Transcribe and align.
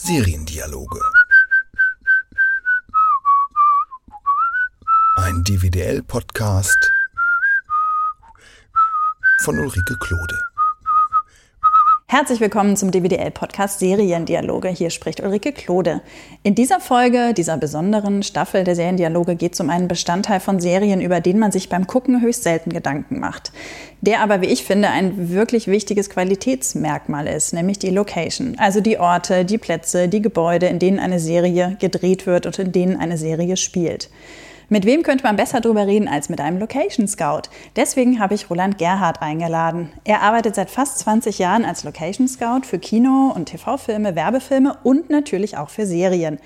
Seriendialoge. 0.00 1.00
Ein 5.16 5.42
DVDL-Podcast 5.42 6.92
von 9.42 9.58
Ulrike 9.58 9.96
Klode. 9.98 10.47
Herzlich 12.10 12.40
willkommen 12.40 12.74
zum 12.74 12.90
DWDL-Podcast 12.90 13.80
Seriendialoge. 13.80 14.68
Hier 14.68 14.88
spricht 14.88 15.20
Ulrike 15.20 15.52
Klode. 15.52 16.00
In 16.42 16.54
dieser 16.54 16.80
Folge, 16.80 17.34
dieser 17.36 17.58
besonderen 17.58 18.22
Staffel 18.22 18.64
der 18.64 18.74
Seriendialoge, 18.74 19.36
geht 19.36 19.52
es 19.52 19.60
um 19.60 19.68
einen 19.68 19.88
Bestandteil 19.88 20.40
von 20.40 20.58
Serien, 20.58 21.02
über 21.02 21.20
den 21.20 21.38
man 21.38 21.52
sich 21.52 21.68
beim 21.68 21.86
Gucken 21.86 22.22
höchst 22.22 22.44
selten 22.44 22.70
Gedanken 22.70 23.20
macht. 23.20 23.52
Der 24.00 24.22
aber, 24.22 24.40
wie 24.40 24.46
ich 24.46 24.64
finde, 24.64 24.88
ein 24.88 25.28
wirklich 25.28 25.66
wichtiges 25.66 26.08
Qualitätsmerkmal 26.08 27.26
ist, 27.26 27.52
nämlich 27.52 27.78
die 27.78 27.90
Location. 27.90 28.54
Also 28.56 28.80
die 28.80 28.98
Orte, 28.98 29.44
die 29.44 29.58
Plätze, 29.58 30.08
die 30.08 30.22
Gebäude, 30.22 30.64
in 30.64 30.78
denen 30.78 31.00
eine 31.00 31.20
Serie 31.20 31.76
gedreht 31.78 32.26
wird 32.26 32.46
und 32.46 32.58
in 32.58 32.72
denen 32.72 32.96
eine 32.96 33.18
Serie 33.18 33.58
spielt. 33.58 34.08
Mit 34.70 34.84
wem 34.84 35.02
könnte 35.02 35.24
man 35.24 35.36
besser 35.36 35.62
darüber 35.62 35.86
reden 35.86 36.08
als 36.08 36.28
mit 36.28 36.42
einem 36.42 36.58
Location 36.58 37.08
Scout? 37.08 37.48
Deswegen 37.74 38.20
habe 38.20 38.34
ich 38.34 38.50
Roland 38.50 38.76
Gerhardt 38.76 39.22
eingeladen. 39.22 39.90
Er 40.04 40.20
arbeitet 40.20 40.56
seit 40.56 40.68
fast 40.68 40.98
20 40.98 41.38
Jahren 41.38 41.64
als 41.64 41.84
Location 41.84 42.28
Scout 42.28 42.66
für 42.66 42.78
Kino- 42.78 43.32
und 43.34 43.46
TV-Filme, 43.46 44.14
Werbefilme 44.14 44.76
und 44.82 45.08
natürlich 45.08 45.56
auch 45.56 45.70
für 45.70 45.86
Serien. 45.86 46.38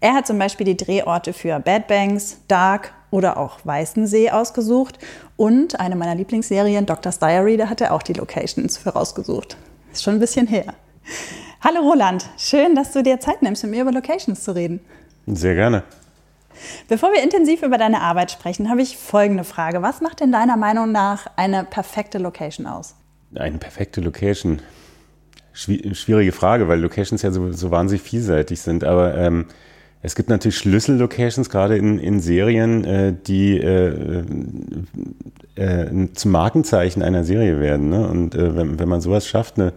Er 0.00 0.12
hat 0.12 0.26
zum 0.26 0.38
Beispiel 0.38 0.66
die 0.66 0.76
Drehorte 0.76 1.32
für 1.32 1.58
Bad 1.58 1.86
Banks, 1.86 2.42
Dark 2.48 2.92
oder 3.10 3.38
auch 3.38 3.60
Weißensee 3.64 4.30
ausgesucht 4.30 4.98
und 5.38 5.80
eine 5.80 5.96
meiner 5.96 6.14
Lieblingsserien, 6.14 6.84
Doctor's 6.84 7.18
Diary, 7.18 7.56
da 7.56 7.70
hat 7.70 7.80
er 7.80 7.94
auch 7.94 8.02
die 8.02 8.12
Locations 8.12 8.76
für 8.76 8.90
rausgesucht. 8.90 9.56
Ist 9.90 10.02
schon 10.02 10.16
ein 10.16 10.20
bisschen 10.20 10.46
her. 10.46 10.74
Hallo 11.62 11.80
Roland, 11.80 12.28
schön, 12.36 12.74
dass 12.74 12.92
du 12.92 13.02
dir 13.02 13.20
Zeit 13.20 13.40
nimmst, 13.40 13.62
mit 13.62 13.72
mir 13.72 13.82
über 13.82 13.92
Locations 13.92 14.44
zu 14.44 14.54
reden. 14.54 14.80
Sehr 15.26 15.54
gerne. 15.54 15.82
Bevor 16.88 17.12
wir 17.12 17.22
intensiv 17.22 17.62
über 17.62 17.78
deine 17.78 18.00
Arbeit 18.00 18.30
sprechen, 18.30 18.70
habe 18.70 18.82
ich 18.82 18.96
folgende 18.96 19.44
Frage. 19.44 19.82
Was 19.82 20.00
macht 20.00 20.20
denn 20.20 20.32
deiner 20.32 20.56
Meinung 20.56 20.92
nach 20.92 21.26
eine 21.36 21.64
perfekte 21.64 22.18
Location 22.18 22.66
aus? 22.66 22.94
Eine 23.34 23.58
perfekte 23.58 24.00
Location. 24.00 24.60
Schwierige 25.52 26.32
Frage, 26.32 26.68
weil 26.68 26.80
Locations 26.80 27.22
ja 27.22 27.30
so, 27.32 27.52
so 27.52 27.70
wahnsinnig 27.70 28.02
vielseitig 28.02 28.60
sind. 28.60 28.84
Aber 28.84 29.16
ähm, 29.16 29.46
es 30.02 30.14
gibt 30.14 30.30
natürlich 30.30 30.56
Schlüssellocations, 30.58 31.50
gerade 31.50 31.76
in, 31.76 31.98
in 31.98 32.20
Serien, 32.20 32.84
äh, 32.84 33.14
die 33.26 33.58
äh, 33.58 34.24
äh, 35.56 36.08
zum 36.14 36.30
Markenzeichen 36.30 37.02
einer 37.02 37.24
Serie 37.24 37.60
werden. 37.60 37.90
Ne? 37.90 38.08
Und 38.08 38.34
äh, 38.34 38.56
wenn, 38.56 38.78
wenn 38.78 38.88
man 38.88 39.00
sowas 39.00 39.26
schafft, 39.26 39.58
eine 39.58 39.72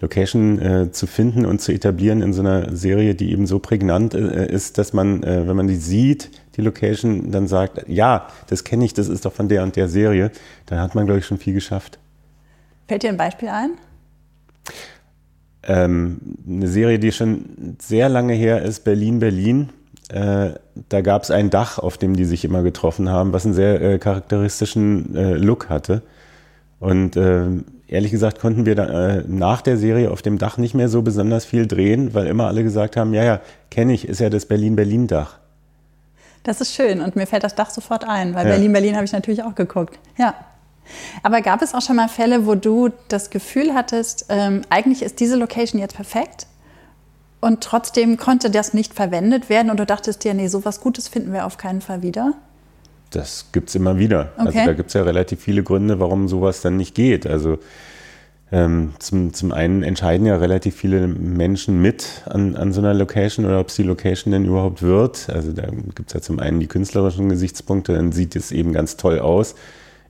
Location 0.00 0.60
äh, 0.60 0.92
zu 0.92 1.06
finden 1.06 1.44
und 1.44 1.60
zu 1.60 1.72
etablieren 1.72 2.22
in 2.22 2.32
so 2.32 2.40
einer 2.40 2.74
Serie, 2.74 3.14
die 3.14 3.32
eben 3.32 3.46
so 3.46 3.58
prägnant 3.58 4.14
äh, 4.14 4.50
ist, 4.50 4.78
dass 4.78 4.92
man, 4.92 5.22
äh, 5.22 5.46
wenn 5.46 5.56
man 5.56 5.68
die 5.68 5.76
sieht, 5.76 6.30
die 6.56 6.62
Location, 6.62 7.30
dann 7.30 7.46
sagt, 7.46 7.86
ja, 7.86 8.28
das 8.48 8.64
kenne 8.64 8.84
ich, 8.84 8.94
das 8.94 9.08
ist 9.08 9.24
doch 9.24 9.32
von 9.32 9.48
der 9.48 9.62
und 9.62 9.76
der 9.76 9.88
Serie, 9.88 10.30
dann 10.66 10.80
hat 10.80 10.94
man, 10.94 11.04
glaube 11.04 11.20
ich, 11.20 11.26
schon 11.26 11.38
viel 11.38 11.54
geschafft. 11.54 11.98
Fällt 12.88 13.02
dir 13.02 13.10
ein 13.10 13.16
Beispiel 13.16 13.48
ein? 13.48 13.72
Ähm, 15.62 16.18
eine 16.48 16.68
Serie, 16.68 16.98
die 16.98 17.12
schon 17.12 17.76
sehr 17.78 18.08
lange 18.08 18.32
her 18.32 18.62
ist, 18.62 18.84
Berlin, 18.84 19.18
Berlin. 19.18 19.68
Äh, 20.08 20.54
da 20.88 21.00
gab 21.02 21.22
es 21.22 21.30
ein 21.30 21.50
Dach, 21.50 21.78
auf 21.78 21.98
dem 21.98 22.16
die 22.16 22.24
sich 22.24 22.44
immer 22.44 22.62
getroffen 22.62 23.10
haben, 23.10 23.32
was 23.32 23.44
einen 23.44 23.54
sehr 23.54 23.80
äh, 23.80 23.98
charakteristischen 23.98 25.14
äh, 25.14 25.34
Look 25.34 25.68
hatte. 25.68 26.02
Und 26.78 27.16
ähm, 27.16 27.66
ehrlich 27.90 28.12
gesagt 28.12 28.40
konnten 28.40 28.66
wir 28.66 28.74
da, 28.74 29.18
äh, 29.18 29.24
nach 29.26 29.62
der 29.62 29.76
Serie 29.76 30.10
auf 30.10 30.22
dem 30.22 30.38
Dach 30.38 30.56
nicht 30.58 30.74
mehr 30.74 30.88
so 30.88 31.02
besonders 31.02 31.44
viel 31.44 31.66
drehen, 31.66 32.14
weil 32.14 32.26
immer 32.26 32.46
alle 32.46 32.62
gesagt 32.62 32.96
haben, 32.96 33.12
ja, 33.12 33.24
ja, 33.24 33.40
kenne 33.70 33.92
ich, 33.92 34.08
ist 34.08 34.20
ja 34.20 34.30
das 34.30 34.46
Berlin-Berlin-Dach. 34.46 35.38
Das 36.44 36.60
ist 36.60 36.74
schön 36.74 37.00
und 37.00 37.16
mir 37.16 37.26
fällt 37.26 37.44
das 37.44 37.54
Dach 37.54 37.70
sofort 37.70 38.08
ein, 38.08 38.34
weil 38.34 38.46
ja. 38.46 38.52
Berlin-Berlin 38.52 38.94
habe 38.94 39.04
ich 39.04 39.12
natürlich 39.12 39.42
auch 39.42 39.54
geguckt. 39.54 39.98
Ja. 40.16 40.34
Aber 41.22 41.42
gab 41.42 41.62
es 41.62 41.74
auch 41.74 41.82
schon 41.82 41.96
mal 41.96 42.08
Fälle, 42.08 42.46
wo 42.46 42.54
du 42.54 42.90
das 43.08 43.30
Gefühl 43.30 43.74
hattest, 43.74 44.26
ähm, 44.28 44.62
eigentlich 44.70 45.02
ist 45.02 45.20
diese 45.20 45.36
Location 45.36 45.80
jetzt 45.80 45.96
perfekt 45.96 46.46
und 47.40 47.62
trotzdem 47.62 48.16
konnte 48.16 48.50
das 48.50 48.72
nicht 48.72 48.94
verwendet 48.94 49.48
werden 49.48 49.70
und 49.70 49.78
du 49.78 49.86
dachtest 49.86 50.24
dir, 50.24 50.34
nee, 50.34 50.48
sowas 50.48 50.80
Gutes 50.80 51.08
finden 51.08 51.32
wir 51.32 51.44
auf 51.44 51.58
keinen 51.58 51.80
Fall 51.80 52.02
wieder? 52.02 52.34
Das 53.10 53.46
gibt 53.52 53.68
es 53.68 53.74
immer 53.74 53.98
wieder. 53.98 54.32
Also 54.36 54.50
okay. 54.50 54.58
Also 54.58 54.70
da 54.70 54.72
gibt 54.74 54.88
es 54.88 54.94
ja 54.94 55.02
relativ 55.02 55.40
viele 55.40 55.62
Gründe, 55.62 55.98
warum 55.98 56.28
sowas 56.28 56.60
dann 56.60 56.76
nicht 56.76 56.94
geht. 56.94 57.26
Also 57.26 57.58
ähm, 58.52 58.94
zum, 58.98 59.32
zum 59.32 59.52
einen 59.52 59.82
entscheiden 59.82 60.26
ja 60.26 60.36
relativ 60.36 60.74
viele 60.74 61.06
Menschen 61.06 61.80
mit 61.80 62.22
an, 62.26 62.56
an 62.56 62.72
so 62.72 62.80
einer 62.80 62.94
Location 62.94 63.46
oder 63.46 63.60
ob 63.60 63.68
es 63.68 63.76
die 63.76 63.84
Location 63.84 64.32
denn 64.32 64.44
überhaupt 64.44 64.82
wird. 64.82 65.30
Also 65.30 65.52
da 65.52 65.66
gibt 65.94 66.08
es 66.08 66.14
ja 66.14 66.20
zum 66.20 66.40
einen 66.40 66.58
die 66.58 66.66
künstlerischen 66.66 67.28
Gesichtspunkte, 67.28 67.94
dann 67.94 68.10
sieht 68.10 68.34
es 68.34 68.50
eben 68.50 68.72
ganz 68.72 68.96
toll 68.96 69.20
aus, 69.20 69.54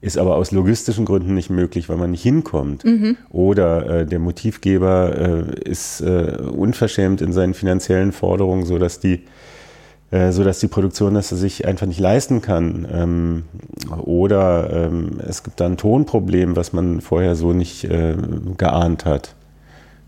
ist 0.01 0.17
aber 0.17 0.37
aus 0.37 0.53
logistischen 0.53 1.05
Gründen 1.05 1.35
nicht 1.35 1.51
möglich, 1.51 1.91
weil 1.91 1.99
man 1.99 2.13
nicht 2.13 2.23
hinkommt. 2.23 2.85
Mhm. 2.85 3.19
Oder 3.29 4.01
äh, 4.01 4.07
der 4.07 4.19
Motivgeber 4.19 5.47
äh, 5.59 5.69
ist 5.69 6.01
äh, 6.01 6.39
unverschämt 6.41 7.21
in 7.21 7.33
seinen 7.33 7.53
finanziellen 7.53 8.13
Forderungen, 8.13 8.65
sodass 8.65 9.01
die 9.01 9.25
so 10.11 10.43
dass 10.43 10.59
die 10.59 10.67
Produktion 10.67 11.15
das 11.15 11.29
sich 11.29 11.67
einfach 11.67 11.87
nicht 11.87 12.01
leisten 12.01 12.43
kann. 12.43 12.87
Ähm, 12.93 13.45
oder 13.97 14.69
ähm, 14.73 15.21
es 15.25 15.45
gibt 15.45 15.61
da 15.61 15.67
ein 15.67 15.77
Tonproblem, 15.77 16.57
was 16.57 16.73
man 16.73 17.01
vorher 17.01 17.37
so 17.37 17.53
nicht 17.53 17.85
äh, 17.85 18.17
geahnt 18.59 19.05
hat. 19.05 19.37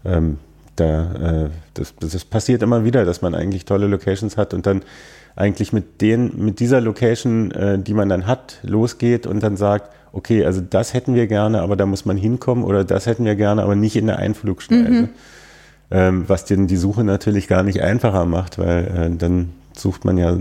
Ähm, 0.04 0.38
da, 0.76 1.44
äh, 1.44 1.50
das, 1.74 1.94
das 2.00 2.24
passiert 2.24 2.62
immer 2.62 2.84
wieder, 2.84 3.04
dass 3.04 3.22
man 3.22 3.34
eigentlich 3.34 3.64
tolle 3.64 3.86
Locations 3.86 4.36
hat 4.36 4.54
und 4.54 4.66
dann 4.66 4.82
eigentlich 5.36 5.72
mit, 5.72 6.00
den, 6.00 6.44
mit 6.44 6.60
dieser 6.60 6.80
Location, 6.80 7.50
äh, 7.52 7.78
die 7.78 7.94
man 7.94 8.08
dann 8.08 8.26
hat, 8.26 8.58
losgeht 8.62 9.26
und 9.26 9.42
dann 9.42 9.56
sagt, 9.56 9.90
okay, 10.12 10.44
also 10.44 10.60
das 10.60 10.94
hätten 10.94 11.14
wir 11.14 11.26
gerne, 11.26 11.62
aber 11.62 11.76
da 11.76 11.86
muss 11.86 12.04
man 12.04 12.16
hinkommen 12.16 12.64
oder 12.64 12.84
das 12.84 13.06
hätten 13.06 13.24
wir 13.24 13.34
gerne, 13.34 13.62
aber 13.62 13.76
nicht 13.76 13.96
in 13.96 14.06
der 14.06 14.18
Einflugschneise. 14.18 14.90
Mhm. 14.90 15.08
Ähm, 15.90 16.24
was 16.26 16.44
denn 16.46 16.66
die 16.66 16.76
Suche 16.76 17.04
natürlich 17.04 17.48
gar 17.48 17.62
nicht 17.62 17.82
einfacher 17.82 18.24
macht, 18.24 18.58
weil 18.58 19.10
äh, 19.12 19.16
dann 19.16 19.50
sucht 19.76 20.04
man 20.04 20.18
ja 20.18 20.36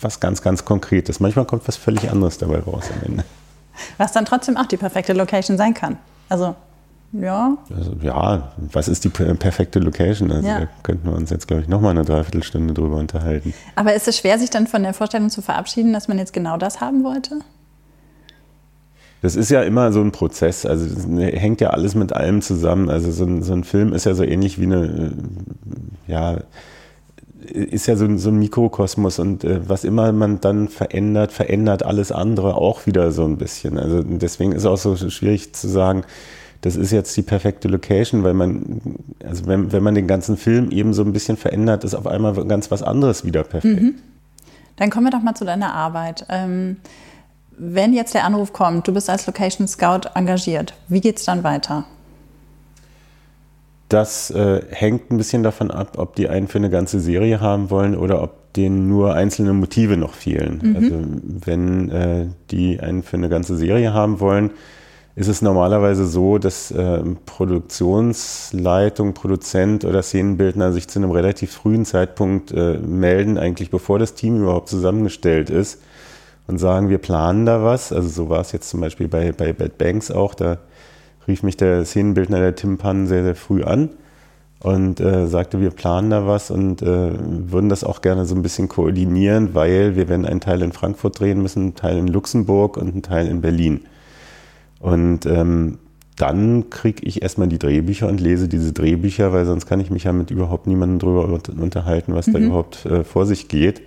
was 0.00 0.20
ganz, 0.20 0.42
ganz 0.42 0.64
Konkretes. 0.64 1.20
Manchmal 1.20 1.44
kommt 1.44 1.66
was 1.66 1.76
völlig 1.76 2.10
anderes 2.10 2.38
dabei 2.38 2.60
raus 2.60 2.84
am 2.94 3.10
Ende. 3.10 3.24
Was 3.98 4.12
dann 4.12 4.24
trotzdem 4.24 4.56
auch 4.56 4.66
die 4.66 4.76
perfekte 4.76 5.12
Location 5.12 5.56
sein 5.56 5.74
kann. 5.74 5.98
Also, 6.28 6.54
ja. 7.12 7.56
Also, 7.74 7.92
ja, 8.02 8.52
was 8.56 8.88
ist 8.88 9.04
die 9.04 9.08
perfekte 9.08 9.78
Location? 9.78 10.32
Also, 10.32 10.48
ja. 10.48 10.60
da 10.60 10.68
könnten 10.82 11.08
wir 11.08 11.16
uns 11.16 11.30
jetzt, 11.30 11.46
glaube 11.46 11.62
ich, 11.62 11.68
nochmal 11.68 11.92
eine 11.92 12.04
Dreiviertelstunde 12.04 12.74
drüber 12.74 12.96
unterhalten. 12.96 13.54
Aber 13.76 13.94
ist 13.94 14.08
es 14.08 14.18
schwer, 14.18 14.38
sich 14.38 14.50
dann 14.50 14.66
von 14.66 14.82
der 14.82 14.94
Vorstellung 14.94 15.30
zu 15.30 15.42
verabschieden, 15.42 15.92
dass 15.92 16.08
man 16.08 16.18
jetzt 16.18 16.32
genau 16.32 16.56
das 16.56 16.80
haben 16.80 17.04
wollte? 17.04 17.40
Das 19.22 19.36
ist 19.36 19.50
ja 19.50 19.62
immer 19.62 19.92
so 19.92 20.00
ein 20.00 20.12
Prozess. 20.12 20.66
Also, 20.66 20.86
hängt 21.18 21.60
ja 21.60 21.70
alles 21.70 21.94
mit 21.94 22.12
allem 22.12 22.42
zusammen. 22.42 22.90
Also, 22.90 23.12
so 23.12 23.24
ein, 23.24 23.42
so 23.42 23.52
ein 23.52 23.64
Film 23.64 23.92
ist 23.92 24.06
ja 24.06 24.14
so 24.14 24.24
ähnlich 24.24 24.58
wie 24.60 24.64
eine, 24.64 25.12
ja, 26.08 26.38
ist 27.44 27.86
ja 27.86 27.96
so, 27.96 28.16
so 28.16 28.30
ein 28.30 28.38
Mikrokosmos 28.38 29.18
und 29.18 29.44
äh, 29.44 29.68
was 29.68 29.84
immer 29.84 30.12
man 30.12 30.40
dann 30.40 30.68
verändert, 30.68 31.32
verändert 31.32 31.82
alles 31.82 32.12
andere 32.12 32.56
auch 32.56 32.86
wieder 32.86 33.12
so 33.12 33.24
ein 33.24 33.36
bisschen. 33.36 33.78
Also 33.78 34.02
deswegen 34.02 34.52
ist 34.52 34.62
es 34.62 34.66
auch 34.66 34.76
so 34.76 34.96
schwierig 35.10 35.54
zu 35.54 35.68
sagen, 35.68 36.04
das 36.64 36.76
ist 36.76 36.92
jetzt 36.92 37.14
die 37.16 37.22
perfekte 37.22 37.68
Location, 37.68 38.24
weil 38.24 38.32
man, 38.32 38.80
also 39.22 39.46
wenn, 39.46 39.70
wenn 39.70 39.82
man 39.82 39.94
den 39.94 40.06
ganzen 40.06 40.38
Film 40.38 40.70
eben 40.70 40.94
so 40.94 41.02
ein 41.02 41.12
bisschen 41.12 41.36
verändert, 41.36 41.84
ist 41.84 41.94
auf 41.94 42.06
einmal 42.06 42.32
ganz 42.46 42.70
was 42.70 42.82
anderes 42.82 43.24
wieder 43.24 43.44
perfekt. 43.44 43.82
Mhm. 43.82 43.94
Dann 44.76 44.90
kommen 44.90 45.06
wir 45.06 45.10
doch 45.10 45.22
mal 45.22 45.34
zu 45.34 45.44
deiner 45.44 45.74
Arbeit. 45.74 46.24
Ähm, 46.30 46.78
wenn 47.56 47.92
jetzt 47.92 48.14
der 48.14 48.24
Anruf 48.24 48.52
kommt, 48.52 48.88
du 48.88 48.94
bist 48.94 49.10
als 49.10 49.26
Location 49.26 49.68
Scout 49.68 50.08
engagiert, 50.14 50.74
wie 50.88 51.00
geht 51.00 51.18
es 51.18 51.24
dann 51.24 51.44
weiter? 51.44 51.84
Das 53.88 54.30
äh, 54.30 54.62
hängt 54.70 55.10
ein 55.10 55.18
bisschen 55.18 55.42
davon 55.42 55.70
ab, 55.70 55.98
ob 55.98 56.16
die 56.16 56.28
einen 56.28 56.48
für 56.48 56.58
eine 56.58 56.70
ganze 56.70 57.00
Serie 57.00 57.40
haben 57.40 57.70
wollen 57.70 57.96
oder 57.96 58.22
ob 58.22 58.52
denen 58.54 58.88
nur 58.88 59.14
einzelne 59.14 59.52
Motive 59.52 59.96
noch 59.96 60.14
fehlen. 60.14 60.60
Mhm. 60.62 60.76
Also 60.76 60.94
wenn 61.44 61.90
äh, 61.90 62.26
die 62.50 62.80
einen 62.80 63.02
für 63.02 63.16
eine 63.16 63.28
ganze 63.28 63.56
Serie 63.56 63.92
haben 63.92 64.20
wollen, 64.20 64.50
ist 65.16 65.28
es 65.28 65.42
normalerweise 65.42 66.06
so, 66.06 66.38
dass 66.38 66.70
äh, 66.72 67.00
Produktionsleitung, 67.26 69.14
Produzent 69.14 69.84
oder 69.84 70.02
Szenenbildner 70.02 70.72
sich 70.72 70.88
zu 70.88 70.98
einem 70.98 71.12
relativ 71.12 71.52
frühen 71.52 71.84
Zeitpunkt 71.84 72.50
äh, 72.52 72.78
melden, 72.78 73.38
eigentlich 73.38 73.70
bevor 73.70 74.00
das 74.00 74.14
Team 74.14 74.42
überhaupt 74.42 74.68
zusammengestellt 74.68 75.50
ist 75.50 75.80
und 76.48 76.58
sagen, 76.58 76.88
wir 76.88 76.98
planen 76.98 77.46
da 77.46 77.62
was. 77.62 77.92
Also 77.92 78.08
so 78.08 78.28
war 78.28 78.40
es 78.40 78.50
jetzt 78.52 78.68
zum 78.68 78.80
Beispiel 78.80 79.06
bei, 79.06 79.30
bei 79.30 79.52
Bad 79.52 79.78
Banks 79.78 80.10
auch. 80.10 80.34
Da 80.34 80.58
rief 81.26 81.42
mich 81.42 81.56
der 81.56 81.84
Szenenbildner, 81.84 82.38
der 82.38 82.54
Tim 82.54 82.78
Pan, 82.78 83.06
sehr, 83.06 83.24
sehr 83.24 83.34
früh 83.34 83.62
an 83.62 83.90
und 84.60 84.98
äh, 85.00 85.26
sagte, 85.26 85.60
wir 85.60 85.70
planen 85.70 86.10
da 86.10 86.26
was 86.26 86.50
und 86.50 86.80
äh, 86.80 87.10
würden 87.12 87.68
das 87.68 87.84
auch 87.84 88.00
gerne 88.00 88.24
so 88.24 88.34
ein 88.34 88.42
bisschen 88.42 88.68
koordinieren, 88.68 89.54
weil 89.54 89.94
wir 89.94 90.08
werden 90.08 90.24
einen 90.24 90.40
Teil 90.40 90.62
in 90.62 90.72
Frankfurt 90.72 91.20
drehen 91.20 91.42
müssen, 91.42 91.62
einen 91.62 91.74
Teil 91.74 91.98
in 91.98 92.08
Luxemburg 92.08 92.78
und 92.78 92.92
einen 92.92 93.02
Teil 93.02 93.28
in 93.28 93.42
Berlin. 93.42 93.82
Und 94.80 95.26
ähm, 95.26 95.78
dann 96.16 96.70
kriege 96.70 97.04
ich 97.04 97.22
erstmal 97.22 97.48
die 97.48 97.58
Drehbücher 97.58 98.08
und 98.08 98.20
lese 98.20 98.48
diese 98.48 98.72
Drehbücher, 98.72 99.32
weil 99.32 99.44
sonst 99.44 99.66
kann 99.66 99.80
ich 99.80 99.90
mich 99.90 100.04
ja 100.04 100.12
mit 100.12 100.30
überhaupt 100.30 100.66
niemandem 100.66 100.98
drüber 100.98 101.40
unterhalten, 101.60 102.14
was 102.14 102.28
mhm. 102.28 102.32
da 102.32 102.38
überhaupt 102.38 102.86
äh, 102.86 103.04
vor 103.04 103.26
sich 103.26 103.48
geht. 103.48 103.82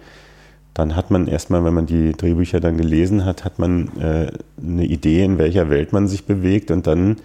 Dann 0.77 0.95
hat 0.95 1.09
man 1.09 1.25
erstmal, 1.27 1.65
wenn 1.65 1.73
man 1.73 1.87
die 1.87 2.11
Drehbücher 2.11 2.59
dann 2.59 2.77
gelesen 2.77 3.25
hat, 3.25 3.43
hat 3.43 3.57
man 3.57 3.97
äh, 3.97 4.31
eine 4.61 4.85
Idee, 4.85 5.23
in 5.23 5.39
welcher 5.39 5.71
Welt 5.71 5.91
man 5.91 6.07
sich 6.07 6.25
bewegt 6.25 6.69
und 6.69 6.85
dann 6.85 7.15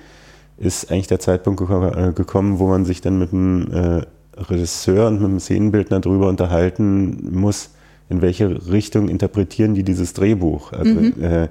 ist 0.57 0.91
eigentlich 0.91 1.09
der 1.09 1.21
Zeitpunkt 1.21 1.61
äh, 1.61 2.13
gekommen, 2.15 2.59
wo 2.59 2.67
man 2.69 2.87
sich 2.87 3.03
dann 3.03 3.19
mit 3.19 3.31
dem 3.31 3.71
äh, 3.71 4.07
Regisseur 4.41 5.07
und 5.09 5.21
mit 5.21 5.31
dem 5.31 5.39
Szenenbildner 5.39 6.01
darüber 6.01 6.31
unterhalten 6.31 7.29
muss, 7.31 7.75
in 8.09 8.23
welche 8.23 8.73
Richtung 8.73 9.11
interpretieren 9.11 9.75
die 9.75 9.83
dieses 9.83 10.15
Drehbuch. 10.15 10.73
Also 10.73 10.95
mhm. 10.95 11.23
äh, 11.23 11.49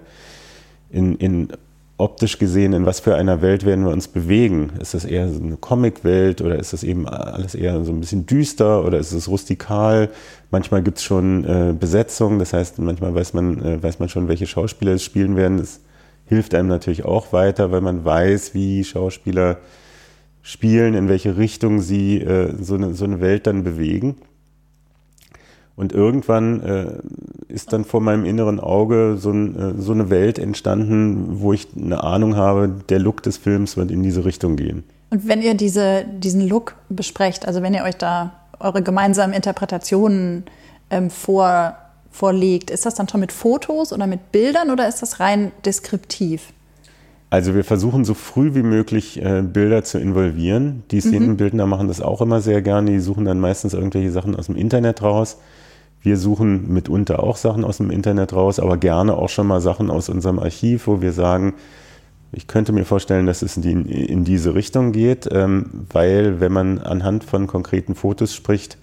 in, 0.89 1.17
in 1.17 1.49
optisch 2.01 2.39
gesehen, 2.39 2.73
in 2.73 2.85
was 2.85 2.99
für 2.99 3.15
einer 3.15 3.41
Welt 3.41 3.65
werden 3.65 3.85
wir 3.85 3.91
uns 3.91 4.07
bewegen? 4.07 4.71
Ist 4.79 4.95
das 4.95 5.05
eher 5.05 5.29
so 5.29 5.41
eine 5.41 5.55
Comic-Welt 5.55 6.41
oder 6.41 6.57
ist 6.57 6.73
das 6.73 6.83
eben 6.83 7.07
alles 7.07 7.53
eher 7.53 7.83
so 7.83 7.91
ein 7.91 7.99
bisschen 7.99 8.25
düster 8.25 8.83
oder 8.83 8.97
ist 8.97 9.11
es 9.11 9.27
rustikal? 9.27 10.09
Manchmal 10.49 10.81
gibt 10.81 10.97
es 10.97 11.03
schon 11.03 11.45
äh, 11.45 11.73
Besetzung, 11.79 12.39
das 12.39 12.53
heißt, 12.53 12.79
manchmal 12.79 13.13
weiß 13.13 13.33
man, 13.33 13.63
äh, 13.63 13.83
weiß 13.83 13.99
man 13.99 14.09
schon, 14.09 14.27
welche 14.27 14.47
Schauspieler 14.47 14.93
es 14.93 15.03
spielen 15.03 15.35
werden. 15.35 15.57
Das 15.57 15.79
hilft 16.25 16.55
einem 16.55 16.69
natürlich 16.69 17.05
auch 17.05 17.33
weiter, 17.33 17.71
weil 17.71 17.81
man 17.81 18.03
weiß, 18.03 18.53
wie 18.55 18.83
Schauspieler 18.83 19.59
spielen, 20.41 20.95
in 20.95 21.07
welche 21.07 21.37
Richtung 21.37 21.81
sie 21.81 22.19
äh, 22.19 22.55
so, 22.59 22.75
eine, 22.75 22.95
so 22.95 23.05
eine 23.05 23.21
Welt 23.21 23.45
dann 23.45 23.63
bewegen. 23.63 24.15
Und 25.81 25.93
irgendwann 25.93 26.61
äh, 26.61 26.85
ist 27.51 27.73
dann 27.73 27.85
vor 27.85 28.01
meinem 28.01 28.23
inneren 28.23 28.59
Auge 28.59 29.15
so, 29.17 29.31
ein, 29.31 29.55
äh, 29.59 29.81
so, 29.81 29.93
eine 29.93 30.11
Welt 30.11 30.37
entstanden, 30.37 31.39
wo 31.41 31.53
ich 31.53 31.69
eine 31.75 32.03
Ahnung 32.03 32.35
habe, 32.35 32.69
der 32.89 32.99
Look 32.99 33.23
des 33.23 33.37
Films 33.37 33.77
wird 33.77 33.89
in 33.89 34.03
diese 34.03 34.23
Richtung 34.23 34.57
gehen. 34.57 34.83
Und 35.09 35.27
wenn 35.27 35.41
ihr 35.41 35.55
diese, 35.55 36.05
diesen 36.05 36.47
Look 36.47 36.75
besprecht, 36.89 37.47
also 37.47 37.63
wenn 37.63 37.73
ihr 37.73 37.81
euch 37.81 37.95
da 37.95 38.31
eure 38.59 38.83
gemeinsamen 38.83 39.33
Interpretationen 39.33 40.43
ähm, 40.91 41.09
vor, 41.09 41.75
vorlegt, 42.11 42.69
ist 42.69 42.85
das 42.85 42.93
dann 42.93 43.09
schon 43.09 43.19
mit 43.19 43.31
Fotos 43.31 43.91
oder 43.91 44.05
mit 44.05 44.31
Bildern 44.31 44.69
oder 44.69 44.87
ist 44.87 45.01
das 45.01 45.19
rein 45.19 45.51
deskriptiv? 45.65 46.53
Also 47.31 47.55
wir 47.55 47.63
versuchen 47.63 48.05
so 48.05 48.13
früh 48.13 48.53
wie 48.53 48.61
möglich 48.61 49.19
äh, 49.19 49.41
Bilder 49.41 49.83
zu 49.83 49.97
involvieren. 49.97 50.83
Die 50.91 50.97
mhm. 50.97 51.01
Szenenbildner 51.01 51.65
mhm. 51.65 51.71
machen 51.71 51.87
das 51.87 52.01
auch 52.01 52.21
immer 52.21 52.39
sehr 52.39 52.61
gerne. 52.61 52.91
Die 52.91 52.99
suchen 52.99 53.25
dann 53.25 53.39
meistens 53.39 53.73
irgendwelche 53.73 54.11
Sachen 54.11 54.35
aus 54.35 54.45
dem 54.45 54.55
Internet 54.55 55.01
raus. 55.01 55.37
Wir 56.01 56.17
suchen 56.17 56.73
mitunter 56.73 57.21
auch 57.21 57.37
Sachen 57.37 57.63
aus 57.63 57.77
dem 57.77 57.91
Internet 57.91 58.33
raus, 58.33 58.59
aber 58.59 58.77
gerne 58.77 59.15
auch 59.15 59.29
schon 59.29 59.47
mal 59.47 59.61
Sachen 59.61 59.89
aus 59.91 60.09
unserem 60.09 60.39
Archiv, 60.39 60.87
wo 60.87 61.01
wir 61.01 61.11
sagen, 61.11 61.53
ich 62.31 62.47
könnte 62.47 62.71
mir 62.71 62.85
vorstellen, 62.85 63.25
dass 63.25 63.41
es 63.41 63.57
in, 63.57 63.61
die, 63.61 64.05
in 64.05 64.23
diese 64.23 64.55
Richtung 64.55 64.93
geht, 64.93 65.27
ähm, 65.31 65.85
weil 65.91 66.39
wenn 66.39 66.51
man 66.51 66.79
anhand 66.79 67.23
von 67.23 67.45
konkreten 67.45 67.93
Fotos 67.93 68.33
spricht, 68.33 68.77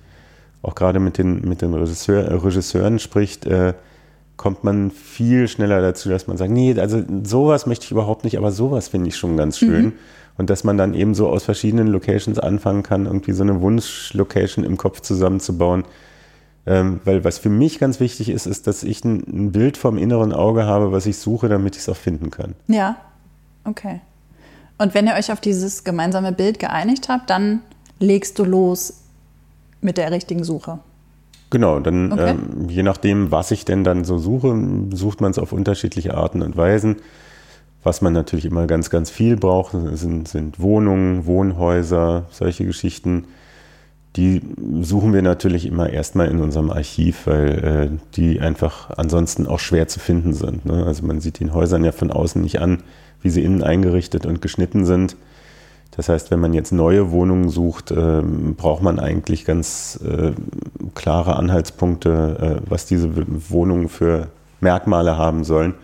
auch 0.63 0.75
gerade 0.75 1.01
mit 1.01 1.19
den, 1.19 1.49
mit 1.49 1.63
den 1.63 1.73
Regisseur, 1.75 2.45
Regisseuren 2.45 2.99
spricht, 2.99 3.47
äh, 3.47 3.75
kommt 4.37 4.65
man 4.65 4.91
viel 4.91 5.49
schneller 5.49 5.81
dazu, 5.81 6.09
dass 6.09 6.27
man 6.27 6.37
sagt, 6.37 6.51
nee, 6.51 6.79
also 6.79 7.03
sowas 7.25 7.67
möchte 7.67 7.85
ich 7.85 7.91
überhaupt 7.91 8.25
nicht, 8.25 8.39
aber 8.39 8.53
sowas 8.53 8.89
finde 8.89 9.09
ich 9.09 9.17
schon 9.17 9.37
ganz 9.37 9.59
schön. 9.59 9.87
Mhm. 9.87 9.93
Und 10.37 10.51
dass 10.51 10.63
man 10.63 10.79
dann 10.79 10.95
eben 10.95 11.15
so 11.15 11.29
aus 11.29 11.43
verschiedenen 11.43 11.89
Locations 11.89 12.39
anfangen 12.39 12.85
kann, 12.85 13.07
irgendwie 13.07 13.33
so 13.33 13.43
eine 13.43 13.61
Wunschlocation 13.61 14.65
im 14.65 14.77
Kopf 14.77 15.01
zusammenzubauen. 15.01 15.85
Ähm, 16.69 17.01
weil 17.07 17.25
was 17.25 17.39
für 17.39 17.49
mich 17.49 17.79
ganz 17.79 17.99
wichtig 17.99 18.29
ist, 18.29 18.45
ist, 18.45 18.67
dass 18.67 18.83
ich 18.83 19.03
ein, 19.03 19.25
ein 19.27 19.53
Bild 19.53 19.79
vom 19.79 19.97
inneren 19.97 20.35
Auge 20.35 20.67
habe, 20.67 20.93
was 20.93 21.07
ich 21.07 21.17
suche, 21.17 21.49
damit 21.49 21.77
ich 21.77 21.83
es 21.83 21.89
auch 21.89 21.97
finden 21.97 22.31
kann. 22.31 22.55
Ja, 22.67 22.97
okay. 23.65 24.03
Und 24.77 24.93
wenn 24.93 25.07
ihr 25.07 25.15
euch 25.15 25.33
auf 25.33 25.41
dieses 25.41 25.83
gemeinsame 25.83 26.31
Bild 26.31 26.59
geeinigt 26.59 27.09
habt, 27.09 27.31
dann 27.31 27.61
legst 28.01 28.39
du 28.39 28.45
los 28.45 29.01
mit 29.81 29.97
der 29.97 30.13
richtigen 30.13 30.45
Suche. 30.45 30.79
Genau, 31.49 31.81
dann 31.81 32.13
okay. 32.13 32.33
ähm, 32.33 32.69
je 32.69 32.83
nachdem, 32.83 33.31
was 33.31 33.51
ich 33.51 33.65
denn 33.65 33.83
dann 33.83 34.05
so 34.05 34.19
suche, 34.19 34.55
sucht 34.93 35.23
man 35.23 35.31
es 35.31 35.39
auf 35.39 35.53
unterschiedliche 35.53 36.19
Arten 36.19 36.43
und 36.43 36.59
Weisen. 36.59 36.97
Was 37.83 38.03
man 38.03 38.13
natürlich 38.13 38.45
immer 38.45 38.67
ganz, 38.67 38.91
ganz 38.91 39.09
viel 39.09 39.39
braucht, 39.39 39.75
sind, 39.95 40.29
sind 40.29 40.61
Wohnungen, 40.61 41.25
Wohnhäuser, 41.25 42.27
solche 42.31 42.67
Geschichten. 42.67 43.25
Die 44.19 44.43
suchen 44.83 45.15
wir 45.15 45.23
natürlich 45.23 45.65
immer 45.65 45.91
erstmal 45.91 46.27
in 46.27 46.41
unserem 46.41 46.71
Archiv, 46.71 47.29
weil 47.29 47.91
äh, 47.93 47.99
die 48.17 48.41
einfach 48.41 48.91
ansonsten 48.99 49.47
auch 49.47 49.61
schwer 49.61 49.87
zu 49.87 50.01
finden 50.01 50.33
sind. 50.33 50.67
Ne? 50.67 50.85
Also 50.85 51.07
man 51.07 51.21
sieht 51.21 51.39
den 51.39 51.55
Häusern 51.55 51.85
ja 51.85 51.93
von 51.93 52.11
außen 52.11 52.43
nicht 52.43 52.61
an, 52.61 52.83
wie 53.23 53.31
sie 53.31 53.45
innen 53.45 53.63
eingerichtet 53.63 54.27
und 54.27 54.43
geschnitten 54.43 54.85
sind. 54.85 55.15
Das 55.93 56.09
heißt, 56.09 56.33
wenn 56.33 56.41
man 56.41 56.53
jetzt 56.53 56.73
neue 56.73 57.13
Wohnungen 57.13 57.49
sucht, 57.49 57.93
äh, 57.93 58.23
braucht 58.57 58.83
man 58.83 58.99
eigentlich 58.99 59.45
ganz 59.45 60.01
äh, 60.05 60.33
klare 60.97 61.37
Anhaltspunkte, 61.37 62.59
äh, 62.65 62.69
was 62.69 62.87
diese 62.87 63.11
Wohnungen 63.51 63.89
für 63.89 64.27
Merkmale 64.61 65.17
haben 65.17 65.45
sollen, 65.45 65.75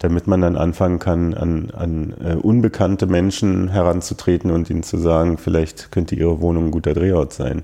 damit 0.00 0.26
man 0.26 0.40
dann 0.40 0.56
anfangen 0.56 0.98
kann, 0.98 1.34
an, 1.34 1.70
an 1.70 2.14
äh, 2.24 2.34
unbekannte 2.34 3.06
Menschen 3.06 3.68
heranzutreten 3.68 4.50
und 4.50 4.68
ihnen 4.68 4.82
zu 4.82 4.96
sagen, 4.96 5.38
vielleicht 5.38 5.92
könnte 5.92 6.14
ihre 6.14 6.40
Wohnung 6.40 6.66
ein 6.66 6.70
guter 6.70 6.94
Drehort 6.94 7.32
sein. 7.32 7.62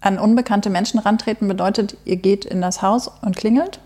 An 0.00 0.18
unbekannte 0.18 0.68
Menschen 0.68 0.98
rantreten 0.98 1.46
bedeutet, 1.46 1.96
ihr 2.04 2.16
geht 2.16 2.44
in 2.44 2.60
das 2.60 2.82
Haus 2.82 3.10
und 3.20 3.36
klingelt? 3.36 3.78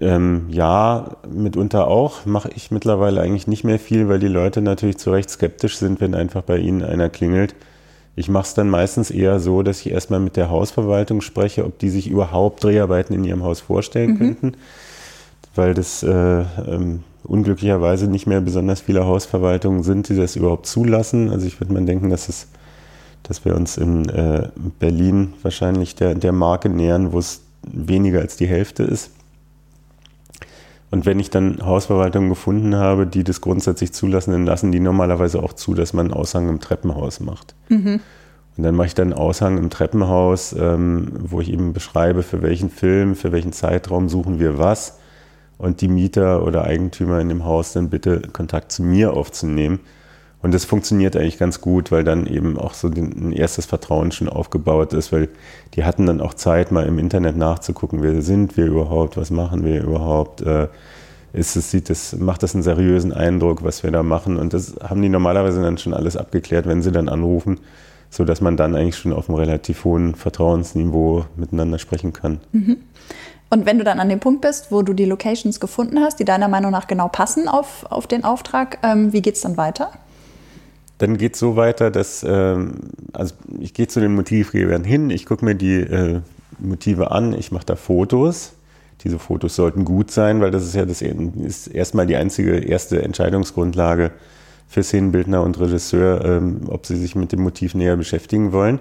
Ähm, 0.00 0.46
ja, 0.48 1.16
mitunter 1.28 1.88
auch. 1.88 2.24
Mache 2.24 2.50
ich 2.54 2.70
mittlerweile 2.70 3.20
eigentlich 3.20 3.48
nicht 3.48 3.64
mehr 3.64 3.80
viel, 3.80 4.08
weil 4.08 4.20
die 4.20 4.28
Leute 4.28 4.62
natürlich 4.62 4.98
zu 4.98 5.10
Recht 5.10 5.28
skeptisch 5.28 5.76
sind, 5.76 6.00
wenn 6.00 6.14
einfach 6.14 6.42
bei 6.42 6.58
ihnen 6.58 6.84
einer 6.84 7.10
klingelt. 7.10 7.56
Ich 8.14 8.28
mache 8.28 8.46
es 8.46 8.54
dann 8.54 8.68
meistens 8.68 9.10
eher 9.10 9.40
so, 9.40 9.62
dass 9.62 9.80
ich 9.80 9.90
erstmal 9.90 10.20
mit 10.20 10.36
der 10.36 10.50
Hausverwaltung 10.50 11.20
spreche, 11.20 11.64
ob 11.64 11.78
die 11.78 11.90
sich 11.90 12.08
überhaupt 12.08 12.62
Dreharbeiten 12.62 13.14
in 13.14 13.24
ihrem 13.24 13.42
Haus 13.42 13.60
vorstellen 13.60 14.12
mhm. 14.12 14.18
könnten, 14.18 14.52
weil 15.54 15.74
das 15.74 16.02
äh, 16.02 16.08
ähm, 16.10 17.02
unglücklicherweise 17.24 18.08
nicht 18.08 18.26
mehr 18.26 18.40
besonders 18.40 18.80
viele 18.80 19.04
Hausverwaltungen 19.04 19.82
sind, 19.82 20.08
die 20.08 20.16
das 20.16 20.36
überhaupt 20.36 20.66
zulassen. 20.66 21.30
Also 21.30 21.46
ich 21.46 21.60
würde 21.60 21.72
mal 21.72 21.84
denken, 21.84 22.10
dass 22.10 22.28
es 22.28 22.48
dass 23.28 23.44
wir 23.44 23.54
uns 23.54 23.76
in 23.76 24.08
äh, 24.08 24.48
Berlin 24.78 25.34
wahrscheinlich 25.42 25.94
der, 25.94 26.14
der 26.14 26.32
Marke 26.32 26.68
nähern, 26.68 27.12
wo 27.12 27.18
es 27.18 27.42
weniger 27.62 28.20
als 28.20 28.36
die 28.36 28.46
Hälfte 28.46 28.84
ist. 28.84 29.10
Und 30.90 31.04
wenn 31.04 31.20
ich 31.20 31.28
dann 31.28 31.58
Hausverwaltungen 31.64 32.30
gefunden 32.30 32.74
habe, 32.76 33.06
die 33.06 33.24
das 33.24 33.42
grundsätzlich 33.42 33.92
zulassen, 33.92 34.32
dann 34.32 34.46
lassen 34.46 34.72
die 34.72 34.80
normalerweise 34.80 35.42
auch 35.42 35.52
zu, 35.52 35.74
dass 35.74 35.92
man 35.92 36.06
einen 36.06 36.14
Aushang 36.14 36.48
im 36.48 36.60
Treppenhaus 36.60 37.20
macht. 37.20 37.54
Mhm. 37.68 38.00
Und 38.56 38.64
dann 38.64 38.74
mache 38.74 38.86
ich 38.86 38.94
dann 38.94 39.12
einen 39.12 39.20
Aushang 39.20 39.58
im 39.58 39.68
Treppenhaus, 39.68 40.54
ähm, 40.58 41.12
wo 41.18 41.42
ich 41.42 41.52
eben 41.52 41.74
beschreibe, 41.74 42.22
für 42.22 42.40
welchen 42.40 42.70
Film, 42.70 43.14
für 43.14 43.30
welchen 43.30 43.52
Zeitraum 43.52 44.08
suchen 44.08 44.40
wir 44.40 44.56
was. 44.56 44.98
Und 45.58 45.80
die 45.80 45.88
Mieter 45.88 46.46
oder 46.46 46.64
Eigentümer 46.64 47.20
in 47.20 47.28
dem 47.28 47.44
Haus 47.44 47.72
dann 47.72 47.90
bitte 47.90 48.22
Kontakt 48.32 48.70
zu 48.72 48.82
mir 48.82 49.12
aufzunehmen. 49.12 49.80
Und 50.40 50.54
das 50.54 50.64
funktioniert 50.64 51.16
eigentlich 51.16 51.38
ganz 51.38 51.60
gut, 51.60 51.90
weil 51.90 52.04
dann 52.04 52.26
eben 52.26 52.56
auch 52.56 52.74
so 52.74 52.88
ein 52.88 53.32
erstes 53.32 53.66
Vertrauen 53.66 54.12
schon 54.12 54.28
aufgebaut 54.28 54.92
ist, 54.92 55.12
weil 55.12 55.28
die 55.74 55.84
hatten 55.84 56.06
dann 56.06 56.20
auch 56.20 56.34
Zeit, 56.34 56.70
mal 56.70 56.86
im 56.86 56.98
Internet 56.98 57.36
nachzugucken, 57.36 58.02
wer 58.02 58.22
sind 58.22 58.56
wir 58.56 58.66
überhaupt, 58.66 59.16
was 59.16 59.30
machen 59.30 59.64
wir 59.64 59.82
überhaupt, 59.82 60.42
äh, 60.42 60.68
ist 61.32 61.56
es, 61.56 61.72
sieht 61.72 61.90
das, 61.90 62.16
macht 62.16 62.42
das 62.42 62.54
einen 62.54 62.62
seriösen 62.62 63.12
Eindruck, 63.12 63.64
was 63.64 63.82
wir 63.82 63.90
da 63.90 64.04
machen. 64.04 64.36
Und 64.36 64.54
das 64.54 64.76
haben 64.80 65.02
die 65.02 65.08
normalerweise 65.08 65.60
dann 65.60 65.76
schon 65.76 65.92
alles 65.92 66.16
abgeklärt, 66.16 66.66
wenn 66.66 66.82
sie 66.82 66.92
dann 66.92 67.08
anrufen, 67.08 67.58
sodass 68.08 68.40
man 68.40 68.56
dann 68.56 68.76
eigentlich 68.76 68.96
schon 68.96 69.12
auf 69.12 69.28
einem 69.28 69.38
relativ 69.38 69.84
hohen 69.84 70.14
Vertrauensniveau 70.14 71.26
miteinander 71.36 71.78
sprechen 71.78 72.12
kann. 72.12 72.40
Mhm. 72.52 72.76
Und 73.50 73.64
wenn 73.64 73.78
du 73.78 73.84
dann 73.84 73.98
an 73.98 74.08
dem 74.08 74.20
Punkt 74.20 74.42
bist, 74.42 74.70
wo 74.70 74.82
du 74.82 74.92
die 74.92 75.06
Locations 75.06 75.58
gefunden 75.58 76.00
hast, 76.00 76.20
die 76.20 76.24
deiner 76.24 76.48
Meinung 76.48 76.70
nach 76.70 76.86
genau 76.86 77.08
passen 77.08 77.48
auf, 77.48 77.86
auf 77.90 78.06
den 78.06 78.24
Auftrag, 78.24 78.78
ähm, 78.82 79.12
wie 79.12 79.22
geht 79.22 79.36
es 79.36 79.40
dann 79.40 79.56
weiter? 79.56 79.90
Dann 80.98 81.16
geht 81.16 81.34
es 81.34 81.40
so 81.40 81.56
weiter, 81.56 81.90
dass 81.90 82.24
ähm, 82.28 82.74
also 83.12 83.34
ich 83.58 83.72
gehe 83.72 83.86
zu 83.86 84.00
den 84.00 84.14
Motivgebern 84.14 84.84
hin, 84.84 85.10
ich 85.10 85.26
gucke 85.26 85.44
mir 85.44 85.54
die 85.54 85.76
äh, 85.76 86.20
Motive 86.58 87.12
an, 87.12 87.32
ich 87.32 87.52
mache 87.52 87.66
da 87.66 87.76
Fotos. 87.76 88.52
Diese 89.04 89.20
Fotos 89.20 89.54
sollten 89.54 89.84
gut 89.84 90.10
sein, 90.10 90.40
weil 90.40 90.50
das 90.50 90.64
ist 90.64 90.74
ja 90.74 90.84
das 90.84 91.02
ist 91.02 91.68
erstmal 91.68 92.06
die 92.06 92.16
einzige 92.16 92.58
erste 92.58 93.00
Entscheidungsgrundlage 93.00 94.10
für 94.66 94.82
Szenenbildner 94.82 95.42
und 95.42 95.58
Regisseur, 95.60 96.24
ähm, 96.24 96.62
ob 96.66 96.84
sie 96.84 96.96
sich 96.96 97.14
mit 97.14 97.30
dem 97.30 97.42
Motiv 97.42 97.74
näher 97.74 97.96
beschäftigen 97.96 98.52
wollen. 98.52 98.80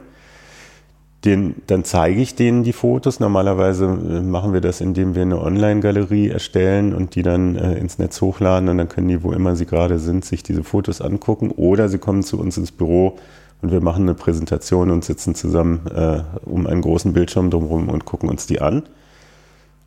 Den, 1.25 1.55
dann 1.65 1.83
zeige 1.83 2.21
ich 2.21 2.36
denen 2.36 2.63
die 2.63 2.74
Fotos. 2.74 3.19
Normalerweise 3.19 3.86
äh, 3.86 4.21
machen 4.21 4.53
wir 4.53 4.62
das, 4.62 4.81
indem 4.81 5.15
wir 5.15 5.24
eine 5.24 5.41
Online-Galerie 5.41 6.29
erstellen 6.29 6.93
und 6.93 7.15
die 7.15 7.24
dann 7.24 7.55
äh, 7.55 7.77
ins 7.79 7.97
Netz 7.97 8.21
hochladen 8.21 8.69
und 8.69 8.77
dann 8.77 8.88
können 8.88 9.07
die, 9.07 9.24
wo 9.24 9.31
immer 9.31 9.55
sie 9.55 9.65
gerade 9.65 9.97
sind, 9.97 10.25
sich 10.25 10.43
diese 10.43 10.63
Fotos 10.63 11.01
angucken 11.01 11.51
oder 11.51 11.89
sie 11.89 11.97
kommen 11.97 12.24
zu 12.24 12.39
uns 12.39 12.57
ins 12.57 12.71
Büro 12.71 13.17
und 13.62 13.71
wir 13.71 13.81
machen 13.81 14.03
eine 14.03 14.13
Präsentation 14.13 14.91
und 14.91 15.03
sitzen 15.03 15.33
zusammen 15.33 15.81
äh, 15.93 16.21
um 16.45 16.67
einen 16.67 16.81
großen 16.81 17.13
Bildschirm 17.13 17.50
drumherum 17.50 17.89
und 17.89 18.05
gucken 18.05 18.29
uns 18.29 18.45
die 18.45 18.62
an. 18.62 18.83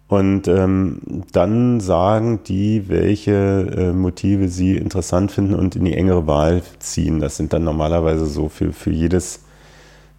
Und 0.09 0.49
ähm, 0.49 1.03
dann 1.31 1.79
sagen 1.79 2.41
die, 2.45 2.89
welche 2.89 3.31
äh, 3.77 3.93
Motive 3.93 4.49
sie 4.49 4.77
interessant 4.77 5.31
finden 5.31 5.55
und 5.55 5.77
in 5.77 5.85
die 5.85 5.95
engere 5.95 6.27
Wahl 6.27 6.63
ziehen. 6.81 7.21
Das 7.21 7.37
sind 7.37 7.53
dann 7.53 7.63
normalerweise 7.63 8.27
so 8.27 8.49
für, 8.49 8.73
für, 8.73 8.91
jedes, 8.91 9.45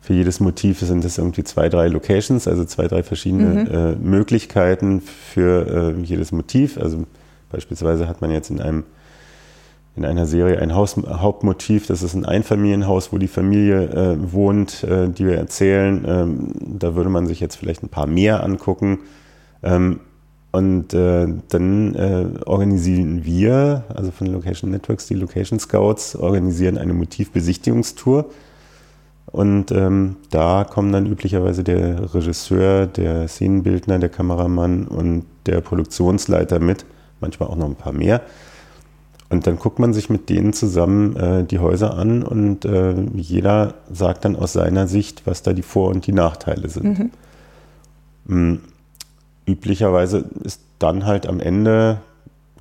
für 0.02 0.14
jedes 0.14 0.40
Motiv 0.40 0.80
sind 0.80 1.06
es 1.06 1.20
irgendwie 1.20 1.44
zwei, 1.44 1.70
drei 1.70 1.88
Locations, 1.88 2.48
also 2.48 2.66
zwei, 2.66 2.88
drei 2.88 3.04
verschiedene 3.04 3.46
mhm. 3.46 3.68
äh, 3.72 3.96
Möglichkeiten 3.96 5.00
für 5.02 5.96
äh, 5.96 6.02
jedes 6.02 6.32
Motiv. 6.32 6.80
Also 6.80 7.06
beispielsweise 7.52 8.08
hat 8.08 8.20
man 8.20 8.32
jetzt 8.32 8.50
in 8.50 8.60
einem 8.60 8.84
in 9.96 10.06
einer 10.06 10.26
Serie 10.26 10.60
ein 10.60 10.74
Haus, 10.74 10.96
Hauptmotiv, 10.96 11.86
das 11.86 12.02
ist 12.02 12.14
ein 12.14 12.26
Einfamilienhaus, 12.26 13.12
wo 13.12 13.18
die 13.18 13.28
Familie 13.28 13.90
äh, 13.90 14.32
wohnt, 14.32 14.84
äh, 14.86 15.10
die 15.10 15.26
wir 15.26 15.36
erzählen. 15.36 16.06
Ähm, 16.08 16.52
da 16.80 16.96
würde 16.96 17.10
man 17.10 17.28
sich 17.28 17.42
jetzt 17.42 17.58
vielleicht 17.58 17.84
ein 17.84 17.90
paar 17.90 18.08
mehr 18.08 18.42
angucken. 18.42 19.00
Ähm, 19.64 20.00
und 20.52 20.94
äh, 20.94 21.28
dann 21.50 21.96
äh, 21.96 22.26
organisieren 22.46 23.26
wir, 23.26 23.84
also 23.94 24.12
von 24.12 24.28
Location 24.28 24.72
Networks, 24.72 25.08
die 25.08 25.16
Location 25.16 25.60
Scouts, 25.60 26.16
organisieren 26.16 26.78
eine 26.78 26.94
Motivbesichtigungstour. 26.94 28.30
Und 29.28 29.72
ähm, 29.72 30.18
da 30.30 30.66
kommen 30.66 30.92
dann 30.92 31.06
üblicherweise 31.06 31.64
der 31.64 32.14
Regisseur, 32.14 32.86
der 32.86 33.28
Szenenbildner, 33.28 34.00
der 34.00 34.10
Kameramann 34.10 34.88
und 34.88 35.26
der 35.46 35.62
Produktionsleiter 35.62 36.60
mit, 36.60 36.86
manchmal 37.22 37.50
auch 37.50 37.56
noch 37.56 37.68
ein 37.68 37.76
paar 37.76 37.94
mehr. 37.94 38.22
Und 39.30 39.48
dann 39.48 39.58
guckt 39.58 39.80
man 39.80 39.94
sich 39.94 40.10
mit 40.10 40.30
denen 40.30 40.52
zusammen 40.52 41.16
äh, 41.16 41.46
die 41.46 41.60
Häuser 41.60 41.98
an 41.98 42.22
und 42.22 42.66
äh, 42.66 42.94
jeder 43.16 43.76
sagt 43.90 44.26
dann 44.26 44.36
aus 44.36 44.52
seiner 44.52 44.88
Sicht, 44.88 45.26
was 45.26 45.42
da 45.42 45.54
die 45.54 45.62
Vor- 45.62 45.90
und 45.90 46.06
die 46.06 46.12
Nachteile 46.12 46.68
sind. 46.68 47.00
Mhm. 47.00 47.12
Mm, 48.26 48.60
üblicherweise 49.46 50.26
ist 50.44 50.60
dann 50.80 51.06
halt 51.06 51.28
am 51.28 51.40
Ende, 51.40 52.02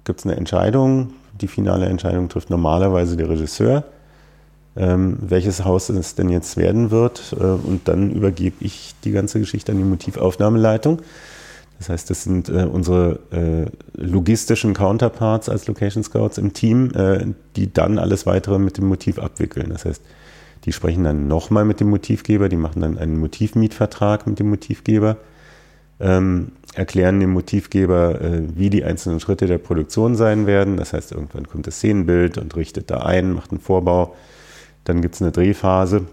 gibt 0.05 0.21
es 0.21 0.27
eine 0.27 0.37
Entscheidung, 0.37 1.13
die 1.41 1.49
finale 1.49 1.87
Entscheidung 1.87 2.29
trifft 2.29 2.51
normalerweise 2.51 3.17
der 3.17 3.29
Regisseur, 3.29 3.83
ähm, 4.77 5.19
welches 5.21 5.65
Haus 5.65 5.89
es 5.89 6.15
denn 6.15 6.29
jetzt 6.29 6.57
werden 6.57 6.91
wird. 6.91 7.35
Äh, 7.39 7.45
und 7.45 7.83
dann 7.87 8.11
übergebe 8.11 8.57
ich 8.61 8.95
die 9.05 9.13
ganze 9.13 9.41
Geschichte 9.41 9.73
an 9.73 9.79
die 9.79 9.85
Motivaufnahmeleitung. 9.85 11.03
Das 11.79 11.89
heißt, 11.89 12.11
das 12.11 12.25
sind 12.25 12.49
äh, 12.49 12.65
unsere 12.71 13.21
äh, 13.31 13.67
logistischen 13.95 14.75
Counterparts 14.75 15.49
als 15.49 15.67
Location 15.67 16.05
Scouts 16.05 16.37
im 16.39 16.53
Team, 16.53 16.93
äh, 16.95 17.27
die 17.57 17.73
dann 17.73 17.99
alles 17.99 18.27
weitere 18.27 18.59
mit 18.59 18.77
dem 18.77 18.87
Motiv 18.87 19.19
abwickeln. 19.19 19.71
Das 19.71 19.87
heißt, 19.87 20.03
die 20.67 20.73
sprechen 20.73 21.05
dann 21.05 21.27
nochmal 21.27 21.65
mit 21.65 21.81
dem 21.81 21.89
Motivgeber, 21.89 22.51
die 22.51 22.57
machen 22.57 22.83
dann 22.83 22.99
einen 22.99 23.19
Motivmietvertrag 23.19 24.27
mit 24.27 24.39
dem 24.39 24.51
Motivgeber 24.51 25.17
ähm, 26.01 26.53
erklären 26.75 27.21
dem 27.21 27.31
Motivgeber, 27.31 28.21
äh, 28.21 28.43
wie 28.55 28.71
die 28.71 28.85
einzelnen 28.85 29.21
Schritte 29.21 29.47
der 29.47 29.59
Produktion 29.59 30.17
sein 30.17 30.47
werden. 30.47 30.77
Das 30.77 30.93
heißt, 30.93 31.13
irgendwann 31.13 31.47
kommt 31.47 31.67
das 31.67 31.77
Szenenbild 31.77 32.39
und 32.39 32.57
richtet 32.57 32.91
da 32.91 32.99
ein, 32.99 33.33
macht 33.33 33.51
einen 33.51 33.61
Vorbau. 33.61 34.17
Dann 34.85 35.03
gibt 35.03 35.15
es 35.15 35.23
eine 35.23 35.33
Drehphase 35.33 36.07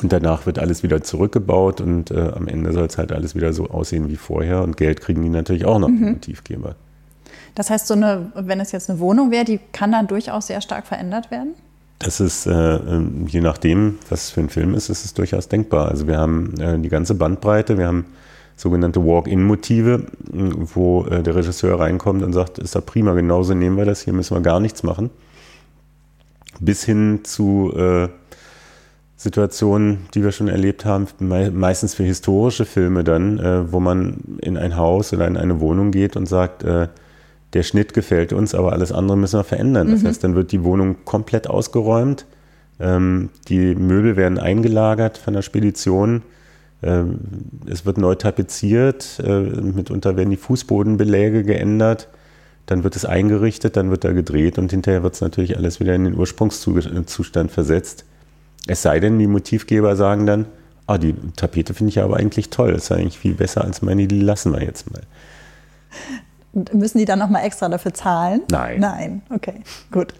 und 0.00 0.12
danach 0.12 0.46
wird 0.46 0.58
alles 0.58 0.82
wieder 0.82 1.02
zurückgebaut 1.02 1.80
und 1.80 2.10
äh, 2.10 2.32
am 2.34 2.48
Ende 2.48 2.72
soll 2.72 2.86
es 2.86 2.98
halt 2.98 3.12
alles 3.12 3.34
wieder 3.34 3.52
so 3.52 3.68
aussehen 3.68 4.08
wie 4.08 4.16
vorher 4.16 4.62
und 4.62 4.76
Geld 4.76 5.00
kriegen 5.00 5.22
die 5.22 5.28
natürlich 5.28 5.64
auch 5.64 5.78
noch, 5.78 5.88
mhm. 5.88 5.98
die 5.98 6.10
Motivgeber. 6.12 6.76
Das 7.54 7.68
heißt, 7.68 7.86
so 7.86 7.94
eine, 7.94 8.32
wenn 8.34 8.60
es 8.60 8.72
jetzt 8.72 8.88
eine 8.88 8.98
Wohnung 8.98 9.30
wäre, 9.30 9.44
die 9.44 9.60
kann 9.72 9.92
dann 9.92 10.06
durchaus 10.06 10.46
sehr 10.46 10.60
stark 10.60 10.86
verändert 10.86 11.30
werden? 11.30 11.54
Das 11.98 12.18
ist, 12.18 12.46
äh, 12.46 12.50
ähm, 12.50 13.26
je 13.28 13.40
nachdem, 13.40 13.98
was 14.08 14.24
es 14.24 14.30
für 14.30 14.40
ein 14.40 14.48
Film 14.48 14.74
ist, 14.74 14.88
ist 14.88 15.04
es 15.04 15.14
durchaus 15.14 15.48
denkbar. 15.48 15.88
Also 15.88 16.06
wir 16.06 16.18
haben 16.18 16.54
äh, 16.58 16.78
die 16.78 16.88
ganze 16.88 17.14
Bandbreite, 17.14 17.78
wir 17.78 17.86
haben 17.86 18.06
sogenannte 18.56 19.04
Walk-in-Motive, 19.04 20.06
wo 20.74 21.04
äh, 21.04 21.22
der 21.22 21.34
Regisseur 21.34 21.78
reinkommt 21.78 22.22
und 22.22 22.32
sagt, 22.32 22.58
ist 22.58 22.74
da 22.74 22.80
prima, 22.80 23.12
genauso 23.14 23.54
nehmen 23.54 23.76
wir 23.76 23.84
das, 23.84 24.02
hier 24.02 24.12
müssen 24.12 24.36
wir 24.36 24.40
gar 24.40 24.60
nichts 24.60 24.82
machen. 24.82 25.10
Bis 26.64 26.84
hin 26.84 27.20
zu 27.24 27.72
äh, 27.76 28.08
Situationen, 29.16 30.06
die 30.14 30.24
wir 30.24 30.32
schon 30.32 30.48
erlebt 30.48 30.84
haben, 30.84 31.06
me 31.18 31.50
meistens 31.50 31.94
für 31.94 32.02
historische 32.02 32.64
Filme 32.64 33.04
dann, 33.04 33.38
äh, 33.38 33.72
wo 33.72 33.80
man 33.80 34.38
in 34.40 34.56
ein 34.56 34.76
Haus 34.76 35.12
oder 35.12 35.26
in 35.26 35.36
eine 35.36 35.60
Wohnung 35.60 35.90
geht 35.90 36.16
und 36.16 36.26
sagt, 36.26 36.64
äh, 36.64 36.88
der 37.52 37.62
Schnitt 37.62 37.94
gefällt 37.94 38.32
uns, 38.32 38.54
aber 38.54 38.72
alles 38.72 38.92
andere 38.92 39.16
müssen 39.16 39.38
wir 39.38 39.44
verändern. 39.44 39.90
Das 39.90 40.02
mhm. 40.02 40.08
heißt, 40.08 40.24
dann 40.24 40.34
wird 40.34 40.52
die 40.52 40.64
Wohnung 40.64 41.04
komplett 41.04 41.48
ausgeräumt, 41.48 42.26
ähm, 42.80 43.30
die 43.48 43.74
Möbel 43.74 44.16
werden 44.16 44.38
eingelagert 44.38 45.18
von 45.18 45.34
der 45.34 45.42
Spedition, 45.42 46.22
ähm, 46.82 47.18
es 47.66 47.86
wird 47.86 47.98
neu 47.98 48.16
tapeziert, 48.16 49.20
äh, 49.24 49.40
mitunter 49.40 50.16
werden 50.16 50.30
die 50.30 50.36
Fußbodenbeläge 50.36 51.44
geändert, 51.44 52.08
dann 52.66 52.84
wird 52.84 52.96
es 52.96 53.04
eingerichtet, 53.04 53.76
dann 53.76 53.90
wird 53.90 54.04
da 54.04 54.12
gedreht 54.12 54.58
und 54.58 54.70
hinterher 54.70 55.02
wird 55.02 55.14
es 55.14 55.20
natürlich 55.20 55.56
alles 55.56 55.80
wieder 55.80 55.94
in 55.94 56.04
den 56.04 56.14
Ursprungszustand 56.14 57.50
versetzt. 57.50 58.04
Es 58.66 58.82
sei 58.82 59.00
denn, 59.00 59.18
die 59.18 59.26
Motivgeber 59.26 59.96
sagen 59.96 60.26
dann, 60.26 60.46
ah, 60.86 60.98
die 60.98 61.14
Tapete 61.36 61.74
finde 61.74 61.90
ich 61.90 62.00
aber 62.00 62.16
eigentlich 62.16 62.50
toll, 62.50 62.72
das 62.72 62.84
ist 62.84 62.92
eigentlich 62.92 63.18
viel 63.18 63.34
besser 63.34 63.64
als 63.64 63.82
meine, 63.82 64.06
die 64.06 64.20
lassen 64.20 64.52
wir 64.52 64.62
jetzt 64.62 64.90
mal. 64.90 65.02
Müssen 66.72 66.98
die 66.98 67.04
dann 67.04 67.18
nochmal 67.18 67.44
extra 67.44 67.68
dafür 67.68 67.94
zahlen? 67.94 68.42
Nein. 68.50 68.80
Nein, 68.80 69.22
okay, 69.30 69.62
gut. 69.90 70.14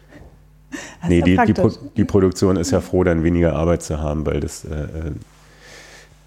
Das 1.00 1.10
nee, 1.10 1.20
die, 1.20 1.38
die, 1.46 1.52
Pro 1.52 1.70
die, 1.96 2.04
Produktion 2.04 2.56
ist 2.56 2.70
ja 2.70 2.80
froh, 2.80 3.04
dann 3.04 3.22
weniger 3.22 3.54
Arbeit 3.54 3.82
zu 3.82 4.00
haben, 4.00 4.24
weil 4.24 4.40
das 4.40 4.64
äh, 4.64 4.74
äh 4.74 5.12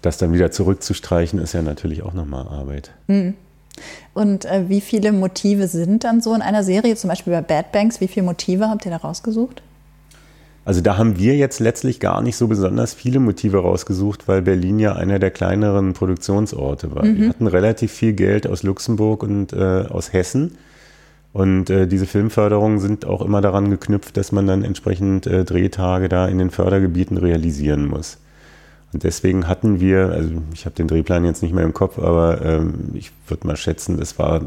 das 0.02 0.18
dann 0.18 0.32
wieder 0.32 0.52
zurückzustreichen, 0.52 1.40
ist 1.40 1.52
ja 1.52 1.62
natürlich 1.62 2.02
auch 2.02 2.12
nochmal 2.12 2.46
Arbeit. 2.46 2.92
Mhm. 3.08 3.34
Und 4.14 4.44
äh, 4.44 4.68
wie 4.68 4.80
viele 4.80 5.12
Motive 5.12 5.68
sind 5.68 6.04
dann 6.04 6.20
so 6.20 6.34
in 6.34 6.42
einer 6.42 6.64
Serie? 6.64 6.96
Zum 6.96 7.08
Beispiel 7.08 7.32
bei 7.32 7.42
Bad 7.42 7.72
Banks, 7.72 8.00
wie 8.00 8.08
viele 8.08 8.26
Motive 8.26 8.68
habt 8.68 8.84
ihr 8.86 8.90
da 8.90 8.98
rausgesucht? 8.98 9.62
Also 10.64 10.80
da 10.80 10.98
haben 10.98 11.16
wir 11.16 11.36
jetzt 11.36 11.60
letztlich 11.60 12.00
gar 12.00 12.22
nicht 12.22 12.36
so 12.36 12.48
besonders 12.48 12.92
viele 12.92 13.20
Motive 13.20 13.58
rausgesucht, 13.58 14.26
weil 14.26 14.42
Berlin 14.42 14.80
ja 14.80 14.96
einer 14.96 15.20
der 15.20 15.30
kleineren 15.30 15.92
Produktionsorte 15.92 16.92
war. 16.92 17.04
Mhm. 17.04 17.20
Wir 17.20 17.28
hatten 17.28 17.46
relativ 17.46 17.92
viel 17.92 18.14
Geld 18.14 18.48
aus 18.48 18.64
Luxemburg 18.64 19.22
und 19.22 19.52
äh, 19.52 19.84
aus 19.88 20.12
Hessen. 20.12 20.58
Und 21.32 21.70
äh, 21.70 21.86
diese 21.86 22.06
Filmförderungen 22.06 22.80
sind 22.80 23.04
auch 23.04 23.22
immer 23.22 23.40
daran 23.42 23.70
geknüpft, 23.70 24.16
dass 24.16 24.32
man 24.32 24.46
dann 24.48 24.64
entsprechend 24.64 25.26
äh, 25.26 25.44
Drehtage 25.44 26.08
da 26.08 26.26
in 26.26 26.38
den 26.38 26.50
Fördergebieten 26.50 27.16
realisieren 27.16 27.86
muss. 27.86 28.18
Deswegen 28.98 29.48
hatten 29.48 29.80
wir, 29.80 30.10
also 30.10 30.30
ich 30.52 30.64
habe 30.64 30.74
den 30.74 30.88
Drehplan 30.88 31.24
jetzt 31.24 31.42
nicht 31.42 31.54
mehr 31.54 31.64
im 31.64 31.74
Kopf, 31.74 31.98
aber 31.98 32.42
ähm, 32.42 32.90
ich 32.94 33.12
würde 33.28 33.46
mal 33.46 33.56
schätzen, 33.56 33.98
das 33.98 34.18
war 34.18 34.42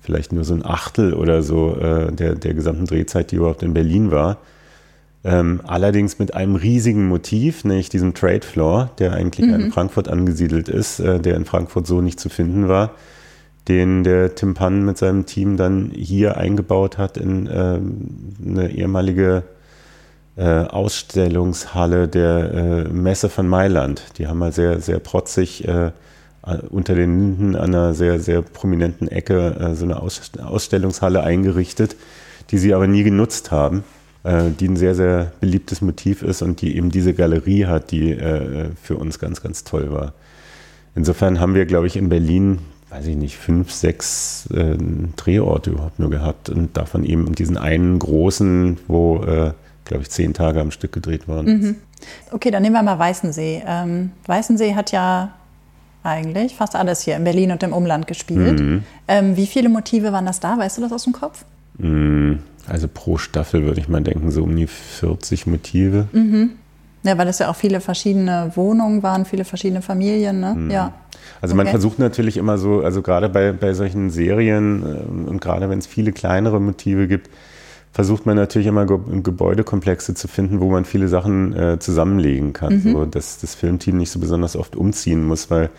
vielleicht 0.00 0.32
nur 0.32 0.44
so 0.44 0.54
ein 0.54 0.64
Achtel 0.64 1.14
oder 1.14 1.42
so 1.42 1.76
äh, 1.76 2.12
der, 2.12 2.34
der 2.34 2.54
gesamten 2.54 2.86
Drehzeit, 2.86 3.30
die 3.30 3.36
überhaupt 3.36 3.62
in 3.62 3.74
Berlin 3.74 4.10
war. 4.10 4.38
Ähm, 5.24 5.60
allerdings 5.64 6.20
mit 6.20 6.34
einem 6.34 6.54
riesigen 6.54 7.08
Motiv, 7.08 7.64
nämlich 7.64 7.88
diesem 7.88 8.14
Trade 8.14 8.46
Floor, 8.46 8.90
der 8.98 9.14
eigentlich 9.14 9.46
mhm. 9.48 9.54
in 9.54 9.72
Frankfurt 9.72 10.08
angesiedelt 10.08 10.68
ist, 10.68 11.00
äh, 11.00 11.18
der 11.18 11.34
in 11.34 11.44
Frankfurt 11.44 11.86
so 11.88 12.00
nicht 12.00 12.20
zu 12.20 12.28
finden 12.28 12.68
war, 12.68 12.92
den 13.66 14.04
der 14.04 14.36
Tim 14.36 14.54
Pan 14.54 14.84
mit 14.84 14.98
seinem 14.98 15.26
Team 15.26 15.56
dann 15.56 15.90
hier 15.92 16.36
eingebaut 16.36 16.98
hat 16.98 17.16
in 17.16 17.48
äh, 17.48 17.80
eine 18.46 18.70
ehemalige 18.70 19.42
äh, 20.36 20.44
Ausstellungshalle 20.44 22.08
der 22.08 22.52
äh, 22.54 22.88
Messe 22.88 23.28
von 23.28 23.48
Mailand. 23.48 24.02
Die 24.18 24.26
haben 24.26 24.38
mal 24.38 24.52
sehr, 24.52 24.80
sehr 24.80 24.98
protzig 24.98 25.66
äh, 25.66 25.92
unter 26.70 26.94
den 26.94 27.18
Linden 27.18 27.56
an 27.56 27.74
einer 27.74 27.94
sehr, 27.94 28.20
sehr 28.20 28.42
prominenten 28.42 29.08
Ecke 29.08 29.56
äh, 29.58 29.74
so 29.74 29.84
eine 29.84 30.00
Ausstellungshalle 30.00 31.22
eingerichtet, 31.22 31.96
die 32.50 32.58
sie 32.58 32.74
aber 32.74 32.86
nie 32.86 33.02
genutzt 33.02 33.50
haben, 33.50 33.82
äh, 34.22 34.50
die 34.50 34.68
ein 34.68 34.76
sehr, 34.76 34.94
sehr 34.94 35.32
beliebtes 35.40 35.80
Motiv 35.80 36.22
ist 36.22 36.42
und 36.42 36.60
die 36.60 36.76
eben 36.76 36.90
diese 36.90 37.14
Galerie 37.14 37.66
hat, 37.66 37.90
die 37.90 38.12
äh, 38.12 38.68
für 38.80 38.96
uns 38.96 39.18
ganz, 39.18 39.42
ganz 39.42 39.64
toll 39.64 39.90
war. 39.90 40.12
Insofern 40.94 41.40
haben 41.40 41.54
wir, 41.54 41.66
glaube 41.66 41.88
ich, 41.88 41.96
in 41.96 42.08
Berlin, 42.08 42.60
weiß 42.90 43.06
ich 43.06 43.16
nicht, 43.16 43.36
fünf, 43.36 43.70
sechs 43.70 44.48
Drehorte 45.16 45.70
überhaupt 45.70 45.98
nur 45.98 46.08
gehabt 46.08 46.48
und 46.48 46.74
davon 46.74 47.04
eben 47.04 47.34
diesen 47.34 47.58
einen 47.58 47.98
großen, 47.98 48.78
wo 48.88 49.22
glaube 49.86 50.02
ich, 50.02 50.10
zehn 50.10 50.34
Tage 50.34 50.60
am 50.60 50.70
Stück 50.70 50.92
gedreht 50.92 51.26
worden 51.26 51.60
mhm. 51.60 51.76
Okay, 52.30 52.50
dann 52.50 52.62
nehmen 52.62 52.74
wir 52.74 52.82
mal 52.82 52.98
Weißensee. 52.98 53.62
Ähm, 53.66 54.10
Weißensee 54.26 54.74
hat 54.74 54.92
ja 54.92 55.32
eigentlich 56.02 56.54
fast 56.54 56.76
alles 56.76 57.00
hier 57.00 57.16
in 57.16 57.24
Berlin 57.24 57.50
und 57.50 57.62
im 57.62 57.72
Umland 57.72 58.06
gespielt. 58.06 58.60
Mhm. 58.60 58.84
Ähm, 59.08 59.36
wie 59.36 59.46
viele 59.46 59.68
Motive 59.68 60.12
waren 60.12 60.26
das 60.26 60.38
da? 60.40 60.58
Weißt 60.58 60.76
du 60.76 60.82
das 60.82 60.92
aus 60.92 61.04
dem 61.04 61.14
Kopf? 61.14 61.44
Mhm. 61.78 62.40
Also 62.68 62.88
pro 62.92 63.16
Staffel 63.16 63.64
würde 63.64 63.80
ich 63.80 63.88
mal 63.88 64.02
denken, 64.02 64.30
so 64.30 64.42
um 64.42 64.54
die 64.56 64.66
40 64.66 65.46
Motive. 65.46 66.08
Mhm. 66.12 66.50
Ja, 67.02 67.16
weil 67.18 67.28
es 67.28 67.38
ja 67.38 67.48
auch 67.48 67.56
viele 67.56 67.80
verschiedene 67.80 68.52
Wohnungen 68.56 69.02
waren, 69.02 69.24
viele 69.24 69.44
verschiedene 69.44 69.82
Familien, 69.82 70.40
ne? 70.40 70.54
Mhm. 70.54 70.70
Ja. 70.70 70.92
Also 71.40 71.54
okay. 71.54 71.64
man 71.64 71.66
versucht 71.68 71.98
natürlich 71.98 72.36
immer 72.36 72.58
so, 72.58 72.82
also 72.82 73.02
gerade 73.02 73.28
bei, 73.28 73.52
bei 73.52 73.74
solchen 73.74 74.10
Serien 74.10 74.82
äh, 74.82 75.28
und 75.30 75.40
gerade 75.40 75.70
wenn 75.70 75.78
es 75.78 75.86
viele 75.86 76.12
kleinere 76.12 76.60
Motive 76.60 77.06
gibt, 77.08 77.30
versucht 77.96 78.26
man 78.26 78.36
natürlich 78.36 78.66
immer 78.68 78.84
Gebäudekomplexe 78.84 80.12
zu 80.12 80.28
finden, 80.28 80.60
wo 80.60 80.68
man 80.70 80.84
viele 80.84 81.08
Sachen 81.08 81.56
äh, 81.56 81.78
zusammenlegen 81.78 82.52
kann, 82.52 82.74
mhm. 82.74 82.92
so 82.92 83.04
dass 83.06 83.38
das 83.38 83.54
Filmteam 83.54 83.96
nicht 83.96 84.10
so 84.10 84.18
besonders 84.18 84.54
oft 84.54 84.76
umziehen 84.76 85.24
muss, 85.24 85.50
weil 85.50 85.70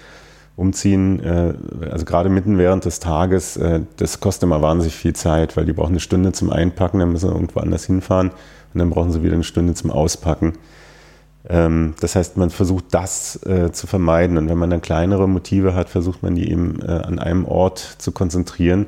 umziehen, 0.55 1.19
äh, 1.19 1.53
also 1.91 2.05
gerade 2.05 2.29
mitten 2.29 2.57
während 2.57 2.86
des 2.86 3.00
Tages, 3.00 3.55
äh, 3.57 3.81
das 3.97 4.19
kostet 4.19 4.45
immer 4.45 4.63
wahnsinnig 4.63 4.95
viel 4.95 5.13
Zeit, 5.13 5.55
weil 5.57 5.65
die 5.65 5.74
brauchen 5.74 5.91
eine 5.91 6.00
Stunde 6.00 6.31
zum 6.31 6.50
Einpacken, 6.50 7.00
dann 7.00 7.12
müssen 7.12 7.29
sie 7.29 7.36
irgendwo 7.36 7.59
anders 7.59 7.86
hinfahren 7.86 8.31
und 8.74 8.79
dann 8.79 8.89
brauchen 8.89 9.12
sie 9.12 9.21
wieder 9.21 9.36
eine 9.36 9.43
Stunde 9.43 9.75
zum 9.75 9.91
Auspacken. 9.91 10.53
Ähm, 11.47 11.93
das 12.00 12.15
heißt, 12.15 12.36
man 12.36 12.50
versucht 12.50 12.86
das 12.95 13.39
äh, 13.45 13.71
zu 13.71 13.86
vermeiden 13.86 14.39
und 14.39 14.50
wenn 14.50 14.57
man 14.57 14.71
dann 14.71 14.81
kleinere 14.81 15.29
Motive 15.29 15.75
hat, 15.75 15.88
versucht 15.88 16.24
man 16.24 16.33
die 16.33 16.50
eben 16.50 16.81
an 16.81 17.19
einem 17.19 17.45
Ort 17.45 17.77
zu 18.00 18.12
konzentrieren. 18.12 18.88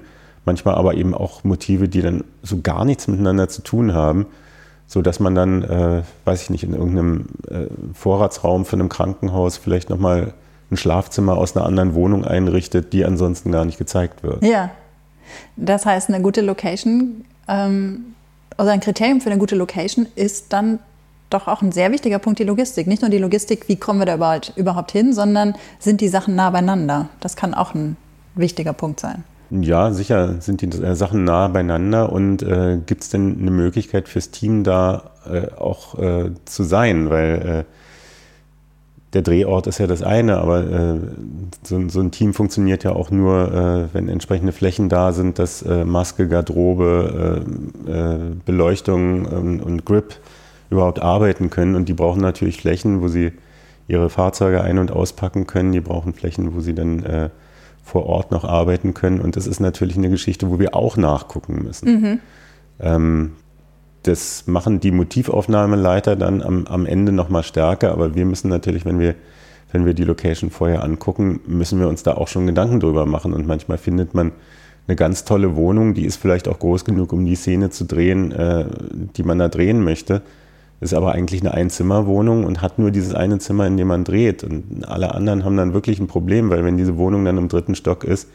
Manchmal 0.50 0.74
aber 0.74 0.96
eben 0.96 1.14
auch 1.14 1.44
Motive, 1.44 1.88
die 1.88 2.02
dann 2.02 2.24
so 2.42 2.62
gar 2.64 2.84
nichts 2.84 3.08
miteinander 3.08 3.50
zu 3.50 3.62
tun 3.62 3.94
haben, 3.94 4.26
so 4.88 5.04
dass 5.04 5.20
man 5.20 5.36
dann, 5.36 5.62
äh, 5.62 6.02
weiß 6.26 6.42
ich 6.42 6.50
nicht, 6.50 6.64
in 6.64 6.74
irgendeinem 6.74 7.28
äh, 7.48 7.68
Vorratsraum 7.94 8.66
von 8.66 8.80
einem 8.80 8.90
Krankenhaus 8.90 9.58
vielleicht 9.58 9.92
nochmal 9.92 10.34
ein 10.72 10.78
Schlafzimmer 10.78 11.38
aus 11.38 11.56
einer 11.56 11.68
anderen 11.68 11.94
Wohnung 11.94 12.26
einrichtet, 12.26 12.94
die 12.94 13.06
ansonsten 13.06 13.52
gar 13.52 13.64
nicht 13.64 13.78
gezeigt 13.78 14.24
wird. 14.24 14.44
Ja, 14.44 14.72
das 15.56 15.86
heißt, 15.86 16.10
eine 16.10 16.20
gute 16.24 16.42
Location, 16.42 17.26
ähm, 17.48 18.16
also 18.58 18.72
ein 18.72 18.80
Kriterium 18.80 19.22
für 19.22 19.30
eine 19.30 19.38
gute 19.38 19.56
Location 19.56 20.08
ist 20.16 20.52
dann 20.52 20.80
doch 21.30 21.48
auch 21.48 21.62
ein 21.62 21.72
sehr 21.72 21.92
wichtiger 21.92 22.18
Punkt 22.18 22.40
die 22.40 22.44
Logistik. 22.44 22.88
Nicht 22.88 23.04
nur 23.04 23.12
die 23.12 23.20
Logistik, 23.20 23.70
wie 23.70 23.76
kommen 23.76 24.00
wir 24.00 24.08
da 24.08 24.16
überhaupt, 24.16 24.54
überhaupt 24.56 24.92
hin, 24.94 25.14
sondern 25.14 25.54
sind 25.78 26.02
die 26.02 26.08
Sachen 26.08 26.34
nah 26.34 26.50
beieinander. 26.50 27.10
Das 27.20 27.36
kann 27.36 27.54
auch 27.54 27.76
ein 27.76 27.98
wichtiger 28.34 28.74
Punkt 28.74 29.00
sein. 29.00 29.24
Ja, 29.52 29.92
sicher 29.92 30.36
sind 30.42 30.62
die 30.62 30.68
äh, 30.68 30.96
Sachen 30.96 31.24
nah 31.24 31.48
beieinander 31.48 32.12
und 32.12 32.44
äh, 32.44 32.78
gibt 32.86 33.04
es 33.04 33.10
denn 33.10 33.40
eine 33.40 33.50
Möglichkeit 33.50 34.08
fürs 34.08 34.30
Team 34.30 34.64
da 34.64 35.12
äh, 35.28 35.52
auch 35.58 35.98
äh, 35.98 36.32
zu 36.46 36.64
sein, 36.64 37.10
weil 37.10 37.66
äh, 37.66 37.74
der 39.14 39.24
Drehort 39.24 39.66
ist 39.66 39.80
ja 39.80 39.88
das 39.88 40.04
eine, 40.04 40.38
aber 40.38 40.60
äh, 40.60 41.00
so, 41.64 41.90
so, 41.90 42.00
ein 42.00 42.12
Team 42.12 42.36
funktioniert 42.36 42.84
ja 42.84 42.92
auch 42.92 43.10
nur, 43.10 43.90
wenn 43.92 44.08
entsprechende 44.08 44.52
Flächen 44.52 44.88
da 44.88 45.14
sind, 45.14 45.40
dass 45.40 45.66
Maske, 45.66 46.28
Garderobe, 46.28 47.44
Beleuchtung 48.46 49.28
ähm, 49.32 49.64
und 49.64 49.84
Grip 49.84 50.18
überhaupt 50.70 51.02
arbeiten 51.02 51.50
können. 51.50 51.74
Und 51.74 51.90
die 51.90 51.94
brauchen 51.94 52.22
natürlich 52.22 52.62
Flächen, 52.62 53.02
wo 53.02 53.08
sie 53.08 53.32
ihre 53.88 54.12
Fahrzeuge 54.12 54.62
ein- 54.62 54.78
und 54.78 54.92
auspacken 54.92 55.48
können. 55.48 55.72
Die 55.72 55.82
brauchen 55.82 56.14
Flächen, 56.14 56.54
wo 56.54 56.60
sie 56.60 56.76
dann 56.76 57.32
vor 57.90 58.06
Ort 58.06 58.32
noch 58.32 58.46
arbeiten 58.46 58.94
können. 58.94 59.20
Und 59.20 59.36
das 59.36 59.48
ist 59.48 59.60
natürlich 59.60 59.98
eine 59.98 60.10
Geschichte, 60.10 60.50
wo 60.50 60.60
wir 60.60 60.76
auch 60.76 60.96
nachgucken 60.96 61.64
müssen. 61.64 62.02
Mhm. 62.02 62.20
Ähm, 62.80 63.32
das 64.04 64.48
machen 64.48 64.80
die 64.80 64.92
Motivaufnahmeleiter 64.92 66.16
dann 66.16 66.42
am, 66.42 66.66
am 66.68 66.86
Ende 66.86 67.12
nochmal 67.12 67.44
stärker, 67.44 67.92
aber 67.92 68.16
wir 68.16 68.26
müssen 68.26 68.48
natürlich, 68.50 68.86
wenn 68.86 69.00
wir, 69.00 69.16
wenn 69.72 69.86
wir 69.86 69.94
die 69.94 70.06
Location 70.06 70.50
vorher 70.50 70.84
angucken, 70.84 71.42
müssen 71.48 71.80
wir 71.80 71.88
uns 71.88 72.04
da 72.04 72.14
auch 72.14 72.28
schon 72.28 72.48
Gedanken 72.48 72.80
drüber 72.80 73.06
machen. 73.06 73.34
Und 73.34 73.46
manchmal 73.46 73.78
findet 73.78 74.14
man 74.14 74.32
eine 74.88 74.96
ganz 74.96 75.26
tolle 75.26 75.56
Wohnung, 75.56 75.94
die 75.94 76.06
ist 76.06 76.16
vielleicht 76.16 76.48
auch 76.48 76.60
groß 76.60 76.86
genug, 76.86 77.14
um 77.14 77.26
die 77.26 77.36
Szene 77.36 77.70
zu 77.70 77.86
drehen, 77.86 78.32
äh, 78.32 78.66
die 79.16 79.24
man 79.24 79.38
da 79.38 79.48
drehen 79.48 79.84
möchte. 79.84 80.22
Ist 80.82 80.94
aber 80.94 81.12
eigentlich 81.12 81.42
eine 81.42 81.54
Einzimmerwohnung 81.54 82.46
und 82.46 82.62
hat 82.62 82.80
nur 82.80 82.92
dieses 82.92 83.14
eine 83.14 83.40
Zimmer, 83.40 83.68
in 83.68 83.76
dem 83.76 83.88
man 83.88 84.06
dreht. 84.06 84.44
Und 84.44 84.88
alle 84.88 85.14
anderen 85.14 85.44
haben 85.44 85.58
dann 85.58 85.74
wirklich 85.74 86.00
ein 86.00 86.08
Problem, 86.08 86.50
weil 86.50 86.64
wenn 86.64 86.78
diese 86.78 86.98
Wohnung 86.98 87.26
dann 87.26 87.38
im 87.38 87.50
dritten 87.50 87.76
Stock 87.76 88.06
ist, 88.06 88.30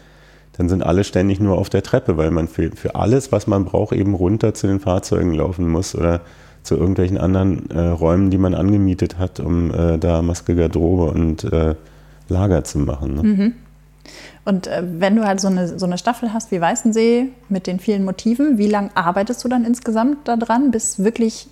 dann 0.56 0.68
sind 0.68 0.82
alle 0.82 1.04
ständig 1.04 1.40
nur 1.40 1.58
auf 1.58 1.70
der 1.70 1.82
Treppe, 1.82 2.16
weil 2.16 2.30
man 2.30 2.46
für, 2.46 2.70
für 2.72 2.94
alles, 2.94 3.32
was 3.32 3.46
man 3.46 3.64
braucht, 3.64 3.92
eben 3.92 4.14
runter 4.14 4.54
zu 4.54 4.66
den 4.66 4.78
Fahrzeugen 4.78 5.32
laufen 5.32 5.68
muss 5.68 5.94
oder 5.94 6.20
zu 6.62 6.76
irgendwelchen 6.76 7.18
anderen 7.18 7.70
äh, 7.70 7.80
Räumen, 7.80 8.30
die 8.30 8.38
man 8.38 8.54
angemietet 8.54 9.18
hat, 9.18 9.40
um 9.40 9.72
äh, 9.72 9.98
da 9.98 10.22
Maske, 10.22 10.54
Garderobe 10.54 11.10
und 11.10 11.44
äh, 11.44 11.74
Lager 12.28 12.64
zu 12.64 12.78
machen. 12.78 13.14
Ne? 13.14 13.22
Mhm. 13.22 13.52
Und 14.44 14.66
äh, 14.66 14.82
wenn 14.98 15.16
du 15.16 15.26
halt 15.26 15.40
so 15.40 15.48
eine, 15.48 15.78
so 15.78 15.86
eine 15.86 15.98
Staffel 15.98 16.32
hast 16.32 16.50
wie 16.50 16.60
Weißensee 16.60 17.28
mit 17.48 17.66
den 17.66 17.78
vielen 17.80 18.04
Motiven, 18.04 18.58
wie 18.58 18.68
lange 18.68 18.90
arbeitest 18.94 19.44
du 19.44 19.48
dann 19.48 19.64
insgesamt 19.64 20.28
daran, 20.28 20.70
bis 20.70 21.02
wirklich, 21.02 21.48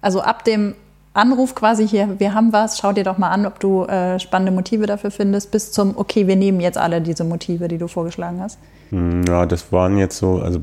also 0.00 0.20
ab 0.20 0.44
dem 0.44 0.74
Anruf 1.16 1.54
quasi 1.54 1.88
hier, 1.88 2.20
wir 2.20 2.34
haben 2.34 2.52
was, 2.52 2.78
schau 2.78 2.92
dir 2.92 3.04
doch 3.04 3.16
mal 3.16 3.30
an, 3.30 3.46
ob 3.46 3.58
du 3.58 3.84
äh, 3.84 4.20
spannende 4.20 4.52
Motive 4.52 4.86
dafür 4.86 5.10
findest, 5.10 5.50
bis 5.50 5.72
zum, 5.72 5.96
okay, 5.96 6.26
wir 6.26 6.36
nehmen 6.36 6.60
jetzt 6.60 6.76
alle 6.76 7.00
diese 7.00 7.24
Motive, 7.24 7.68
die 7.68 7.78
du 7.78 7.88
vorgeschlagen 7.88 8.40
hast? 8.40 8.58
Hm, 8.90 9.24
ja, 9.24 9.46
das 9.46 9.72
waren 9.72 9.96
jetzt 9.96 10.18
so, 10.18 10.40
also 10.40 10.60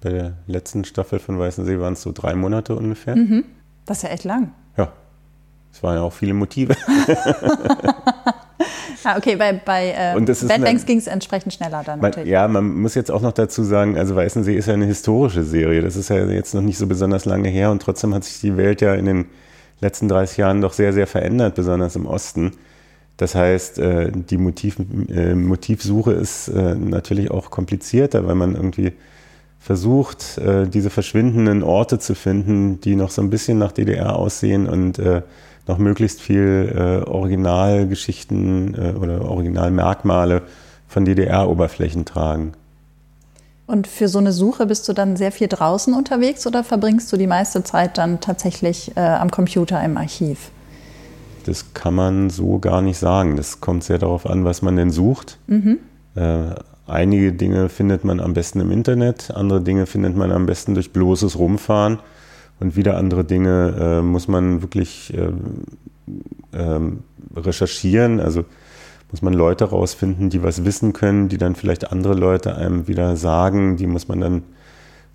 bei 0.00 0.10
der 0.10 0.32
letzten 0.46 0.84
Staffel 0.84 1.18
von 1.18 1.38
Weißensee 1.38 1.80
waren 1.80 1.94
es 1.94 2.02
so 2.02 2.12
drei 2.12 2.34
Monate 2.34 2.76
ungefähr. 2.76 3.16
Mhm. 3.16 3.44
Das 3.84 3.98
ist 3.98 4.02
ja 4.04 4.10
echt 4.10 4.24
lang. 4.24 4.52
Ja, 4.76 4.92
es 5.72 5.82
waren 5.82 5.96
ja 5.96 6.02
auch 6.02 6.12
viele 6.12 6.34
Motive. 6.34 6.76
ah, 9.06 9.16
okay, 9.16 9.36
bei, 9.36 9.52
bei 9.52 9.90
äh, 9.90 10.20
Bad 10.20 10.62
Banks 10.62 10.86
ging 10.86 10.98
es 10.98 11.06
entsprechend 11.06 11.52
schneller 11.52 11.82
dann 11.84 12.00
man, 12.00 12.10
natürlich. 12.10 12.30
Ja, 12.30 12.48
man 12.48 12.80
muss 12.80 12.94
jetzt 12.94 13.10
auch 13.10 13.20
noch 13.20 13.32
dazu 13.32 13.62
sagen, 13.62 13.96
also 13.96 14.16
Weißensee 14.16 14.54
ist 14.54 14.66
ja 14.66 14.74
eine 14.74 14.86
historische 14.86 15.44
Serie. 15.44 15.82
Das 15.82 15.96
ist 15.96 16.10
ja 16.10 16.24
jetzt 16.26 16.54
noch 16.54 16.62
nicht 16.62 16.78
so 16.78 16.86
besonders 16.86 17.24
lange 17.24 17.48
her 17.48 17.70
und 17.70 17.82
trotzdem 17.82 18.14
hat 18.14 18.24
sich 18.24 18.40
die 18.40 18.56
Welt 18.56 18.80
ja 18.80 18.94
in 18.94 19.06
den 19.06 19.26
letzten 19.80 20.08
30 20.08 20.38
Jahren 20.38 20.60
doch 20.60 20.72
sehr, 20.72 20.92
sehr 20.92 21.06
verändert, 21.06 21.54
besonders 21.54 21.96
im 21.96 22.06
Osten. 22.06 22.52
Das 23.16 23.34
heißt, 23.34 23.78
äh, 23.78 24.12
die 24.12 24.36
Motiv, 24.36 24.76
äh, 25.08 25.34
Motivsuche 25.34 26.12
ist 26.12 26.48
äh, 26.48 26.74
natürlich 26.74 27.30
auch 27.30 27.50
komplizierter, 27.50 28.26
weil 28.26 28.34
man 28.34 28.54
irgendwie 28.54 28.92
versucht, 29.58 30.40
diese 30.72 30.90
verschwindenden 30.90 31.64
Orte 31.64 31.98
zu 31.98 32.14
finden, 32.14 32.80
die 32.82 32.94
noch 32.94 33.10
so 33.10 33.20
ein 33.20 33.30
bisschen 33.30 33.58
nach 33.58 33.72
DDR 33.72 34.14
aussehen 34.14 34.68
und 34.68 35.00
noch 35.66 35.78
möglichst 35.78 36.20
viel 36.20 37.04
Originalgeschichten 37.06 38.74
oder 38.96 39.28
Originalmerkmale 39.28 40.42
von 40.86 41.04
DDR-Oberflächen 41.04 42.04
tragen. 42.04 42.52
Und 43.66 43.88
für 43.88 44.06
so 44.06 44.18
eine 44.18 44.32
Suche 44.32 44.66
bist 44.66 44.88
du 44.88 44.92
dann 44.92 45.16
sehr 45.16 45.32
viel 45.32 45.48
draußen 45.48 45.92
unterwegs 45.92 46.46
oder 46.46 46.62
verbringst 46.62 47.12
du 47.12 47.16
die 47.16 47.26
meiste 47.26 47.64
Zeit 47.64 47.98
dann 47.98 48.20
tatsächlich 48.20 48.96
äh, 48.96 49.00
am 49.00 49.30
Computer 49.30 49.82
im 49.82 49.96
Archiv? 49.96 50.50
Das 51.44 51.74
kann 51.74 51.94
man 51.94 52.30
so 52.30 52.58
gar 52.58 52.80
nicht 52.80 52.98
sagen. 52.98 53.36
Das 53.36 53.60
kommt 53.60 53.82
sehr 53.82 53.98
darauf 53.98 54.26
an, 54.26 54.44
was 54.44 54.62
man 54.62 54.76
denn 54.76 54.90
sucht. 54.90 55.38
Mhm. 55.48 55.78
Äh, 56.14 56.54
einige 56.86 57.32
Dinge 57.32 57.68
findet 57.68 58.04
man 58.04 58.20
am 58.20 58.34
besten 58.34 58.60
im 58.60 58.70
Internet, 58.70 59.32
andere 59.34 59.60
Dinge 59.60 59.86
findet 59.86 60.16
man 60.16 60.30
am 60.30 60.46
besten 60.46 60.74
durch 60.74 60.92
bloßes 60.92 61.36
Rumfahren 61.36 61.98
und 62.60 62.76
wieder 62.76 62.96
andere 62.96 63.24
Dinge 63.24 63.74
äh, 63.78 64.02
muss 64.02 64.28
man 64.28 64.62
wirklich 64.62 65.12
äh, 65.14 65.30
recherchieren. 67.34 68.20
Also 68.20 68.44
muss 69.10 69.22
man 69.22 69.34
Leute 69.34 69.66
rausfinden, 69.66 70.30
die 70.30 70.42
was 70.42 70.64
wissen 70.64 70.92
können, 70.92 71.28
die 71.28 71.38
dann 71.38 71.54
vielleicht 71.54 71.92
andere 71.92 72.14
Leute 72.14 72.56
einem 72.56 72.88
wieder 72.88 73.16
sagen, 73.16 73.76
die 73.76 73.86
muss 73.86 74.08
man 74.08 74.20
dann 74.20 74.42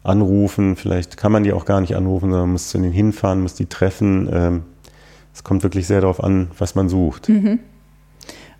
anrufen, 0.03 0.75
vielleicht 0.75 1.17
kann 1.17 1.31
man 1.31 1.43
die 1.43 1.53
auch 1.53 1.65
gar 1.65 1.81
nicht 1.81 1.95
anrufen, 1.95 2.31
sondern 2.31 2.51
muss 2.51 2.69
zu 2.69 2.77
denen 2.77 2.91
hinfahren, 2.91 3.41
muss 3.41 3.53
die 3.53 3.67
treffen. 3.67 4.29
Ähm, 4.31 4.63
es 5.33 5.43
kommt 5.43 5.63
wirklich 5.63 5.87
sehr 5.87 6.01
darauf 6.01 6.23
an, 6.23 6.49
was 6.57 6.75
man 6.75 6.89
sucht. 6.89 7.29
Mhm. 7.29 7.59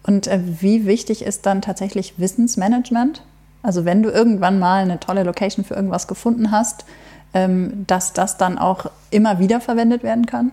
Und 0.04 0.28
äh, 0.28 0.40
wie 0.60 0.86
wichtig 0.86 1.24
ist 1.24 1.46
dann 1.46 1.62
tatsächlich 1.62 2.16
Wissensmanagement? 2.18 3.24
Also 3.64 3.86
wenn 3.86 4.04
du 4.04 4.10
irgendwann 4.10 4.60
mal 4.60 4.84
eine 4.84 5.00
tolle 5.00 5.24
Location 5.24 5.64
für 5.64 5.76
irgendwas 5.76 6.08
gefunden 6.08 6.52
hast, 6.52 6.86
dass 7.34 8.14
das 8.14 8.38
dann 8.38 8.58
auch 8.58 8.88
immer 9.10 9.40
wieder 9.40 9.62
verwendet 9.62 10.04
werden 10.04 10.26
kann? 10.26 10.52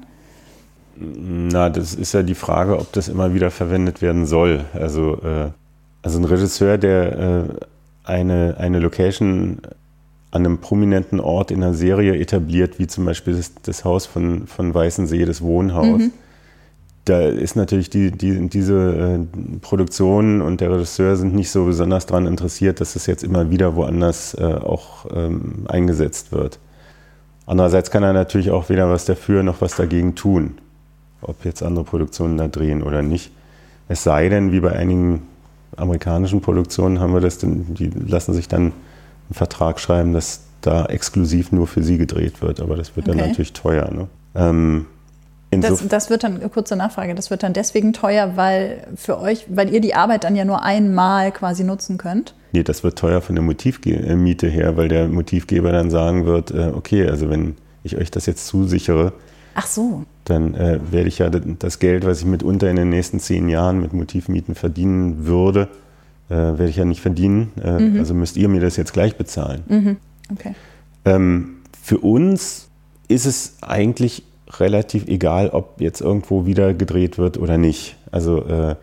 Na, 1.01 1.71
das 1.71 1.95
ist 1.95 2.13
ja 2.13 2.23
die 2.23 2.35
Frage, 2.35 2.79
ob 2.79 2.93
das 2.93 3.09
immer 3.09 3.35
wieder 3.35 3.51
verwendet 3.51 4.03
werden 4.03 4.27
soll. 4.27 4.65
Also, 4.75 5.15
äh, 5.23 5.51
also 6.03 6.19
ein 6.19 6.25
Regisseur, 6.25 6.79
der 6.79 7.19
äh, 7.19 7.43
eine, 8.05 8.57
eine 8.59 8.79
Location 8.79 9.59
an 10.31 10.45
einem 10.45 10.59
prominenten 10.59 11.21
Ort 11.21 11.51
in 11.51 11.63
einer 11.63 11.75
Serie 11.75 12.19
etabliert, 12.19 12.79
wie 12.79 12.87
zum 12.87 13.05
Beispiel 13.05 13.37
das, 13.37 13.53
das 13.63 13.85
Haus 13.85 14.07
von, 14.07 14.47
von 14.47 14.75
Weißensee, 14.75 15.25
das 15.25 15.41
Wohnhaus. 15.41 16.01
Mhm. 16.01 16.13
Da 17.05 17.21
ist 17.23 17.57
natürlich 17.57 17.89
die, 17.89 18.11
die, 18.11 18.49
diese 18.49 18.75
äh, 18.75 19.59
Produktion 19.61 20.43
und 20.43 20.61
der 20.61 20.73
Regisseur 20.73 21.17
sind 21.17 21.35
nicht 21.35 21.51
so 21.51 21.65
besonders 21.65 22.05
daran 22.05 22.27
interessiert, 22.27 22.81
dass 22.81 22.97
es 22.97 23.07
jetzt 23.07 23.25
immer 23.25 23.51
wieder 23.51 23.77
woanders 23.77 24.35
äh, 24.35 24.45
auch 24.45 25.07
ähm, 25.15 25.65
eingesetzt 25.69 26.33
wird. 26.33 26.59
Andererseits 27.49 27.91
kann 27.91 28.05
er 28.05 28.13
natürlich 28.13 28.53
auch 28.53 28.69
weder 28.69 28.89
was 28.91 29.07
dafür 29.07 29.43
noch 29.43 29.61
was 29.61 29.75
dagegen 29.75 30.15
tun 30.15 30.59
ob 31.21 31.45
jetzt 31.45 31.63
andere 31.63 31.85
Produktionen 31.85 32.37
da 32.37 32.49
drehen 32.49 32.83
oder 32.83 33.03
nicht. 33.03 33.31
Es 33.89 34.03
sei 34.03 34.29
denn, 34.29 34.53
wie 34.53 34.61
bei 34.61 34.73
einigen 34.73 35.23
amerikanischen 35.77 36.41
Produktionen 36.41 37.01
haben 37.01 37.13
wir 37.13 37.21
das, 37.21 37.39
die 37.39 37.91
lassen 37.91 38.35
sich 38.35 38.49
dann 38.49 38.63
einen 38.63 38.73
Vertrag 39.33 39.81
schreiben, 39.81 40.13
dass 40.13 40.43
da 40.61 40.87
exklusiv 40.87 41.53
nur 41.53 41.67
für 41.67 41.83
sie 41.83 41.99
gedreht 41.99 42.43
wird, 42.43 42.61
aber 42.61 42.77
das 42.77 42.97
wird 42.97 43.09
okay. 43.09 43.19
dann 43.19 43.29
natürlich 43.29 43.53
teuer. 43.53 43.91
Ne? 43.91 44.09
Ähm, 44.35 44.87
das, 45.51 45.87
das, 45.89 46.11
wird 46.11 46.25
dann, 46.25 46.51
kurze 46.51 46.77
Nachfrage, 46.77 47.15
das 47.15 47.31
wird 47.31 47.43
dann 47.43 47.53
deswegen 47.53 47.93
teuer, 47.93 48.33
weil 48.37 48.87
für 48.97 49.19
euch, 49.19 49.47
weil 49.49 49.73
ihr 49.73 49.81
die 49.81 49.95
Arbeit 49.95 50.25
dann 50.25 50.37
ja 50.37 50.45
nur 50.45 50.63
einmal 50.63 51.33
quasi 51.33 51.65
nutzen 51.65 51.99
könnt? 51.99 52.35
Nee, 52.53 52.63
das 52.63 52.85
wird 52.85 52.99
teuer 52.99 53.21
von 53.21 53.35
der 53.35 53.43
Motivmiete 53.43 54.47
her, 54.47 54.77
weil 54.77 54.89
der 54.89 55.09
Motivgeber 55.09 55.73
dann 55.73 55.91
sagen 55.91 56.27
wird, 56.27 56.51
äh, 56.51 56.73
okay, 56.75 57.07
also 57.09 57.31
wenn 57.31 57.57
ich 57.83 57.97
euch 57.97 58.11
das 58.11 58.27
jetzt 58.27 58.47
zusichere, 58.47 59.13
Ach 59.55 59.67
so 59.67 60.05
dann 60.29 60.55
äh, 60.55 60.79
werde 60.91 61.09
ich 61.09 61.19
ja 61.19 61.31
das 61.31 61.79
Geld, 61.79 62.05
was 62.05 62.21
ich 62.21 62.27
mitunter 62.27 62.71
in 62.71 62.77
den 62.77 62.89
nächsten 62.89 63.21
zehn 63.21 63.49
Jahren 63.49 63.81
mit 63.81 63.93
Motivmieten 63.93 64.55
verdienen 64.55 65.27
würde, 65.27 65.69
äh, 66.29 66.35
werde 66.35 66.69
ich 66.69 66.77
ja 66.77 66.85
nicht 66.85 67.01
verdienen. 67.01 67.53
Äh, 67.63 67.79
mhm. 67.79 67.99
Also 67.99 68.15
müsst 68.15 68.37
ihr 68.37 68.49
mir 68.49 68.61
das 68.61 68.77
jetzt 68.77 68.93
gleich 68.93 69.17
bezahlen. 69.17 69.63
Mhm. 69.69 69.97
Okay. 70.33 70.55
Ähm, 71.05 71.57
für 71.81 71.99
uns 71.99 72.69
ist 73.09 73.27
es 73.27 73.57
eigentlich 73.63 74.25
relativ 74.59 75.07
egal, 75.07 75.51
ob 75.51 75.81
jetzt 75.81 76.01
irgendwo 76.01 76.47
wieder 76.47 76.75
gedreht 76.75 77.19
wird 77.19 77.39
oder 77.39 77.59
nicht. 77.59 77.97
Also 78.11 78.45
äh, 78.45 78.77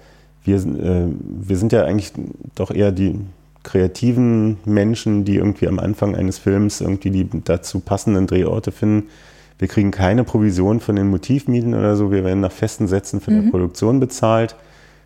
wir, 0.43 0.55
äh, 0.57 1.07
wir 1.19 1.57
sind 1.57 1.71
ja 1.71 1.83
eigentlich 1.83 2.13
doch 2.55 2.71
eher 2.71 2.91
die 2.91 3.19
kreativen 3.63 4.57
Menschen, 4.65 5.25
die 5.25 5.37
irgendwie 5.37 5.67
am 5.67 5.79
Anfang 5.79 6.15
eines 6.15 6.37
Films 6.37 6.81
irgendwie 6.81 7.09
die 7.09 7.27
dazu 7.43 7.79
passenden 7.79 8.27
Drehorte 8.27 8.71
finden. 8.71 9.09
Wir 9.57 9.67
kriegen 9.67 9.91
keine 9.91 10.23
Provision 10.23 10.79
von 10.79 10.95
den 10.95 11.09
Motivmieten 11.09 11.73
oder 11.73 11.95
so. 11.95 12.11
Wir 12.11 12.23
werden 12.23 12.41
nach 12.41 12.51
festen 12.51 12.87
Sätzen 12.87 13.21
von 13.21 13.35
mhm. 13.35 13.43
der 13.43 13.51
Produktion 13.51 13.99
bezahlt. 13.99 14.55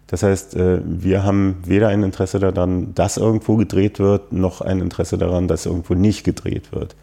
Das 0.08 0.24
heißt, 0.24 0.56
äh, 0.56 0.82
wir 0.84 1.24
haben 1.24 1.58
weder 1.64 1.88
ein 1.88 2.04
Interesse 2.04 2.40
daran, 2.40 2.94
dass 2.96 3.18
irgendwo 3.18 3.56
gedreht 3.56 4.00
wird, 4.00 4.34
noch 4.34 4.62
ein 4.62 4.80
Interesse 4.82 5.18
daran, 5.18 5.48
dass 5.48 5.66
irgendwo 5.66 5.94
nicht 5.94 6.24
gedreht 6.24 6.72
wird. 6.72 6.96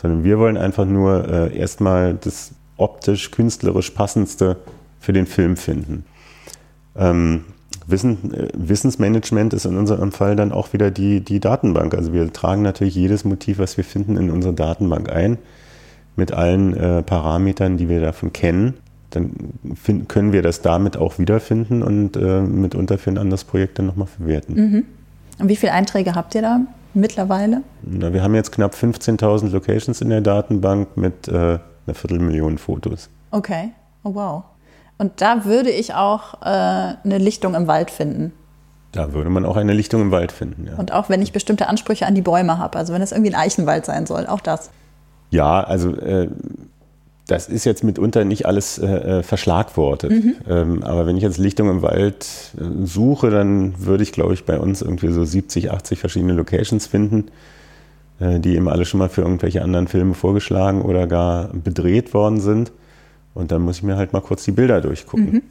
Sondern 0.00 0.24
wir 0.24 0.38
wollen 0.38 0.56
einfach 0.56 0.86
nur 0.86 1.28
äh, 1.28 1.56
erstmal 1.56 2.14
das 2.14 2.52
optisch, 2.76 3.30
künstlerisch 3.30 3.90
passendste 3.90 4.56
für 5.00 5.12
den 5.12 5.26
Film 5.26 5.56
finden. 5.56 6.04
Ähm, 6.96 7.44
Wissen, 7.86 8.32
äh, 8.32 8.48
Wissensmanagement 8.54 9.52
ist 9.52 9.66
in 9.66 9.76
unserem 9.76 10.12
Fall 10.12 10.36
dann 10.36 10.52
auch 10.52 10.72
wieder 10.72 10.90
die, 10.90 11.20
die 11.20 11.40
Datenbank. 11.40 11.94
Also 11.94 12.12
wir 12.12 12.32
tragen 12.32 12.62
natürlich 12.62 12.94
jedes 12.94 13.24
Motiv, 13.24 13.58
was 13.58 13.76
wir 13.76 13.84
finden, 13.84 14.16
in 14.16 14.30
unsere 14.30 14.54
Datenbank 14.54 15.10
ein, 15.10 15.38
mit 16.16 16.32
allen 16.32 16.74
äh, 16.74 17.02
Parametern, 17.02 17.76
die 17.76 17.88
wir 17.88 18.00
davon 18.00 18.32
kennen. 18.32 18.74
Dann 19.10 19.32
find, 19.74 20.08
können 20.08 20.32
wir 20.32 20.42
das 20.42 20.62
damit 20.62 20.96
auch 20.96 21.18
wiederfinden 21.18 21.82
und 21.82 22.16
äh, 22.16 22.40
mitunter 22.42 22.98
für 22.98 23.10
ein 23.10 23.18
anderes 23.18 23.44
Projekt 23.44 23.78
dann 23.78 23.86
nochmal 23.86 24.08
verwerten. 24.08 24.54
Mhm. 24.54 24.84
Und 25.38 25.48
wie 25.48 25.56
viele 25.56 25.72
Einträge 25.72 26.14
habt 26.14 26.34
ihr 26.34 26.42
da 26.42 26.60
mittlerweile? 26.94 27.62
Na, 27.82 28.12
wir 28.12 28.22
haben 28.22 28.34
jetzt 28.34 28.52
knapp 28.52 28.74
15.000 28.74 29.50
Locations 29.50 30.00
in 30.00 30.08
der 30.08 30.20
Datenbank 30.20 30.96
mit 30.96 31.28
äh, 31.28 31.58
einer 31.86 31.94
Viertelmillion 31.94 32.58
Fotos. 32.58 33.08
Okay, 33.30 33.70
oh 34.02 34.14
wow. 34.14 34.44
Und 34.98 35.20
da 35.20 35.44
würde 35.44 35.70
ich 35.70 35.94
auch 35.94 36.42
äh, 36.42 36.46
eine 36.46 37.18
Lichtung 37.18 37.54
im 37.54 37.66
Wald 37.66 37.90
finden. 37.90 38.32
Da 38.92 39.12
würde 39.12 39.28
man 39.28 39.44
auch 39.44 39.56
eine 39.56 39.72
Lichtung 39.72 40.02
im 40.02 40.10
Wald 40.12 40.30
finden, 40.30 40.68
ja. 40.68 40.76
Und 40.76 40.92
auch 40.92 41.08
wenn 41.08 41.20
ich 41.20 41.32
bestimmte 41.32 41.66
Ansprüche 41.66 42.06
an 42.06 42.14
die 42.14 42.22
Bäume 42.22 42.58
habe, 42.58 42.78
also 42.78 42.92
wenn 42.92 43.02
es 43.02 43.10
irgendwie 43.10 43.34
ein 43.34 43.40
Eichenwald 43.40 43.84
sein 43.84 44.06
soll, 44.06 44.26
auch 44.28 44.40
das. 44.40 44.70
Ja, 45.30 45.64
also 45.64 45.96
äh, 45.96 46.28
das 47.26 47.48
ist 47.48 47.64
jetzt 47.64 47.82
mitunter 47.82 48.24
nicht 48.24 48.46
alles 48.46 48.78
äh, 48.78 48.86
äh 48.86 49.22
verschlagwortet. 49.24 50.12
Mhm. 50.12 50.34
Ähm, 50.48 50.82
aber 50.84 51.06
wenn 51.06 51.16
ich 51.16 51.24
jetzt 51.24 51.38
Lichtung 51.38 51.70
im 51.70 51.82
Wald 51.82 52.26
äh, 52.56 52.86
suche, 52.86 53.30
dann 53.30 53.84
würde 53.84 54.04
ich, 54.04 54.12
glaube 54.12 54.34
ich, 54.34 54.44
bei 54.44 54.60
uns 54.60 54.80
irgendwie 54.80 55.10
so 55.10 55.24
70, 55.24 55.72
80 55.72 55.98
verschiedene 55.98 56.34
Locations 56.34 56.86
finden, 56.86 57.28
die 58.20 58.54
eben 58.54 58.68
alle 58.68 58.84
schon 58.84 58.98
mal 58.98 59.08
für 59.08 59.22
irgendwelche 59.22 59.62
anderen 59.62 59.88
Filme 59.88 60.14
vorgeschlagen 60.14 60.82
oder 60.82 61.06
gar 61.06 61.48
bedreht 61.48 62.14
worden 62.14 62.40
sind. 62.40 62.72
Und 63.34 63.50
dann 63.50 63.62
muss 63.62 63.78
ich 63.78 63.82
mir 63.82 63.96
halt 63.96 64.12
mal 64.12 64.20
kurz 64.20 64.44
die 64.44 64.52
Bilder 64.52 64.80
durchgucken. 64.80 65.32
Mhm. 65.32 65.42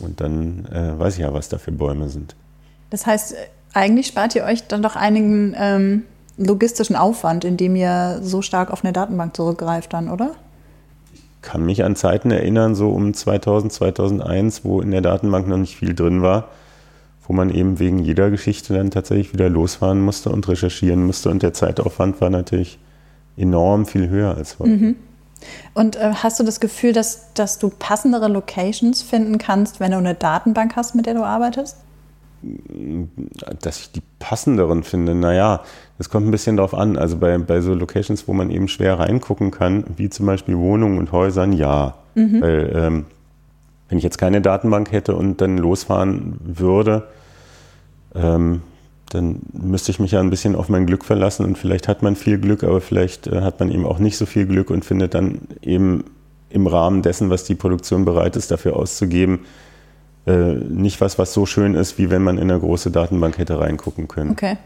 Und 0.00 0.20
dann 0.20 0.66
äh, 0.72 0.98
weiß 0.98 1.14
ich 1.14 1.20
ja, 1.20 1.32
was 1.32 1.48
da 1.48 1.58
für 1.58 1.72
Bäume 1.72 2.08
sind. 2.08 2.34
Das 2.90 3.06
heißt, 3.06 3.34
eigentlich 3.72 4.06
spart 4.06 4.34
ihr 4.34 4.44
euch 4.44 4.66
dann 4.66 4.82
doch 4.82 4.96
einigen 4.96 5.54
ähm, 5.58 6.02
logistischen 6.36 6.96
Aufwand, 6.96 7.44
indem 7.44 7.76
ihr 7.76 8.20
so 8.22 8.42
stark 8.42 8.70
auf 8.70 8.84
eine 8.84 8.92
Datenbank 8.92 9.34
zurückgreift 9.36 9.92
dann, 9.92 10.08
oder? 10.08 10.32
Ich 11.12 11.22
kann 11.42 11.64
mich 11.66 11.84
an 11.84 11.96
Zeiten 11.96 12.30
erinnern, 12.30 12.74
so 12.74 12.90
um 12.90 13.12
2000, 13.12 13.72
2001, 13.72 14.64
wo 14.64 14.80
in 14.80 14.90
der 14.90 15.00
Datenbank 15.02 15.46
noch 15.46 15.58
nicht 15.58 15.76
viel 15.76 15.94
drin 15.94 16.22
war, 16.22 16.48
wo 17.26 17.32
man 17.32 17.50
eben 17.50 17.78
wegen 17.78 17.98
jeder 17.98 18.30
Geschichte 18.30 18.74
dann 18.74 18.90
tatsächlich 18.90 19.32
wieder 19.32 19.48
losfahren 19.48 20.00
musste 20.00 20.30
und 20.30 20.46
recherchieren 20.48 21.04
musste. 21.04 21.30
Und 21.30 21.42
der 21.42 21.52
Zeitaufwand 21.52 22.20
war 22.20 22.30
natürlich 22.30 22.78
enorm 23.36 23.86
viel 23.86 24.08
höher 24.08 24.36
als 24.36 24.58
heute. 24.58 24.70
Mhm. 24.70 24.96
Und 25.74 25.96
äh, 25.96 26.12
hast 26.22 26.40
du 26.40 26.44
das 26.44 26.60
Gefühl, 26.60 26.92
dass, 26.92 27.32
dass 27.34 27.58
du 27.58 27.70
passendere 27.70 28.28
Locations 28.28 29.02
finden 29.02 29.38
kannst, 29.38 29.80
wenn 29.80 29.92
du 29.92 29.98
eine 29.98 30.14
Datenbank 30.14 30.76
hast, 30.76 30.94
mit 30.94 31.06
der 31.06 31.14
du 31.14 31.24
arbeitest? 31.24 31.76
Dass 33.62 33.80
ich 33.80 33.92
die 33.92 34.02
passenderen 34.18 34.82
finde, 34.82 35.14
naja, 35.14 35.62
das 35.96 36.10
kommt 36.10 36.26
ein 36.26 36.30
bisschen 36.30 36.56
darauf 36.56 36.74
an. 36.74 36.98
Also 36.98 37.16
bei, 37.16 37.36
bei 37.38 37.60
so 37.60 37.74
Locations, 37.74 38.26
wo 38.28 38.32
man 38.32 38.50
eben 38.50 38.68
schwer 38.68 38.98
reingucken 38.98 39.50
kann, 39.50 39.84
wie 39.96 40.10
zum 40.10 40.26
Beispiel 40.26 40.58
Wohnungen 40.58 40.98
und 40.98 41.12
Häusern, 41.12 41.52
ja. 41.52 41.94
Mhm. 42.14 42.40
Weil 42.40 42.72
ähm, 42.74 43.06
wenn 43.88 43.98
ich 43.98 44.04
jetzt 44.04 44.18
keine 44.18 44.40
Datenbank 44.40 44.92
hätte 44.92 45.14
und 45.14 45.40
dann 45.40 45.58
losfahren 45.58 46.36
würde, 46.42 47.08
ähm, 48.14 48.62
dann 49.10 49.40
müsste 49.52 49.90
ich 49.90 50.00
mich 50.00 50.12
ja 50.12 50.20
ein 50.20 50.30
bisschen 50.30 50.56
auf 50.56 50.68
mein 50.68 50.86
Glück 50.86 51.04
verlassen 51.04 51.44
und 51.44 51.58
vielleicht 51.58 51.88
hat 51.88 52.02
man 52.02 52.16
viel 52.16 52.38
Glück, 52.38 52.64
aber 52.64 52.80
vielleicht 52.80 53.26
äh, 53.26 53.42
hat 53.42 53.60
man 53.60 53.70
eben 53.70 53.86
auch 53.86 53.98
nicht 53.98 54.16
so 54.16 54.26
viel 54.26 54.46
Glück 54.46 54.70
und 54.70 54.84
findet 54.84 55.14
dann 55.14 55.40
eben 55.62 56.04
im 56.50 56.66
Rahmen 56.66 57.02
dessen, 57.02 57.30
was 57.30 57.44
die 57.44 57.54
Produktion 57.54 58.04
bereit 58.04 58.36
ist, 58.36 58.50
dafür 58.50 58.76
auszugeben, 58.76 59.40
äh, 60.26 60.54
nicht 60.54 61.00
was, 61.00 61.18
was 61.18 61.32
so 61.32 61.46
schön 61.46 61.74
ist, 61.74 61.98
wie 61.98 62.10
wenn 62.10 62.22
man 62.22 62.38
in 62.38 62.50
eine 62.50 62.58
große 62.58 62.90
Datenbank 62.90 63.38
hätte 63.38 63.60
reingucken 63.60 64.08
können. 64.08 64.30
Okay. 64.30 64.56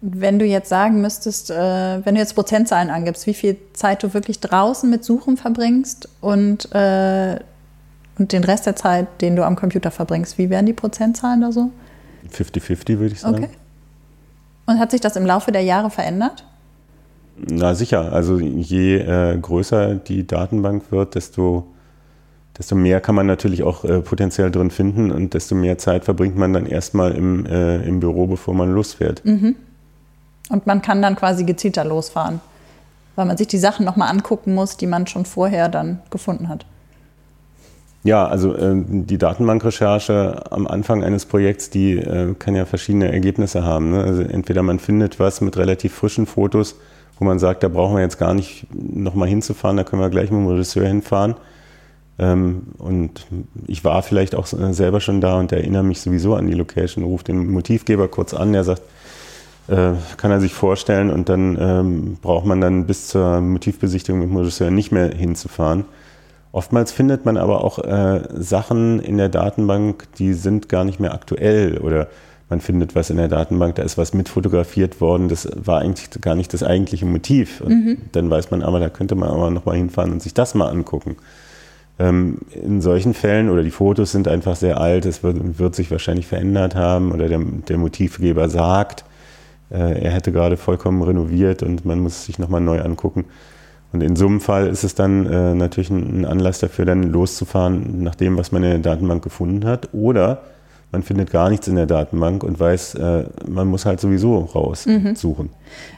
Wenn 0.00 0.38
du 0.38 0.44
jetzt 0.44 0.68
sagen 0.68 1.00
müsstest, 1.00 1.50
äh, 1.50 2.04
wenn 2.04 2.14
du 2.14 2.20
jetzt 2.20 2.34
Prozentzahlen 2.34 2.90
angibst, 2.90 3.26
wie 3.26 3.32
viel 3.32 3.56
Zeit 3.72 4.02
du 4.02 4.12
wirklich 4.12 4.38
draußen 4.40 4.88
mit 4.88 5.02
Suchen 5.02 5.36
verbringst 5.36 6.08
und, 6.20 6.68
und 8.18 8.32
den 8.32 8.44
Rest 8.44 8.66
der 8.66 8.76
Zeit, 8.76 9.20
den 9.20 9.36
du 9.36 9.44
am 9.44 9.56
Computer 9.56 9.90
verbringst, 9.90 10.38
wie 10.38 10.50
wären 10.50 10.66
die 10.66 10.72
Prozentzahlen 10.72 11.40
da 11.40 11.52
so? 11.52 11.70
50-50 12.32 12.98
würde 12.98 13.14
ich 13.14 13.20
sagen. 13.20 13.44
Okay. 13.44 13.48
Und 14.66 14.78
hat 14.78 14.90
sich 14.90 15.00
das 15.00 15.16
im 15.16 15.26
Laufe 15.26 15.52
der 15.52 15.62
Jahre 15.62 15.90
verändert? 15.90 16.44
Na 17.36 17.74
sicher. 17.74 18.12
Also 18.12 18.38
je 18.38 18.98
äh, 18.98 19.36
größer 19.38 19.96
die 19.96 20.26
Datenbank 20.26 20.90
wird, 20.90 21.16
desto, 21.16 21.66
desto 22.56 22.74
mehr 22.76 23.00
kann 23.00 23.14
man 23.14 23.26
natürlich 23.26 23.62
auch 23.62 23.84
äh, 23.84 24.00
potenziell 24.00 24.50
drin 24.50 24.70
finden 24.70 25.10
und 25.10 25.34
desto 25.34 25.54
mehr 25.54 25.78
Zeit 25.78 26.04
verbringt 26.04 26.36
man 26.36 26.52
dann 26.52 26.66
erstmal 26.66 27.12
im, 27.12 27.44
äh, 27.46 27.82
im 27.82 28.00
Büro, 28.00 28.26
bevor 28.26 28.54
man 28.54 28.72
losfährt. 28.72 29.24
Mhm. 29.24 29.56
Und 30.50 30.66
man 30.66 30.82
kann 30.82 31.02
dann 31.02 31.16
quasi 31.16 31.44
gezielter 31.44 31.84
losfahren, 31.84 32.40
weil 33.16 33.26
man 33.26 33.36
sich 33.36 33.48
die 33.48 33.58
Sachen 33.58 33.84
nochmal 33.84 34.10
angucken 34.10 34.54
muss, 34.54 34.76
die 34.76 34.86
man 34.86 35.06
schon 35.06 35.24
vorher 35.24 35.68
dann 35.68 36.00
gefunden 36.10 36.48
hat. 36.48 36.66
Ja, 38.04 38.26
also 38.26 38.54
äh, 38.54 38.74
die 38.86 39.16
Datenbankrecherche 39.16 40.52
am 40.52 40.66
Anfang 40.66 41.02
eines 41.02 41.24
Projekts, 41.24 41.70
die 41.70 41.94
äh, 41.94 42.34
kann 42.38 42.54
ja 42.54 42.66
verschiedene 42.66 43.10
Ergebnisse 43.10 43.64
haben. 43.64 43.92
Ne? 43.92 44.04
Also 44.04 44.22
entweder 44.22 44.62
man 44.62 44.78
findet 44.78 45.18
was 45.18 45.40
mit 45.40 45.56
relativ 45.56 45.94
frischen 45.94 46.26
Fotos, 46.26 46.76
wo 47.18 47.24
man 47.24 47.38
sagt, 47.38 47.62
da 47.62 47.68
brauchen 47.68 47.96
wir 47.96 48.02
jetzt 48.02 48.18
gar 48.18 48.34
nicht 48.34 48.66
nochmal 48.74 49.28
hinzufahren, 49.28 49.78
da 49.78 49.84
können 49.84 50.02
wir 50.02 50.10
gleich 50.10 50.30
mit 50.30 50.38
dem 50.38 50.46
Regisseur 50.48 50.86
hinfahren. 50.86 51.34
Ähm, 52.18 52.64
und 52.76 53.26
ich 53.66 53.84
war 53.84 54.02
vielleicht 54.02 54.34
auch 54.34 54.46
selber 54.46 55.00
schon 55.00 55.22
da 55.22 55.38
und 55.38 55.50
erinnere 55.50 55.82
mich 55.82 56.02
sowieso 56.02 56.34
an 56.34 56.46
die 56.46 56.52
Location, 56.52 57.04
ruft 57.04 57.28
den 57.28 57.50
Motivgeber 57.50 58.08
kurz 58.08 58.34
an, 58.34 58.52
der 58.52 58.64
sagt, 58.64 58.82
äh, 59.68 59.92
kann 60.18 60.30
er 60.30 60.40
sich 60.40 60.52
vorstellen 60.52 61.10
und 61.10 61.30
dann 61.30 61.56
ähm, 61.58 62.18
braucht 62.20 62.44
man 62.44 62.60
dann 62.60 62.84
bis 62.86 63.08
zur 63.08 63.40
Motivbesichtigung 63.40 64.20
mit 64.20 64.28
dem 64.28 64.36
Regisseur 64.36 64.70
nicht 64.70 64.92
mehr 64.92 65.08
hinzufahren. 65.08 65.86
Oftmals 66.54 66.92
findet 66.92 67.24
man 67.24 67.36
aber 67.36 67.64
auch 67.64 67.80
äh, 67.80 68.20
Sachen 68.32 69.00
in 69.00 69.18
der 69.18 69.28
Datenbank, 69.28 70.06
die 70.18 70.34
sind 70.34 70.68
gar 70.68 70.84
nicht 70.84 71.00
mehr 71.00 71.12
aktuell 71.12 71.78
oder 71.78 72.06
man 72.48 72.60
findet 72.60 72.94
was 72.94 73.10
in 73.10 73.16
der 73.16 73.26
Datenbank, 73.26 73.74
da 73.74 73.82
ist 73.82 73.98
was 73.98 74.14
mitfotografiert 74.14 75.00
worden, 75.00 75.28
das 75.28 75.48
war 75.56 75.80
eigentlich 75.80 76.10
gar 76.20 76.36
nicht 76.36 76.54
das 76.54 76.62
eigentliche 76.62 77.06
Motiv. 77.06 77.60
Und 77.60 77.70
mhm. 77.72 77.98
dann 78.12 78.30
weiß 78.30 78.52
man 78.52 78.62
aber, 78.62 78.78
da 78.78 78.88
könnte 78.88 79.16
man 79.16 79.30
aber 79.30 79.50
nochmal 79.50 79.78
hinfahren 79.78 80.12
und 80.12 80.22
sich 80.22 80.32
das 80.32 80.54
mal 80.54 80.68
angucken. 80.68 81.16
Ähm, 81.98 82.38
in 82.52 82.80
solchen 82.80 83.14
Fällen, 83.14 83.50
oder 83.50 83.64
die 83.64 83.72
Fotos 83.72 84.12
sind 84.12 84.28
einfach 84.28 84.54
sehr 84.54 84.80
alt, 84.80 85.06
es 85.06 85.24
wird, 85.24 85.58
wird 85.58 85.74
sich 85.74 85.90
wahrscheinlich 85.90 86.28
verändert 86.28 86.76
haben 86.76 87.10
oder 87.10 87.26
der, 87.26 87.40
der 87.40 87.78
Motivgeber 87.78 88.48
sagt, 88.48 89.04
äh, 89.72 90.04
er 90.04 90.12
hätte 90.12 90.30
gerade 90.30 90.56
vollkommen 90.56 91.02
renoviert 91.02 91.64
und 91.64 91.84
man 91.84 91.98
muss 91.98 92.12
es 92.12 92.26
sich 92.26 92.38
nochmal 92.38 92.60
neu 92.60 92.80
angucken. 92.80 93.24
Und 93.94 94.02
in 94.02 94.16
so 94.16 94.26
einem 94.26 94.40
Fall 94.40 94.66
ist 94.66 94.82
es 94.82 94.96
dann 94.96 95.24
äh, 95.24 95.54
natürlich 95.54 95.88
ein 95.88 96.24
Anlass 96.24 96.58
dafür, 96.58 96.84
dann 96.84 97.04
loszufahren 97.04 98.02
nach 98.02 98.16
dem, 98.16 98.36
was 98.36 98.50
man 98.50 98.64
in 98.64 98.70
der 98.70 98.78
Datenbank 98.80 99.22
gefunden 99.22 99.64
hat. 99.64 99.90
Oder 99.92 100.42
man 100.90 101.04
findet 101.04 101.30
gar 101.30 101.48
nichts 101.48 101.68
in 101.68 101.76
der 101.76 101.86
Datenbank 101.86 102.42
und 102.42 102.58
weiß, 102.58 102.96
äh, 102.96 103.24
man 103.46 103.68
muss 103.68 103.86
halt 103.86 104.00
sowieso 104.00 104.38
raussuchen. 104.40 105.46
Mhm. 105.46 105.50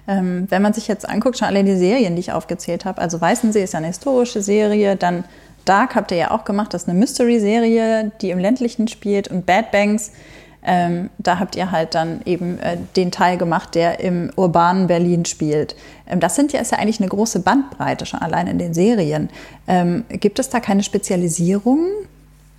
Ähm, 0.07 0.47
wenn 0.51 0.61
man 0.61 0.75
sich 0.75 0.89
jetzt 0.89 1.09
anguckt, 1.09 1.39
schon 1.39 1.49
alle 1.49 1.65
die 1.65 1.75
Serien, 1.77 2.17
die 2.17 2.21
ich 2.21 2.33
aufgezählt 2.33 2.85
habe, 2.85 3.01
also 3.01 3.19
Weißensee 3.19 3.65
ist 3.65 3.73
ja 3.73 3.79
eine 3.79 3.87
historische 3.87 4.43
Serie, 4.43 4.97
dann 4.97 5.25
Dark 5.65 5.95
habt 5.95 6.11
ihr 6.11 6.19
ja 6.19 6.31
auch 6.33 6.45
gemacht, 6.45 6.75
das 6.75 6.83
ist 6.83 6.91
eine 6.91 6.99
Mystery-Serie, 6.99 8.13
die 8.21 8.29
im 8.29 8.39
ländlichen 8.39 8.89
spielt 8.89 9.29
und 9.29 9.47
Bad 9.47 9.73
Banks 9.73 10.13
Ähm, 10.69 11.11
da 11.19 11.39
habt 11.39 11.55
ihr 11.55 11.71
halt 11.71 11.95
dann 11.95 12.23
eben 12.25 12.59
äh, 12.59 12.77
den 12.97 13.13
Teil 13.13 13.39
gemacht, 13.39 13.77
der 13.77 14.01
im 14.01 14.31
urbanen 14.35 14.89
Berlin 14.89 15.25
spielt. 15.25 15.77
Ähm, 16.09 16.19
das 16.19 16.35
sind 16.35 16.53
ja, 16.53 16.61
ist 16.61 16.73
ja 16.73 16.79
eigentlich 16.79 16.99
eine 16.99 17.09
große 17.09 17.41
Bandbreite 17.41 18.05
schon 18.05 18.21
allein 18.21 18.49
in 18.49 18.59
den 18.59 18.75
Serien. 18.75 19.31
Ähm, 19.69 20.05
gibt 20.09 20.41
es 20.41 20.49
da 20.49 20.59
keine 20.59 20.83
Spezialisierungen 20.83 21.87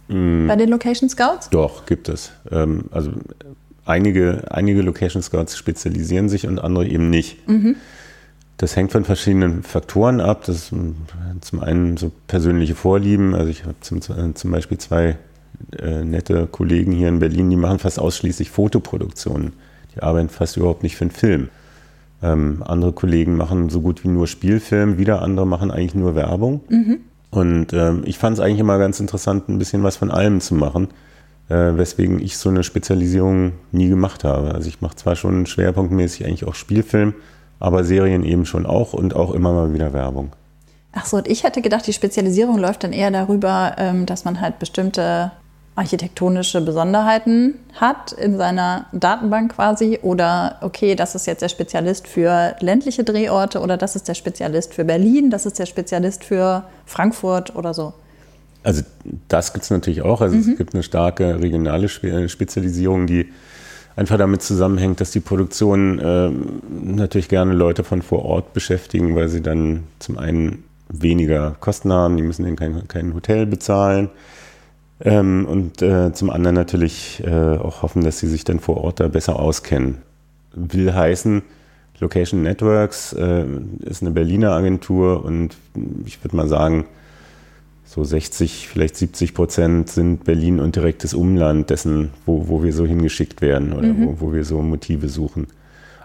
mm. 0.08 0.48
bei 0.48 0.56
den 0.56 0.70
Location 0.70 1.10
Scouts? 1.10 1.50
Doch, 1.50 1.86
gibt 1.86 2.08
es. 2.08 2.32
Ähm, 2.50 2.86
also 2.92 3.12
einige, 3.86 4.46
einige 4.52 4.82
Location 4.84 5.22
Scouts 5.22 5.58
spezialisieren 5.58 6.30
sich 6.30 6.48
und 6.48 6.60
andere 6.60 6.88
eben 6.88 7.10
nicht. 7.10 7.46
Mhm. 7.50 7.76
Das 8.56 8.78
hängt 8.78 8.94
von 8.94 9.04
verschiedenen 9.04 9.64
Faktoren 9.64 10.22
ab. 10.22 10.46
Das 10.46 10.72
zum 11.42 11.60
einen 11.60 11.98
so 11.98 12.12
persönliche 12.28 12.74
Vorlieben. 12.74 13.36
Also 13.36 13.50
ich 13.50 13.66
habe 13.66 13.76
zum, 13.82 14.02
zum 14.02 14.52
Beispiel 14.52 14.78
zwei 14.78 15.18
äh, 15.80 16.04
nette 16.04 16.48
Kollegen 16.48 16.92
hier 16.92 17.10
in 17.10 17.20
Berlin, 17.20 17.50
die 17.50 17.56
machen 17.56 17.80
fast 17.80 18.00
ausschließlich 18.00 18.52
Fotoproduktionen. 18.52 19.54
Die 19.96 20.02
arbeiten 20.02 20.30
fast 20.30 20.58
überhaupt 20.58 20.84
nicht 20.84 20.96
für 20.96 21.06
einen 21.06 21.12
Film. 21.12 21.50
Ähm, 22.24 22.64
andere 22.66 22.94
Kollegen 22.94 23.36
machen 23.38 23.70
so 23.70 23.82
gut 23.82 24.04
wie 24.04 24.08
nur 24.08 24.28
Spielfilm, 24.28 24.98
wieder 24.98 25.22
andere 25.22 25.46
machen 25.46 25.72
eigentlich 25.72 25.96
nur 25.96 26.16
Werbung. 26.16 26.62
Mhm. 26.70 27.00
Und 27.30 27.74
ähm, 27.74 28.04
ich 28.06 28.18
fand 28.18 28.38
es 28.38 28.44
eigentlich 28.44 28.60
immer 28.60 28.80
ganz 28.80 29.00
interessant, 29.00 29.50
ein 29.50 29.60
bisschen 29.60 29.84
was 29.84 29.98
von 29.98 30.10
allem 30.10 30.42
zu 30.42 30.56
machen, 30.56 30.88
äh, 31.50 31.56
weswegen 31.56 32.20
ich 32.20 32.38
so 32.38 32.50
eine 32.50 32.64
Spezialisierung 32.64 33.54
nie 33.72 33.90
gemacht 33.90 34.24
habe. 34.24 34.54
Also 34.54 34.70
ich 34.70 34.82
mache 34.82 34.96
zwar 34.96 35.16
schon 35.16 35.46
schwerpunktmäßig 35.46 36.26
eigentlich 36.26 36.46
auch 36.46 36.56
Spielfilm, 36.56 37.14
aber 37.60 37.84
Serien 37.84 38.24
eben 38.24 38.46
schon 38.46 38.66
auch 38.66 38.94
und 38.94 39.16
auch 39.16 39.34
immer 39.34 39.54
mal 39.54 39.74
wieder 39.74 39.94
Werbung. 39.94 40.32
Ach 40.94 41.06
so, 41.06 41.18
und 41.18 41.28
ich 41.28 41.44
hätte 41.44 41.62
gedacht, 41.62 41.86
die 41.86 41.94
Spezialisierung 41.94 42.58
läuft 42.58 42.84
dann 42.84 42.94
eher 42.94 43.12
darüber, 43.12 43.76
ähm, 43.78 44.06
dass 44.06 44.26
man 44.26 44.42
halt 44.42 44.58
bestimmte 44.58 45.32
architektonische 45.78 46.60
Besonderheiten 46.60 47.54
hat 47.74 48.12
in 48.12 48.36
seiner 48.36 48.88
Datenbank 48.94 49.54
quasi 49.54 50.00
oder 50.02 50.58
okay, 50.62 50.96
das 50.96 51.14
ist 51.14 51.28
jetzt 51.28 51.44
der 51.44 51.50
Spezialist 51.50 52.08
für 52.08 52.56
ländliche 52.62 53.04
Drehorte 53.04 53.60
oder 53.60 53.78
das 53.78 53.96
ist 53.96 54.08
der 54.08 54.16
Spezialist 54.16 54.74
für 54.74 54.84
Berlin, 54.84 55.30
das 55.30 55.46
ist 55.46 55.60
der 55.60 55.68
Spezialist 55.68 56.24
für 56.24 56.64
Frankfurt 56.88 57.56
oder 57.56 57.76
so. 57.76 57.94
Also 58.64 58.82
das 59.28 59.54
gibt 59.54 59.66
es 59.66 59.70
natürlich 59.70 60.02
auch. 60.02 60.20
Also 60.22 60.36
mhm. 60.36 60.52
es 60.52 60.58
gibt 60.58 60.74
eine 60.74 60.82
starke 60.82 61.40
regionale 61.40 61.88
Spezialisierung, 61.90 63.06
die 63.06 63.32
einfach 63.96 64.18
damit 64.18 64.42
zusammenhängt, 64.42 65.00
dass 65.00 65.12
die 65.12 65.20
Produktionen 65.20 66.00
äh, 66.00 66.32
natürlich 66.72 67.30
gerne 67.30 67.54
Leute 67.54 67.84
von 67.84 68.02
vor 68.02 68.26
Ort 68.26 68.54
beschäftigen, 68.54 69.16
weil 69.16 69.30
sie 69.30 69.42
dann 69.42 69.84
zum 70.00 70.18
einen 70.18 70.64
weniger 70.90 71.56
Kosten 71.60 71.94
haben, 71.94 72.18
die 72.18 72.24
müssen 72.24 72.46
denen 72.46 72.56
kein, 72.56 72.88
kein 72.88 73.14
Hotel 73.14 73.46
bezahlen. 73.46 74.10
Ähm, 75.02 75.46
und 75.46 75.82
äh, 75.82 76.12
zum 76.14 76.30
anderen 76.30 76.56
natürlich 76.56 77.24
äh, 77.26 77.58
auch 77.58 77.84
hoffen, 77.84 78.04
dass 78.04 78.20
sie 78.20 78.28
sich 78.28 78.44
dann 78.44 78.60
vor 78.60 78.78
Ort 78.78 79.00
da 79.00 79.08
besser 79.08 79.38
auskennen. 79.38 80.00
Will 80.54 80.94
heißen, 80.94 81.44
Location 82.00 82.42
Networks 82.42 83.14
äh, 83.14 83.46
ist 83.82 84.02
eine 84.02 84.12
Berliner 84.12 84.52
Agentur 84.52 85.24
und 85.24 85.56
ich 86.06 86.24
würde 86.24 86.36
mal 86.36 86.48
sagen, 86.48 86.86
so 87.86 88.04
60, 88.04 88.68
vielleicht 88.68 88.98
70 88.98 89.34
Prozent 89.34 89.90
sind 89.90 90.24
Berlin 90.24 90.60
und 90.60 90.76
direktes 90.76 91.14
Umland 91.14 91.70
dessen, 91.70 92.12
wo, 92.26 92.48
wo 92.50 92.64
wir 92.64 92.74
so 92.74 92.86
hingeschickt 92.86 93.42
werden 93.42 93.74
oder 93.74 93.88
mhm. 93.88 94.08
wo, 94.08 94.28
wo 94.28 94.34
wir 94.34 94.44
so 94.44 94.62
Motive 94.62 95.10
suchen. 95.10 95.48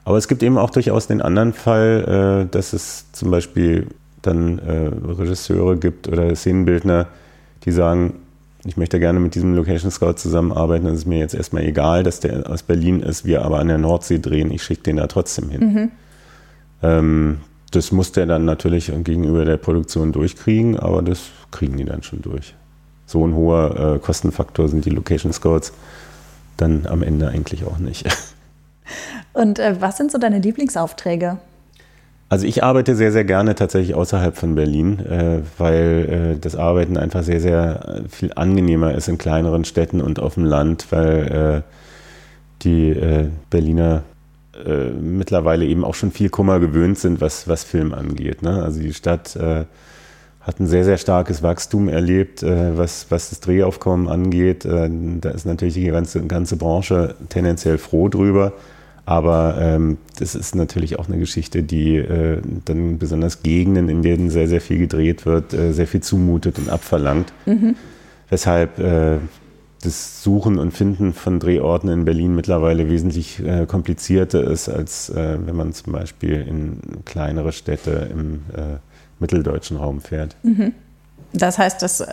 Aber 0.05 0.17
es 0.17 0.29
gibt 0.29 0.43
eben 0.43 0.59
auch 0.59 0.71
durchaus 0.71 1.07
den 1.07 1.21
anderen 1.21 1.53
Fall, 1.53 2.47
äh, 2.47 2.51
dass 2.51 2.73
es 2.73 3.11
zum 3.13 3.31
Beispiel 3.31 3.89
dann 4.23 4.59
äh, 4.61 4.91
Regisseure 5.13 5.77
gibt 5.77 6.09
oder 6.09 6.35
Szenenbildner, 6.35 7.09
die 7.65 7.73
sagen, 7.73 8.15
ich 8.65 8.77
möchte 8.77 9.01
gerne 9.01 9.19
mit 9.19 9.35
diesem 9.35 9.55
Location 9.55 9.91
Scout 9.91 10.15
zusammenarbeiten. 10.15 10.87
Es 10.87 11.01
ist 11.01 11.07
mir 11.07 11.19
jetzt 11.19 11.35
erstmal 11.35 11.65
egal, 11.65 12.05
dass 12.05 12.21
der 12.21 12.49
aus 12.49 12.63
Berlin 12.63 13.01
ist, 13.01 13.25
wir 13.25 13.45
aber 13.45 13.59
an 13.59 13.69
der 13.69 13.79
Nordsee 13.79 14.19
drehen. 14.19 14.53
Ich 14.53 14.63
schicke 14.63 14.83
den 14.85 14.97
da 14.97 15.09
trotzdem 15.09 15.49
hin. 15.51 15.61
Mhm. 15.61 15.91
Ähm, 16.83 17.39
das 17.73 17.91
muss 17.91 18.13
der 18.13 18.27
dann 18.27 18.45
natürlich 18.45 18.93
gegenüber 19.03 19.45
der 19.45 19.57
Produktion 19.57 20.13
durchkriegen, 20.13 20.79
aber 20.79 21.03
das 21.03 21.31
kriegen 21.51 21.77
die 21.77 21.85
dann 21.85 22.03
schon 22.03 22.23
durch. 22.23 22.55
So 23.07 23.27
ein 23.27 23.35
hoher 23.35 23.95
äh, 23.95 23.99
Kostenfaktor 23.99 24.69
sind 24.69 24.85
die 24.85 24.91
Location 24.91 25.33
Scouts 25.33 25.73
dann 26.57 26.87
am 26.87 27.03
Ende 27.03 27.29
eigentlich 27.29 27.65
auch 27.65 27.79
nicht. 27.79 28.07
Und 29.33 29.59
äh, 29.59 29.81
was 29.81 29.97
sind 29.97 30.13
so 30.13 30.19
deine 30.19 30.39
Lieblingsaufträge? 30.39 31.39
Also 32.33 32.47
ich 32.47 32.65
arbeite 32.65 32.97
sehr, 32.97 33.13
sehr 33.13 33.25
gerne 33.25 33.55
tatsächlich 33.55 33.95
außerhalb 33.95 34.35
von 34.35 34.55
Berlin, 34.55 35.01
äh, 35.01 35.41
weil 35.59 36.33
äh, 36.37 36.41
das 36.41 36.57
Arbeiten 36.57 36.97
einfach 36.97 37.23
sehr, 37.23 37.43
sehr 37.43 38.05
viel 38.09 38.33
angenehmer 38.35 38.95
ist 38.95 39.09
in 39.09 39.19
kleineren 39.19 39.67
Städten 39.67 40.01
und 40.01 40.19
auf 40.19 40.37
dem 40.37 40.47
Land, 40.47 40.87
weil 40.89 41.63
äh, 41.63 41.73
die 42.63 42.89
äh, 42.89 43.29
Berliner 43.51 44.05
äh, 44.65 44.89
mittlerweile 44.93 45.67
eben 45.67 45.85
auch 45.85 45.95
schon 45.95 46.11
viel 46.11 46.31
Kummer 46.31 46.59
gewöhnt 46.59 46.99
sind, 46.99 47.21
was, 47.21 47.49
was 47.49 47.65
Film 47.65 47.93
angeht. 47.93 48.41
Ne? 48.41 48.63
Also 48.63 48.81
die 48.81 48.95
Stadt 48.95 49.37
äh, 49.37 49.67
hat 50.41 50.59
ein 50.59 50.67
sehr, 50.67 50.87
sehr 50.87 50.97
starkes 50.97 51.43
Wachstum 51.43 51.91
erlebt, 51.91 52.43
was, 52.43 53.11
was 53.11 53.29
das 53.31 53.41
Drehaufkommen 53.41 54.09
angeht. 54.09 54.65
da 54.65 55.31
ist 55.31 55.47
natürlich 55.47 55.75
die 55.75 55.85
ganze, 55.85 56.21
ganze 56.27 56.57
Branche 56.57 57.15
tendenziell 57.29 57.79
froh 57.79 58.09
drüber. 58.09 58.53
Aber 59.05 59.57
ähm, 59.59 59.99
das 60.19 60.35
ist 60.35 60.55
natürlich 60.55 60.99
auch 60.99 61.09
eine 61.09 61.19
Geschichte, 61.19 61.63
die 61.63 61.97
äh, 61.97 62.41
dann 62.65 62.99
besonders 62.99 63.43
Gegenden, 63.43 63.89
in 63.89 64.03
denen 64.03 64.31
sehr, 64.31 64.47
sehr 64.47 64.61
viel 64.61 64.79
gedreht 64.79 65.27
wird, 65.27 65.53
äh, 65.55 65.73
sehr 65.73 65.89
viel 65.89 66.03
zumutet 66.03 66.59
und 66.59 66.69
abverlangt. 66.69 67.33
Mhm. 67.47 67.75
Weshalb 68.29 68.79
äh, 68.79 69.19
das 69.83 70.23
Suchen 70.23 70.59
und 70.59 70.71
Finden 70.71 71.13
von 71.13 71.41
Drehorten 71.41 71.91
in 71.91 72.05
Berlin 72.05 72.37
mittlerweile 72.37 72.89
wesentlich 72.89 73.45
äh, 73.45 73.67
komplizierter 73.67 74.45
ist, 74.45 74.69
als 74.69 75.11
äh, 75.11 75.37
wenn 75.45 75.57
man 75.57 75.73
zum 75.73 75.93
Beispiel 75.93 76.41
in 76.41 76.79
kleinere 77.05 77.51
Städte 77.51 78.09
im 78.13 78.43
äh, 78.55 78.79
mitteldeutschen 79.19 79.77
Raum 79.77 80.01
fährt. 80.01 80.37
Mhm. 80.45 80.73
Das 81.33 81.59
heißt, 81.59 81.81
dass 81.81 82.01
äh, 82.01 82.07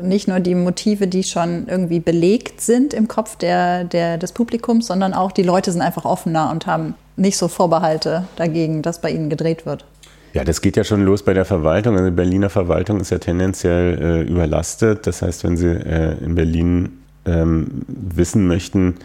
nicht 0.00 0.28
nur 0.28 0.40
die 0.40 0.54
Motive, 0.54 1.06
die 1.06 1.22
schon 1.22 1.66
irgendwie 1.68 2.00
belegt 2.00 2.60
sind 2.60 2.94
im 2.94 3.08
Kopf 3.08 3.36
der, 3.36 3.84
der, 3.84 4.16
des 4.16 4.32
Publikums, 4.32 4.86
sondern 4.86 5.12
auch 5.12 5.32
die 5.32 5.42
Leute 5.42 5.70
sind 5.70 5.82
einfach 5.82 6.04
offener 6.04 6.50
und 6.50 6.66
haben 6.66 6.94
nicht 7.16 7.36
so 7.36 7.48
Vorbehalte 7.48 8.24
dagegen, 8.36 8.82
dass 8.82 9.00
bei 9.00 9.10
ihnen 9.10 9.28
gedreht 9.28 9.66
wird. 9.66 9.84
Ja, 10.32 10.42
das 10.42 10.60
geht 10.60 10.76
ja 10.76 10.82
schon 10.82 11.04
los 11.04 11.22
bei 11.22 11.32
der 11.32 11.44
Verwaltung. 11.44 11.94
Also 11.94 12.10
die 12.10 12.16
Berliner 12.16 12.50
Verwaltung 12.50 13.00
ist 13.00 13.10
ja 13.10 13.18
tendenziell 13.18 13.98
äh, 14.02 14.22
überlastet. 14.22 15.06
Das 15.06 15.22
heißt, 15.22 15.44
wenn 15.44 15.56
Sie 15.56 15.68
äh, 15.68 16.16
in 16.24 16.34
Berlin 16.34 16.98
ähm, 17.24 17.82
wissen 17.86 18.48
möchten, 18.48 18.96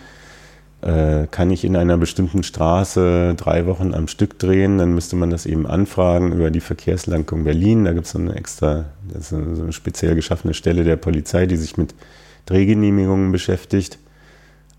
kann 0.82 1.52
ich 1.52 1.66
in 1.66 1.76
einer 1.76 1.98
bestimmten 1.98 2.42
Straße 2.42 3.34
drei 3.36 3.66
Wochen 3.66 3.94
am 3.94 4.08
Stück 4.08 4.40
drehen, 4.40 4.78
dann 4.78 4.94
müsste 4.94 5.18
man 5.18 5.30
das 5.30 5.46
eben 5.46 5.68
anfragen 5.68 6.32
über 6.32 6.52
die 6.52 6.62
Verkehrslenkung 6.62 7.44
Berlin. 7.44 7.84
Da 7.84 7.92
gibt 7.92 8.06
es 8.06 8.14
so 8.14 8.20
eine 8.20 8.36
extra, 8.36 8.86
so 9.20 9.36
eine 9.36 9.74
speziell 9.74 10.16
geschaffene 10.16 10.54
Stelle 10.54 10.86
der 10.86 10.96
Polizei, 10.96 11.48
die 11.48 11.58
sich 11.58 11.76
mit 11.76 11.96
Drehgenehmigungen 12.46 13.34
beschäftigt. 13.34 14.00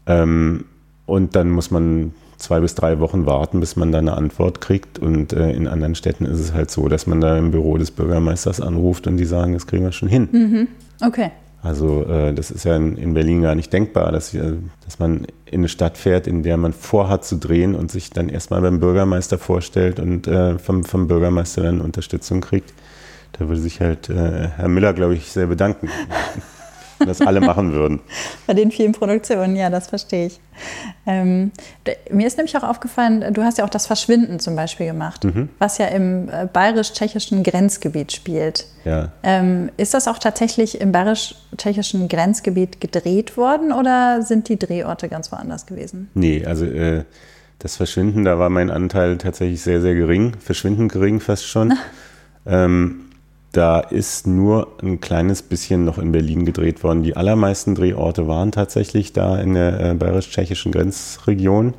Ähm, 0.06 0.64
und 1.04 1.36
dann 1.36 1.50
muss 1.50 1.70
man 1.70 2.14
zwei 2.36 2.60
bis 2.60 2.74
drei 2.74 2.98
Wochen 2.98 3.26
warten, 3.26 3.60
bis 3.60 3.76
man 3.76 3.92
da 3.92 3.98
eine 3.98 4.16
Antwort 4.16 4.60
kriegt. 4.60 4.98
Und 4.98 5.32
äh, 5.32 5.52
in 5.52 5.68
anderen 5.68 5.94
Städten 5.94 6.24
ist 6.24 6.40
es 6.40 6.52
halt 6.52 6.70
so, 6.70 6.88
dass 6.88 7.06
man 7.06 7.20
da 7.20 7.36
im 7.36 7.50
Büro 7.50 7.76
des 7.76 7.90
Bürgermeisters 7.90 8.60
anruft 8.60 9.06
und 9.06 9.16
die 9.16 9.24
sagen, 9.24 9.52
das 9.52 9.66
kriegen 9.66 9.84
wir 9.84 9.92
schon 9.92 10.08
hin. 10.08 10.28
Mhm. 10.32 10.68
Okay. 11.06 11.30
Also 11.62 12.04
äh, 12.04 12.32
das 12.32 12.50
ist 12.50 12.64
ja 12.64 12.74
in, 12.76 12.96
in, 12.96 13.12
Berlin 13.12 13.42
gar 13.42 13.54
nicht 13.54 13.72
denkbar, 13.72 14.12
dass, 14.12 14.32
äh, 14.34 14.54
dass 14.84 14.98
man 14.98 15.26
in 15.44 15.60
eine 15.60 15.68
Stadt 15.68 15.98
fährt, 15.98 16.26
in 16.26 16.42
der 16.42 16.56
man 16.56 16.72
vorhat 16.72 17.24
zu 17.24 17.36
drehen 17.36 17.74
und 17.74 17.90
sich 17.90 18.10
dann 18.10 18.28
erstmal 18.30 18.62
beim 18.62 18.80
Bürgermeister 18.80 19.38
vorstellt 19.38 20.00
und 20.00 20.26
äh, 20.26 20.58
vom, 20.58 20.84
vom 20.84 21.06
Bürgermeister 21.06 21.62
dann 21.62 21.80
Unterstützung 21.80 22.40
kriegt. 22.40 22.72
Da 23.32 23.48
würde 23.48 23.60
sich 23.60 23.80
halt 23.80 24.08
äh, 24.08 24.48
Herr 24.56 24.68
Müller, 24.68 24.94
glaube 24.94 25.14
ich, 25.14 25.30
sehr 25.30 25.46
bedanken 25.46 25.88
das 27.06 27.20
alle 27.20 27.40
machen 27.40 27.72
würden. 27.72 28.00
Bei 28.46 28.54
den 28.54 28.70
vielen 28.70 28.92
Produktionen, 28.92 29.56
ja, 29.56 29.70
das 29.70 29.88
verstehe 29.88 30.26
ich. 30.26 30.40
Ähm, 31.06 31.52
mir 32.10 32.26
ist 32.26 32.36
nämlich 32.36 32.56
auch 32.56 32.62
aufgefallen, 32.62 33.32
du 33.32 33.42
hast 33.42 33.58
ja 33.58 33.64
auch 33.64 33.70
das 33.70 33.86
Verschwinden 33.86 34.40
zum 34.40 34.56
Beispiel 34.56 34.86
gemacht, 34.86 35.24
mhm. 35.24 35.48
was 35.58 35.78
ja 35.78 35.86
im 35.86 36.28
äh, 36.28 36.46
bayerisch-tschechischen 36.52 37.42
Grenzgebiet 37.42 38.12
spielt. 38.12 38.66
Ja. 38.84 39.12
Ähm, 39.22 39.70
ist 39.76 39.94
das 39.94 40.06
auch 40.08 40.18
tatsächlich 40.18 40.80
im 40.80 40.92
bayerisch-tschechischen 40.92 42.08
Grenzgebiet 42.08 42.80
gedreht 42.80 43.36
worden 43.36 43.72
oder 43.72 44.22
sind 44.22 44.48
die 44.48 44.58
Drehorte 44.58 45.08
ganz 45.08 45.32
woanders 45.32 45.66
gewesen? 45.66 46.10
Nee, 46.14 46.44
also 46.44 46.66
äh, 46.66 47.04
das 47.58 47.76
Verschwinden, 47.76 48.24
da 48.24 48.38
war 48.38 48.50
mein 48.50 48.70
Anteil 48.70 49.18
tatsächlich 49.18 49.62
sehr, 49.62 49.80
sehr 49.80 49.94
gering, 49.94 50.34
verschwindend 50.40 50.92
gering 50.92 51.20
fast 51.20 51.46
schon. 51.46 51.74
ähm, 52.46 53.09
da 53.52 53.80
ist 53.80 54.26
nur 54.26 54.68
ein 54.82 55.00
kleines 55.00 55.42
bisschen 55.42 55.84
noch 55.84 55.98
in 55.98 56.12
Berlin 56.12 56.44
gedreht 56.44 56.84
worden. 56.84 57.02
Die 57.02 57.16
allermeisten 57.16 57.74
Drehorte 57.74 58.28
waren 58.28 58.52
tatsächlich 58.52 59.12
da 59.12 59.38
in 59.38 59.54
der 59.54 59.80
äh, 59.80 59.94
bayerisch-tschechischen 59.94 60.70
Grenzregion. 60.70 61.74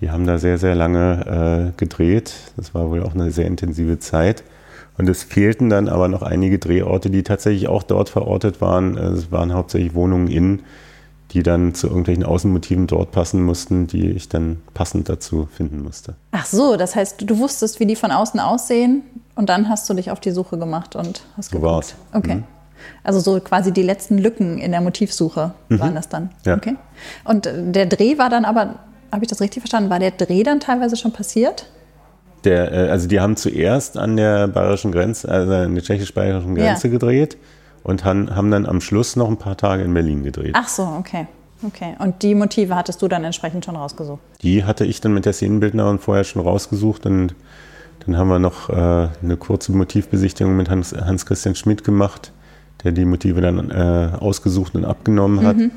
Die 0.00 0.10
haben 0.10 0.26
da 0.26 0.38
sehr, 0.38 0.58
sehr 0.58 0.74
lange 0.74 1.72
äh, 1.74 1.78
gedreht. 1.78 2.34
Das 2.56 2.74
war 2.74 2.90
wohl 2.90 3.02
auch 3.02 3.14
eine 3.14 3.30
sehr 3.30 3.46
intensive 3.46 4.00
Zeit. 4.00 4.42
Und 4.98 5.08
es 5.08 5.22
fehlten 5.22 5.70
dann 5.70 5.88
aber 5.88 6.08
noch 6.08 6.22
einige 6.22 6.58
Drehorte, 6.58 7.08
die 7.08 7.22
tatsächlich 7.22 7.68
auch 7.68 7.82
dort 7.82 8.10
verortet 8.10 8.60
waren. 8.60 8.98
Es 8.98 9.32
waren 9.32 9.54
hauptsächlich 9.54 9.94
Wohnungen 9.94 10.28
in, 10.28 10.60
die 11.32 11.42
dann 11.42 11.74
zu 11.74 11.86
irgendwelchen 11.86 12.24
Außenmotiven 12.24 12.86
dort 12.86 13.10
passen 13.10 13.42
mussten, 13.42 13.86
die 13.86 14.10
ich 14.10 14.28
dann 14.28 14.60
passend 14.74 15.08
dazu 15.08 15.48
finden 15.50 15.82
musste. 15.82 16.14
Ach 16.32 16.44
so, 16.44 16.76
das 16.76 16.94
heißt, 16.94 17.22
du 17.24 17.38
wusstest, 17.38 17.80
wie 17.80 17.86
die 17.86 17.96
von 17.96 18.10
außen 18.10 18.38
aussehen 18.38 19.02
und 19.34 19.48
dann 19.48 19.68
hast 19.68 19.88
du 19.88 19.94
dich 19.94 20.10
auf 20.10 20.20
die 20.20 20.30
Suche 20.30 20.58
gemacht 20.58 20.94
und 20.94 21.22
hast 21.36 21.50
so 21.50 21.56
geguckt. 21.56 21.72
war's. 21.72 21.94
Okay. 22.12 22.36
Mhm. 22.36 22.44
Also 23.04 23.20
so 23.20 23.40
quasi 23.40 23.72
die 23.72 23.82
letzten 23.82 24.18
Lücken 24.18 24.58
in 24.58 24.72
der 24.72 24.80
Motivsuche 24.80 25.54
mhm. 25.68 25.80
waren 25.80 25.94
das 25.94 26.08
dann. 26.08 26.30
Ja. 26.44 26.56
Okay. 26.56 26.76
Und 27.24 27.48
der 27.50 27.86
Dreh 27.86 28.18
war 28.18 28.28
dann 28.28 28.44
aber, 28.44 28.80
habe 29.10 29.24
ich 29.24 29.28
das 29.28 29.40
richtig 29.40 29.62
verstanden, 29.62 29.88
war 29.88 30.00
der 30.00 30.10
Dreh 30.10 30.42
dann 30.42 30.60
teilweise 30.60 30.96
schon 30.96 31.12
passiert? 31.12 31.66
Der, 32.44 32.72
äh, 32.72 32.90
also 32.90 33.08
die 33.08 33.20
haben 33.20 33.36
zuerst 33.36 33.96
an 33.96 34.16
der 34.16 34.48
bayerischen 34.48 34.92
Grenze, 34.92 35.28
also 35.28 35.52
an 35.52 35.74
der 35.74 35.84
tschechisch-bayerischen 35.84 36.56
Grenze 36.56 36.88
ja. 36.88 36.92
gedreht 36.92 37.38
und 37.82 38.04
haben, 38.04 38.34
haben 38.34 38.50
dann 38.50 38.66
am 38.66 38.80
Schluss 38.80 39.16
noch 39.16 39.28
ein 39.28 39.36
paar 39.36 39.56
Tage 39.56 39.82
in 39.82 39.92
Berlin 39.94 40.22
gedreht. 40.22 40.54
Ach 40.54 40.68
so, 40.68 40.82
okay. 40.82 41.26
Okay, 41.64 41.94
und 42.00 42.22
die 42.22 42.34
Motive 42.34 42.74
hattest 42.74 43.02
du 43.02 43.08
dann 43.08 43.22
entsprechend 43.22 43.64
schon 43.64 43.76
rausgesucht? 43.76 44.20
Die 44.42 44.64
hatte 44.64 44.84
ich 44.84 45.00
dann 45.00 45.14
mit 45.14 45.26
der 45.26 45.32
Szenenbildnerin 45.32 46.00
vorher 46.00 46.24
schon 46.24 46.42
rausgesucht 46.42 47.06
und 47.06 47.36
dann 48.04 48.16
haben 48.16 48.28
wir 48.28 48.40
noch 48.40 48.68
äh, 48.68 49.08
eine 49.22 49.36
kurze 49.36 49.70
Motivbesichtigung 49.70 50.56
mit 50.56 50.68
Hans, 50.68 50.92
Hans 50.92 51.24
Christian 51.24 51.54
Schmidt 51.54 51.84
gemacht, 51.84 52.32
der 52.82 52.90
die 52.90 53.04
Motive 53.04 53.40
dann 53.40 53.70
äh, 53.70 54.16
ausgesucht 54.18 54.74
und 54.74 54.84
abgenommen 54.84 55.46
hat. 55.46 55.56
Mhm. 55.56 55.70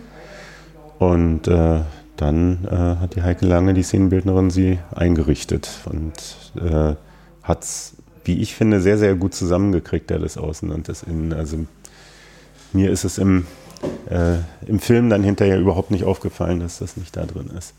Und 0.98 1.48
äh, 1.48 1.82
dann 2.18 2.66
äh, 2.66 2.76
hat 2.76 3.16
die 3.16 3.22
Heike 3.22 3.46
Lange, 3.46 3.74
die 3.76 3.84
Szenenbildnerin, 3.84 4.50
sie 4.50 4.80
eingerichtet 4.94 5.70
und 5.86 6.14
äh, 6.56 6.96
hat 7.44 7.64
es, 7.64 7.98
wie 8.24 8.42
ich 8.42 8.56
finde, 8.56 8.82
sehr, 8.82 8.98
sehr 8.98 9.14
gut 9.14 9.36
zusammengekriegt, 9.36 10.12
alles 10.12 10.38
Außen 10.38 10.72
und 10.72 10.88
das 10.88 11.04
Innen. 11.04 11.34
Also 11.34 11.66
mir 12.76 12.92
ist 12.92 13.04
es 13.04 13.18
im, 13.18 13.48
äh, 14.10 14.38
im 14.68 14.80
Film 14.80 15.10
dann 15.10 15.24
hinterher 15.24 15.60
überhaupt 15.60 15.92
nicht 15.92 16.04
aufgefallen, 16.04 16.60
dass 16.60 16.80
das 16.80 16.98
nicht 16.98 17.16
da 17.16 17.26
drin 17.26 17.50
ist. 17.58 17.74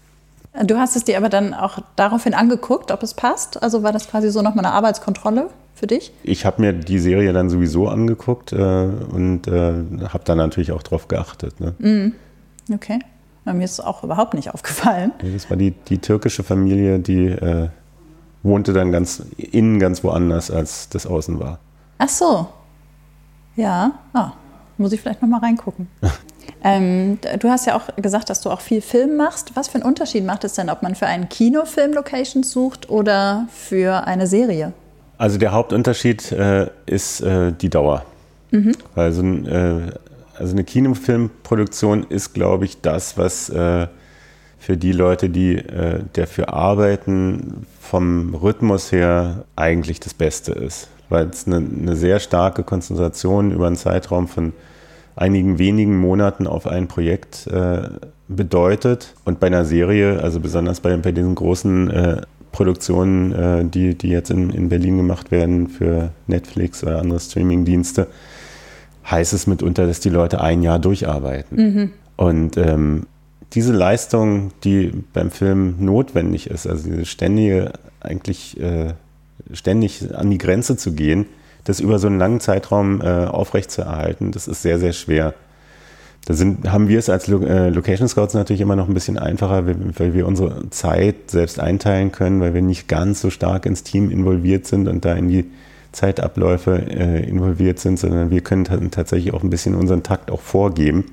Du 0.64 0.78
hast 0.78 0.96
es 0.96 1.04
dir 1.04 1.18
aber 1.18 1.28
dann 1.28 1.52
auch 1.52 1.78
daraufhin 1.96 2.32
angeguckt, 2.32 2.90
ob 2.90 3.02
es 3.02 3.12
passt? 3.12 3.62
Also 3.62 3.82
war 3.82 3.92
das 3.92 4.08
quasi 4.08 4.30
so 4.30 4.40
nochmal 4.40 4.64
eine 4.64 4.74
Arbeitskontrolle 4.74 5.50
für 5.74 5.86
dich? 5.86 6.12
Ich 6.22 6.46
habe 6.46 6.62
mir 6.62 6.72
die 6.72 6.98
Serie 6.98 7.32
dann 7.34 7.50
sowieso 7.50 7.88
angeguckt 7.88 8.52
äh, 8.52 8.56
und 8.56 9.46
äh, 9.48 9.74
habe 10.08 10.24
dann 10.24 10.38
natürlich 10.38 10.72
auch 10.72 10.82
drauf 10.82 11.08
geachtet. 11.08 11.60
Ne? 11.60 11.74
Mm. 11.78 12.72
Okay. 12.72 13.00
Ja, 13.44 13.52
mir 13.52 13.64
ist 13.64 13.72
es 13.72 13.80
auch 13.80 14.02
überhaupt 14.02 14.34
nicht 14.34 14.52
aufgefallen. 14.54 15.12
Das 15.34 15.50
war 15.50 15.56
die, 15.56 15.72
die 15.72 15.98
türkische 15.98 16.42
Familie, 16.42 16.98
die 16.98 17.26
äh, 17.26 17.68
wohnte 18.42 18.72
dann 18.72 18.92
ganz 18.92 19.22
innen 19.36 19.78
ganz 19.78 20.02
woanders, 20.02 20.50
als 20.50 20.88
das 20.88 21.06
außen 21.06 21.38
war. 21.38 21.58
Ach 21.98 22.08
so. 22.08 22.48
Ja, 23.56 23.92
ah, 24.12 24.32
muss 24.78 24.92
ich 24.92 25.00
vielleicht 25.00 25.22
nochmal 25.22 25.40
reingucken. 25.40 25.88
ähm, 26.64 27.18
du 27.38 27.48
hast 27.48 27.66
ja 27.66 27.76
auch 27.76 27.94
gesagt, 27.96 28.30
dass 28.30 28.40
du 28.40 28.50
auch 28.50 28.60
viel 28.60 28.80
Film 28.80 29.16
machst. 29.16 29.52
Was 29.54 29.68
für 29.68 29.76
einen 29.76 29.84
Unterschied 29.84 30.24
macht 30.24 30.44
es 30.44 30.54
denn, 30.54 30.70
ob 30.70 30.82
man 30.82 30.94
für 30.94 31.06
einen 31.06 31.28
Kinofilm 31.28 31.92
Locations 31.92 32.50
sucht 32.50 32.88
oder 32.90 33.48
für 33.50 34.06
eine 34.06 34.26
Serie? 34.26 34.72
Also 35.18 35.38
der 35.38 35.52
Hauptunterschied 35.52 36.32
äh, 36.32 36.68
ist 36.86 37.20
äh, 37.20 37.52
die 37.52 37.70
Dauer. 37.70 38.04
Mhm. 38.50 38.72
Also, 38.94 39.22
äh, 39.22 39.92
also 40.38 40.52
eine 40.52 40.64
Kinofilmproduktion 40.64 42.04
ist, 42.08 42.34
glaube 42.34 42.66
ich, 42.66 42.80
das, 42.82 43.16
was 43.16 43.48
äh, 43.48 43.86
für 44.58 44.76
die 44.76 44.92
Leute, 44.92 45.30
die 45.30 45.56
äh, 45.56 46.00
dafür 46.12 46.52
arbeiten, 46.52 47.66
vom 47.80 48.34
Rhythmus 48.34 48.92
her 48.92 49.44
eigentlich 49.54 50.00
das 50.00 50.12
Beste 50.12 50.52
ist. 50.52 50.88
Weil 51.08 51.28
es 51.28 51.46
eine, 51.46 51.56
eine 51.56 51.96
sehr 51.96 52.18
starke 52.20 52.62
Konzentration 52.62 53.52
über 53.52 53.66
einen 53.66 53.76
Zeitraum 53.76 54.28
von 54.28 54.52
einigen 55.14 55.58
wenigen 55.58 55.98
Monaten 55.98 56.46
auf 56.46 56.66
ein 56.66 56.88
Projekt 56.88 57.46
äh, 57.46 57.88
bedeutet. 58.28 59.14
Und 59.24 59.40
bei 59.40 59.46
einer 59.46 59.64
Serie, 59.64 60.20
also 60.22 60.40
besonders 60.40 60.80
bei, 60.80 60.96
bei 60.96 61.12
diesen 61.12 61.34
großen 61.34 61.90
äh, 61.90 62.22
Produktionen, 62.52 63.32
äh, 63.32 63.64
die, 63.64 63.94
die 63.96 64.08
jetzt 64.08 64.30
in, 64.30 64.50
in 64.50 64.68
Berlin 64.68 64.96
gemacht 64.96 65.30
werden 65.30 65.68
für 65.68 66.10
Netflix 66.26 66.82
oder 66.82 67.00
andere 67.00 67.20
Streamingdienste, 67.20 68.06
heißt 69.10 69.32
es 69.32 69.46
mitunter, 69.46 69.86
dass 69.86 70.00
die 70.00 70.08
Leute 70.08 70.40
ein 70.40 70.62
Jahr 70.62 70.78
durcharbeiten. 70.78 71.56
Mhm. 71.56 71.92
Und 72.16 72.56
ähm, 72.56 73.06
diese 73.52 73.72
Leistung, 73.72 74.50
die 74.64 74.92
beim 75.12 75.30
Film 75.30 75.76
notwendig 75.78 76.48
ist, 76.50 76.66
also 76.66 76.88
diese 76.88 77.06
ständige, 77.06 77.72
eigentlich 78.00 78.60
äh, 78.60 78.94
ständig 79.52 80.14
an 80.14 80.30
die 80.30 80.38
Grenze 80.38 80.76
zu 80.76 80.92
gehen, 80.92 81.26
das 81.64 81.80
über 81.80 81.98
so 81.98 82.06
einen 82.06 82.18
langen 82.18 82.40
Zeitraum 82.40 83.00
äh, 83.00 83.26
aufrechtzuerhalten, 83.26 84.32
das 84.32 84.48
ist 84.48 84.62
sehr, 84.62 84.78
sehr 84.78 84.92
schwer. 84.92 85.34
Da 86.26 86.34
sind, 86.34 86.70
haben 86.72 86.88
wir 86.88 86.98
es 86.98 87.08
als 87.08 87.28
Lo 87.28 87.40
äh, 87.42 87.70
Location 87.70 88.08
Scouts 88.08 88.34
natürlich 88.34 88.60
immer 88.60 88.74
noch 88.74 88.88
ein 88.88 88.94
bisschen 88.94 89.16
einfacher, 89.16 89.64
weil 89.66 90.12
wir 90.12 90.26
unsere 90.26 90.70
Zeit 90.70 91.30
selbst 91.30 91.60
einteilen 91.60 92.10
können, 92.10 92.40
weil 92.40 92.52
wir 92.52 92.62
nicht 92.62 92.88
ganz 92.88 93.20
so 93.20 93.30
stark 93.30 93.64
ins 93.64 93.84
Team 93.84 94.10
involviert 94.10 94.66
sind 94.66 94.88
und 94.88 95.04
da 95.04 95.14
in 95.14 95.28
die 95.28 95.44
Zeitabläufe 95.92 96.82
äh, 96.90 97.28
involviert 97.28 97.78
sind, 97.78 97.98
sondern 97.98 98.30
wir 98.30 98.40
können 98.40 98.64
tatsächlich 98.90 99.32
auch 99.34 99.44
ein 99.44 99.50
bisschen 99.50 99.76
unseren 99.76 100.02
Takt 100.02 100.32
auch 100.32 100.40
vorgeben. 100.40 101.04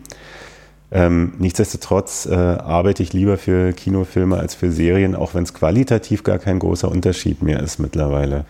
Ähm, 0.96 1.34
nichtsdestotrotz 1.40 2.28
äh, 2.28 2.36
arbeite 2.36 3.02
ich 3.02 3.14
lieber 3.14 3.40
für 3.40 3.74
Kinofilme 3.74 4.38
als 4.38 4.54
für 4.54 4.72
Serien, 4.72 5.16
auch 5.16 5.34
wenn 5.34 5.42
es 5.42 5.56
qualitativ 5.56 6.22
gar 6.22 6.38
kein 6.38 6.60
großer 6.60 6.90
Unterschied 6.90 7.42
mehr 7.42 7.60
ist 7.62 7.80
mittlerweile. 7.80 8.46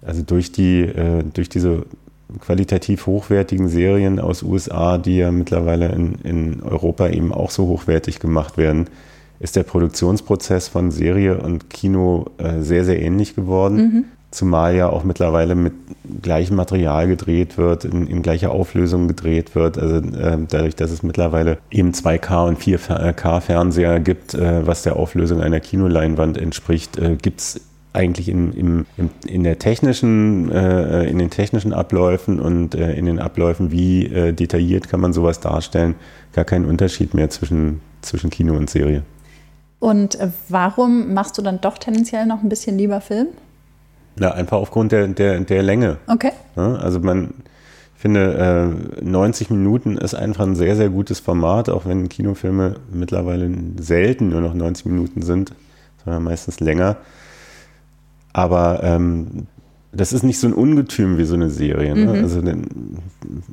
Also 0.00 0.22
durch, 0.22 0.52
die, 0.52 0.80
äh, 0.80 1.22
durch 1.22 1.50
diese 1.50 1.84
qualitativ 2.40 3.06
hochwertigen 3.06 3.68
Serien 3.68 4.18
aus 4.18 4.42
USA, 4.42 4.96
die 4.96 5.18
ja 5.18 5.30
mittlerweile 5.30 5.92
in, 5.92 6.14
in 6.22 6.62
Europa 6.62 7.08
eben 7.08 7.30
auch 7.30 7.50
so 7.50 7.66
hochwertig 7.66 8.20
gemacht 8.20 8.56
werden, 8.56 8.86
ist 9.38 9.54
der 9.54 9.64
Produktionsprozess 9.64 10.68
von 10.68 10.90
Serie 10.90 11.42
und 11.42 11.68
Kino 11.68 12.30
äh, 12.38 12.62
sehr, 12.62 12.86
sehr 12.86 13.02
ähnlich 13.02 13.34
geworden. 13.34 13.76
Mhm. 13.76 14.04
Zumal 14.30 14.76
ja 14.76 14.88
auch 14.88 15.02
mittlerweile 15.02 15.56
mit 15.56 15.72
gleichem 16.22 16.54
Material 16.54 17.08
gedreht 17.08 17.58
wird, 17.58 17.84
in, 17.84 18.06
in 18.06 18.22
gleicher 18.22 18.52
Auflösung 18.52 19.08
gedreht 19.08 19.56
wird. 19.56 19.76
Also 19.76 19.96
äh, 19.96 20.38
dadurch, 20.48 20.76
dass 20.76 20.92
es 20.92 21.02
mittlerweile 21.02 21.58
eben 21.70 21.90
2K 21.90 22.48
und 22.48 22.60
4K-Fernseher 22.60 23.98
gibt, 23.98 24.34
äh, 24.34 24.66
was 24.66 24.82
der 24.82 24.96
Auflösung 24.96 25.40
einer 25.40 25.58
Kinoleinwand 25.58 26.38
entspricht, 26.38 26.96
äh, 26.96 27.16
gibt 27.16 27.40
es 27.40 27.60
eigentlich 27.92 28.28
in, 28.28 28.52
im, 28.52 29.10
in, 29.26 29.42
der 29.42 29.58
technischen, 29.58 30.50
äh, 30.52 31.04
in 31.04 31.18
den 31.18 31.30
technischen 31.30 31.72
Abläufen 31.72 32.38
und 32.38 32.74
äh, 32.74 32.92
in 32.92 33.06
den 33.06 33.18
Abläufen, 33.18 33.72
wie 33.72 34.06
äh, 34.06 34.32
detailliert 34.32 34.88
kann 34.88 35.00
man 35.00 35.12
sowas 35.12 35.40
darstellen, 35.40 35.96
gar 36.32 36.44
keinen 36.44 36.66
Unterschied 36.66 37.14
mehr 37.14 37.30
zwischen, 37.30 37.80
zwischen 38.02 38.30
Kino 38.30 38.54
und 38.54 38.70
Serie. 38.70 39.02
Und 39.80 40.18
warum 40.48 41.14
machst 41.14 41.36
du 41.38 41.42
dann 41.42 41.60
doch 41.60 41.78
tendenziell 41.78 42.26
noch 42.26 42.42
ein 42.42 42.48
bisschen 42.48 42.78
lieber 42.78 43.00
Film? 43.00 43.28
Ja, 44.20 44.32
einfach 44.32 44.58
aufgrund 44.58 44.92
der, 44.92 45.08
der, 45.08 45.40
der 45.40 45.62
Länge. 45.62 45.96
Okay. 46.06 46.32
Ja, 46.54 46.74
also 46.76 47.00
man 47.00 47.32
finde, 47.96 48.74
äh, 49.00 49.04
90 49.04 49.50
Minuten 49.50 49.96
ist 49.96 50.14
einfach 50.14 50.46
ein 50.46 50.56
sehr, 50.56 50.76
sehr 50.76 50.90
gutes 50.90 51.20
Format, 51.20 51.70
auch 51.70 51.86
wenn 51.86 52.08
Kinofilme 52.08 52.76
mittlerweile 52.92 53.50
selten 53.80 54.28
nur 54.28 54.42
noch 54.42 54.52
90 54.52 54.86
Minuten 54.86 55.22
sind, 55.22 55.52
sondern 56.04 56.22
meistens 56.22 56.60
länger. 56.60 56.98
Aber 58.34 58.82
ähm, 58.82 59.46
das 59.92 60.12
ist 60.12 60.22
nicht 60.22 60.38
so 60.38 60.46
ein 60.46 60.52
Ungetüm 60.52 61.16
wie 61.16 61.24
so 61.24 61.34
eine 61.34 61.48
Serie. 61.48 61.94
Ne? 61.94 62.14
Mhm. 62.14 62.22
Also 62.22 62.42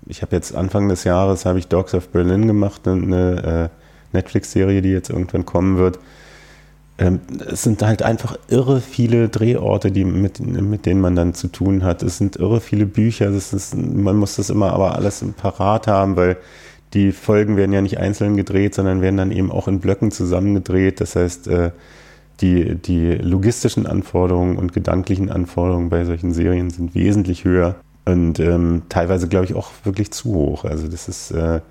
ich 0.05 0.21
habe 0.21 0.35
jetzt 0.35 0.53
Anfang 0.53 0.89
des 0.89 1.05
Jahres 1.05 1.45
habe 1.45 1.59
ich 1.59 1.67
Dogs 1.67 1.93
of 1.93 2.09
Berlin 2.09 2.45
gemacht, 2.45 2.85
eine 2.87 3.71
äh, 3.71 4.15
Netflix-Serie, 4.15 4.81
die 4.81 4.91
jetzt 4.91 5.09
irgendwann 5.09 5.45
kommen 5.45 5.77
wird 5.77 5.97
es 6.97 7.61
sind 7.61 7.83
halt 7.83 8.01
einfach 8.01 8.37
irre 8.47 8.81
viele 8.81 9.29
Drehorte, 9.29 9.91
die 9.91 10.03
mit, 10.03 10.39
mit 10.39 10.87
denen 10.87 10.99
man 10.99 11.15
dann 11.15 11.35
zu 11.35 11.47
tun 11.47 11.83
hat. 11.83 12.01
Es 12.01 12.17
sind 12.17 12.37
irre 12.37 12.59
viele 12.59 12.87
Bücher. 12.87 13.29
Ist, 13.29 13.75
man 13.75 14.17
muss 14.17 14.37
das 14.37 14.49
immer 14.49 14.73
aber 14.73 14.95
alles 14.95 15.23
parat 15.37 15.85
haben, 15.85 16.15
weil 16.15 16.37
die 16.93 17.11
Folgen 17.11 17.55
werden 17.55 17.71
ja 17.71 17.81
nicht 17.81 17.99
einzeln 17.99 18.35
gedreht, 18.35 18.73
sondern 18.73 19.01
werden 19.01 19.17
dann 19.17 19.31
eben 19.31 19.51
auch 19.51 19.67
in 19.67 19.79
Blöcken 19.79 20.09
zusammengedreht. 20.09 20.99
Das 20.99 21.15
heißt, 21.15 21.47
äh, 21.47 21.71
die, 22.41 22.75
die 22.75 23.13
logistischen 23.13 23.85
Anforderungen 23.85 24.57
und 24.57 24.73
gedanklichen 24.73 25.29
Anforderungen 25.29 25.89
bei 25.89 26.03
solchen 26.05 26.33
Serien 26.33 26.71
sind 26.71 26.95
wesentlich 26.95 27.45
höher 27.45 27.75
und 28.05 28.39
ähm, 28.39 28.83
teilweise, 28.89 29.27
glaube 29.27 29.45
ich, 29.45 29.53
auch 29.53 29.71
wirklich 29.83 30.11
zu 30.11 30.33
hoch. 30.33 30.65
Also 30.65 30.87
das 30.87 31.07
ist 31.07 31.31
äh, 31.31 31.61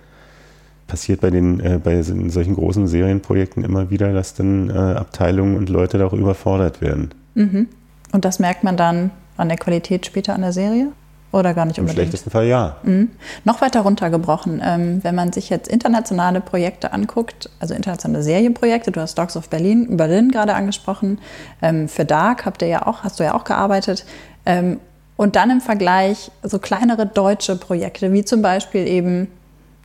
passiert 0.87 1.21
bei 1.21 1.31
den 1.31 1.61
äh, 1.61 1.81
bei 1.83 2.01
solchen 2.03 2.55
großen 2.55 2.87
Serienprojekten 2.87 3.65
immer 3.65 3.91
wieder, 3.91 4.13
dass 4.13 4.35
dann 4.35 4.71
äh, 4.71 4.73
Abteilungen 4.73 5.57
und 5.57 5.69
Leute 5.69 5.99
da 5.99 6.07
auch 6.07 6.13
überfordert 6.13 6.81
werden. 6.81 7.11
Mhm. 7.35 7.69
Und 8.13 8.25
das 8.25 8.39
merkt 8.39 8.65
man 8.65 8.77
dann 8.77 9.11
an 9.37 9.49
der 9.49 9.59
Qualität 9.59 10.07
später 10.07 10.35
an 10.35 10.43
der 10.43 10.53
Serie? 10.53 10.93
Oder 11.33 11.55
gar 11.55 11.67
nicht 11.67 11.79
unbedingt? 11.79 11.99
Im 11.99 12.05
schlechtesten 12.05 12.31
Fall 12.31 12.47
ja. 12.47 12.77
Mhm. 12.83 13.11
Noch 13.45 13.61
weiter 13.61 13.81
runtergebrochen, 13.81 14.63
ähm, 14.65 15.05
wenn 15.05 15.15
man 15.15 15.33
sich 15.33 15.51
jetzt 15.51 15.69
internationale 15.69 16.41
Projekte 16.41 16.93
anguckt, 16.93 17.51
also 17.59 17.75
internationale 17.75 18.23
Serienprojekte, 18.23 18.93
du 18.93 19.01
hast 19.01 19.19
Dogs 19.19 19.37
of 19.37 19.51
Berlin, 19.51 19.97
Berlin 19.97 20.31
gerade 20.31 20.55
angesprochen, 20.55 21.19
ähm, 21.61 21.89
für 21.89 22.05
Dark 22.05 22.47
habt 22.47 22.63
ihr 22.63 22.69
ja 22.69 22.87
auch, 22.87 23.03
hast 23.03 23.21
du 23.21 23.25
ja 23.25 23.35
auch 23.35 23.45
gearbeitet. 23.45 24.07
Ähm, 24.47 24.79
und 25.17 25.37
dann 25.37 25.51
im 25.51 25.61
Vergleich 25.61 26.31
so 26.43 26.59
kleinere 26.59 27.07
deutsche 27.07 27.57
Projekte, 27.57 28.13
wie 28.13 28.25
zum 28.25 28.41
Beispiel 28.41 28.87
eben 28.87 29.29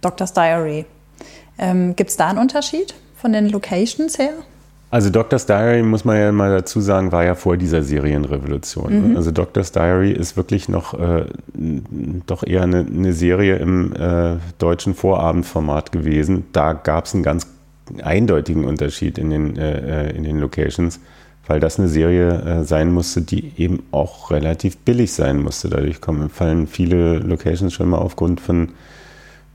Doctor's 0.01 0.33
Diary. 0.33 0.85
Ähm, 1.61 1.95
Gibt 1.95 2.09
es 2.09 2.17
da 2.17 2.27
einen 2.29 2.39
Unterschied 2.39 2.93
von 3.15 3.31
den 3.31 3.49
Locations 3.49 4.17
her? 4.17 4.33
Also 4.89 5.09
Doctor's 5.09 5.45
Diary, 5.45 5.83
muss 5.83 6.03
man 6.03 6.17
ja 6.17 6.33
mal 6.33 6.51
dazu 6.51 6.81
sagen, 6.81 7.13
war 7.13 7.23
ja 7.23 7.33
vor 7.35 7.55
dieser 7.55 7.81
Serienrevolution. 7.81 9.11
Mhm. 9.11 9.15
Also 9.15 9.31
Doctor's 9.31 9.71
Diary 9.71 10.11
ist 10.11 10.35
wirklich 10.35 10.67
noch 10.67 10.93
äh, 10.99 11.25
doch 12.27 12.45
eher 12.45 12.63
eine, 12.63 12.79
eine 12.79 13.13
Serie 13.13 13.55
im 13.55 13.93
äh, 13.95 14.35
deutschen 14.57 14.93
Vorabendformat 14.93 15.93
gewesen. 15.93 16.43
Da 16.51 16.73
gab 16.73 17.05
es 17.05 17.13
einen 17.13 17.23
ganz 17.23 17.47
eindeutigen 18.03 18.65
Unterschied 18.65 19.17
in 19.17 19.29
den, 19.29 19.57
äh, 19.57 20.07
äh, 20.09 20.15
in 20.15 20.23
den 20.23 20.39
Locations, 20.39 20.99
weil 21.47 21.61
das 21.61 21.79
eine 21.79 21.87
Serie 21.87 22.41
äh, 22.41 22.63
sein 22.65 22.91
musste, 22.91 23.21
die 23.21 23.53
eben 23.55 23.83
auch 23.91 24.29
relativ 24.29 24.77
billig 24.77 25.13
sein 25.13 25.41
musste. 25.41 25.69
Dadurch 25.69 26.01
kommen, 26.01 26.29
fallen 26.29 26.67
viele 26.67 27.19
Locations 27.19 27.73
schon 27.73 27.89
mal 27.89 27.99
aufgrund 27.99 28.41
von 28.41 28.69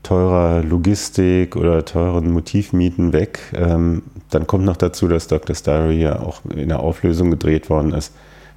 teurer 0.07 0.63
Logistik 0.63 1.57
oder 1.57 1.83
teuren 1.83 2.31
Motivmieten 2.31 3.11
weg. 3.11 3.39
Ähm, 3.53 4.03
dann 4.29 4.47
kommt 4.47 4.63
noch 4.63 4.77
dazu, 4.77 5.09
dass 5.09 5.27
Dr. 5.27 5.53
Diary 5.53 6.01
ja 6.01 6.19
auch 6.19 6.39
in 6.45 6.69
der 6.69 6.79
Auflösung 6.79 7.29
gedreht 7.29 7.69
worden 7.69 7.93
ist, 7.93 8.13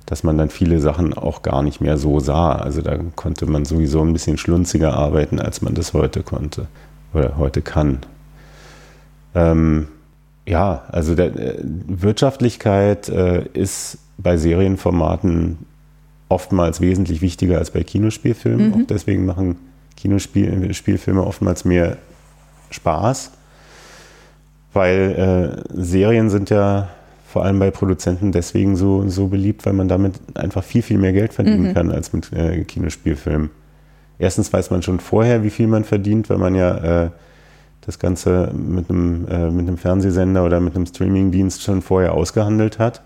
dass 0.06 0.22
man 0.22 0.38
dann 0.38 0.48
viele 0.48 0.78
Sachen 0.78 1.12
auch 1.12 1.42
gar 1.42 1.64
nicht 1.64 1.80
mehr 1.80 1.96
so 1.98 2.20
sah. 2.20 2.52
Also 2.52 2.82
da 2.82 2.98
konnte 3.16 3.46
man 3.46 3.64
sowieso 3.64 4.00
ein 4.00 4.12
bisschen 4.12 4.38
schlunziger 4.38 4.94
arbeiten, 4.94 5.40
als 5.40 5.60
man 5.60 5.74
das 5.74 5.92
heute 5.92 6.22
konnte 6.22 6.68
oder 7.12 7.36
heute 7.36 7.62
kann. 7.62 7.98
Ähm, 9.34 9.88
ja, 10.46 10.84
also 10.88 11.16
der, 11.16 11.34
äh, 11.36 11.58
Wirtschaftlichkeit 11.64 13.08
äh, 13.08 13.44
ist 13.54 13.98
bei 14.18 14.36
Serienformaten 14.36 15.58
oftmals 16.28 16.80
wesentlich 16.80 17.22
wichtiger 17.22 17.58
als 17.58 17.72
bei 17.72 17.82
Kinospielfilmen. 17.82 18.68
Mhm. 18.68 18.74
Auch 18.74 18.86
deswegen 18.88 19.26
machen 19.26 19.56
Kinospielfilme 20.00 21.24
oftmals 21.24 21.64
mehr 21.64 21.98
Spaß, 22.70 23.32
weil 24.72 25.64
äh, 25.74 25.82
Serien 25.82 26.30
sind 26.30 26.50
ja 26.50 26.88
vor 27.26 27.44
allem 27.44 27.58
bei 27.58 27.70
Produzenten 27.70 28.32
deswegen 28.32 28.76
so, 28.76 29.08
so 29.08 29.28
beliebt, 29.28 29.64
weil 29.64 29.72
man 29.72 29.88
damit 29.88 30.14
einfach 30.34 30.64
viel, 30.64 30.82
viel 30.82 30.98
mehr 30.98 31.12
Geld 31.12 31.32
verdienen 31.32 31.68
mhm. 31.68 31.74
kann 31.74 31.90
als 31.90 32.12
mit 32.12 32.32
äh, 32.32 32.64
Kinospielfilmen. 32.64 33.50
Erstens 34.18 34.52
weiß 34.52 34.70
man 34.70 34.82
schon 34.82 35.00
vorher, 35.00 35.42
wie 35.42 35.50
viel 35.50 35.66
man 35.66 35.84
verdient, 35.84 36.28
weil 36.28 36.38
man 36.38 36.54
ja 36.54 37.04
äh, 37.04 37.10
das 37.82 37.98
Ganze 37.98 38.52
mit 38.52 38.90
einem, 38.90 39.26
äh, 39.28 39.50
mit 39.50 39.66
einem 39.66 39.78
Fernsehsender 39.78 40.44
oder 40.44 40.60
mit 40.60 40.74
einem 40.74 40.86
Streamingdienst 40.86 41.62
schon 41.62 41.82
vorher 41.82 42.14
ausgehandelt 42.14 42.78
hat. 42.78 43.02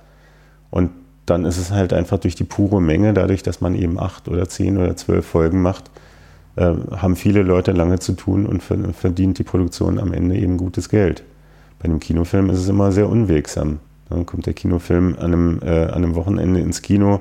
Und 0.70 0.90
dann 1.26 1.44
ist 1.44 1.58
es 1.58 1.70
halt 1.70 1.92
einfach 1.92 2.18
durch 2.18 2.34
die 2.34 2.44
pure 2.44 2.80
Menge, 2.80 3.12
dadurch, 3.14 3.42
dass 3.42 3.60
man 3.60 3.74
eben 3.74 3.98
acht 3.98 4.28
oder 4.28 4.48
zehn 4.48 4.76
oder 4.76 4.96
zwölf 4.96 5.26
Folgen 5.26 5.62
macht, 5.62 5.90
haben 6.56 7.16
viele 7.16 7.42
Leute 7.42 7.72
lange 7.72 7.98
zu 7.98 8.12
tun 8.12 8.46
und 8.46 8.62
verdient 8.62 9.38
die 9.38 9.44
Produktion 9.44 9.98
am 9.98 10.12
Ende 10.12 10.36
eben 10.36 10.56
gutes 10.56 10.88
Geld. 10.88 11.24
Bei 11.80 11.86
einem 11.86 12.00
Kinofilm 12.00 12.48
ist 12.50 12.60
es 12.60 12.68
immer 12.68 12.92
sehr 12.92 13.08
unwegsam. 13.08 13.80
Dann 14.08 14.24
kommt 14.24 14.46
der 14.46 14.54
Kinofilm 14.54 15.16
an 15.18 15.24
einem, 15.24 15.60
äh, 15.62 15.86
an 15.86 15.94
einem 15.94 16.14
Wochenende 16.14 16.60
ins 16.60 16.82
Kino, 16.82 17.20